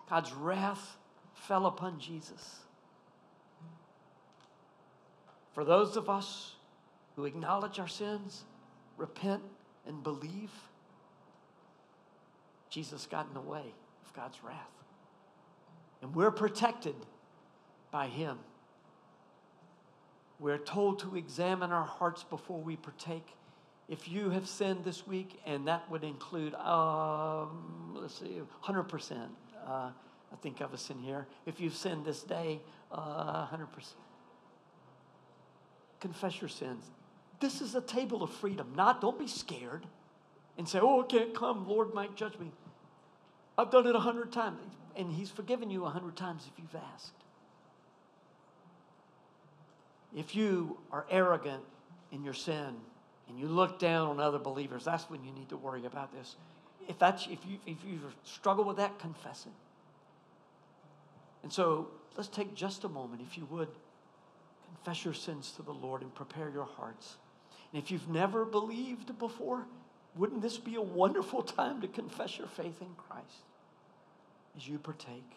God's 0.10 0.34
wrath 0.34 0.98
fell 1.34 1.66
upon 1.66 2.00
Jesus. 2.00 2.60
For 5.54 5.64
those 5.64 5.98
of 5.98 6.10
us 6.10 6.56
who 7.16 7.26
acknowledge 7.26 7.80
our 7.80 7.88
sins, 7.88 8.44
repent, 8.98 9.44
and 9.86 10.02
believe, 10.04 10.52
Jesus 12.70 13.06
got 13.06 13.28
in 13.28 13.34
the 13.34 13.42
way 13.42 13.74
of 14.06 14.14
God's 14.14 14.44
wrath. 14.44 14.56
And 16.02 16.16
we're 16.16 16.32
protected 16.32 16.96
by 17.92 18.08
Him. 18.08 18.38
We're 20.40 20.58
told 20.58 21.00
to 21.00 21.16
examine 21.18 21.72
our 21.72 21.86
hearts 21.86 22.24
before 22.24 22.62
we 22.62 22.78
partake. 22.78 23.28
If 23.90 24.08
you 24.08 24.30
have 24.30 24.48
sinned 24.48 24.86
this 24.86 25.06
week, 25.06 25.42
and 25.46 25.68
that 25.68 25.90
would 25.90 26.04
include, 26.04 26.54
um, 26.56 27.96
let's 27.96 28.20
see, 28.20 28.40
100%, 28.64 29.28
uh, 29.70 29.92
I 30.32 30.36
think 30.42 30.62
of 30.62 30.74
us 30.74 30.90
in 30.90 31.00
here. 31.00 31.28
If 31.46 31.60
you've 31.60 31.76
sinned 31.76 32.06
this 32.06 32.24
day, 32.24 32.60
uh, 32.92 33.48
100%. 33.48 33.68
Confess 36.00 36.42
your 36.42 36.50
sins. 36.50 36.86
This 37.40 37.62
is 37.62 37.76
a 37.76 37.82
table 37.82 38.24
of 38.24 38.32
freedom. 38.32 38.74
Not, 38.76 39.02
don't 39.02 39.20
be 39.20 39.28
scared 39.28 39.86
and 40.58 40.68
say, 40.68 40.80
oh, 40.82 41.02
I 41.02 41.06
can't 41.06 41.34
come. 41.34 41.68
Lord 41.68 41.94
might 41.94 42.16
judge 42.16 42.38
me. 42.40 42.52
I've 43.58 43.72
done 43.72 43.88
it 43.88 43.96
a 43.96 44.00
hundred 44.00 44.32
times. 44.32 44.60
And 44.96 45.12
He's 45.12 45.30
forgiven 45.30 45.70
you 45.70 45.86
a 45.86 45.90
hundred 45.90 46.16
times 46.16 46.44
if 46.52 46.58
you've 46.58 46.82
asked. 46.94 47.14
If 50.16 50.36
you 50.36 50.78
are 50.92 51.06
arrogant 51.10 51.64
in 52.12 52.24
your 52.24 52.34
sin 52.34 52.76
and 53.28 53.40
you 53.40 53.48
look 53.48 53.80
down 53.80 54.10
on 54.10 54.20
other 54.20 54.40
believers, 54.40 54.86
that's 54.86 55.10
when 55.10 55.24
you 55.24 55.32
need 55.32 55.50
to 55.50 55.58
worry 55.58 55.86
about 55.86 56.12
this. 56.12 56.36
If, 56.90 56.98
that's, 56.98 57.28
if, 57.28 57.46
you, 57.48 57.60
if 57.68 57.78
you 57.88 58.00
struggle 58.24 58.66
with 58.66 58.78
that, 58.78 58.98
confess 58.98 59.46
it. 59.46 59.54
And 61.44 61.54
so 61.54 61.88
let's 62.18 62.28
take 62.28 62.56
just 62.56 62.84
a 62.84 62.90
moment, 62.90 63.22
if 63.22 63.38
you 63.38 63.46
would, 63.52 63.70
confess 64.66 65.06
your 65.06 65.14
sins 65.14 65.52
to 65.56 65.62
the 65.62 65.72
Lord 65.72 66.02
and 66.02 66.14
prepare 66.14 66.50
your 66.50 66.66
hearts. 66.66 67.18
And 67.72 67.82
if 67.82 67.92
you've 67.92 68.10
never 68.10 68.44
believed 68.44 69.18
before, 69.20 69.66
wouldn't 70.16 70.42
this 70.42 70.58
be 70.58 70.76
a 70.76 70.82
wonderful 70.82 71.44
time 71.44 71.80
to 71.82 71.88
confess 71.88 72.40
your 72.40 72.48
faith 72.48 72.82
in 72.82 72.96
Christ 72.98 73.46
as 74.58 74.68
you 74.68 74.80
partake? 74.80 75.32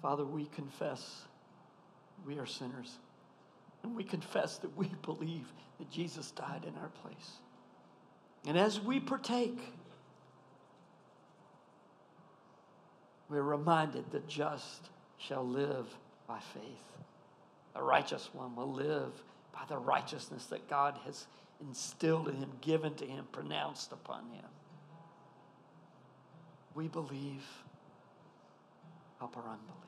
Father, 0.00 0.24
we 0.24 0.46
confess 0.46 1.22
we 2.26 2.38
are 2.38 2.46
sinners. 2.46 2.98
And 3.82 3.94
we 3.94 4.04
confess 4.04 4.58
that 4.58 4.76
we 4.76 4.90
believe 5.02 5.46
that 5.78 5.90
Jesus 5.90 6.30
died 6.32 6.64
in 6.66 6.74
our 6.80 6.90
place. 7.02 7.32
And 8.46 8.58
as 8.58 8.80
we 8.80 9.00
partake, 9.00 9.60
we're 13.28 13.42
reminded 13.42 14.10
the 14.10 14.20
just 14.20 14.88
shall 15.18 15.46
live 15.46 15.86
by 16.26 16.38
faith. 16.38 16.62
The 17.74 17.82
righteous 17.82 18.30
one 18.32 18.54
will 18.56 18.72
live 18.72 19.12
by 19.52 19.60
the 19.68 19.78
righteousness 19.78 20.46
that 20.46 20.68
God 20.68 20.98
has 21.04 21.26
instilled 21.60 22.28
in 22.28 22.36
him, 22.36 22.50
given 22.60 22.94
to 22.94 23.04
him, 23.04 23.26
pronounced 23.32 23.92
upon 23.92 24.22
him. 24.30 24.44
We 26.74 26.88
believe. 26.88 27.44
Help 29.18 29.36
our 29.36 29.42
unbelief. 29.42 29.87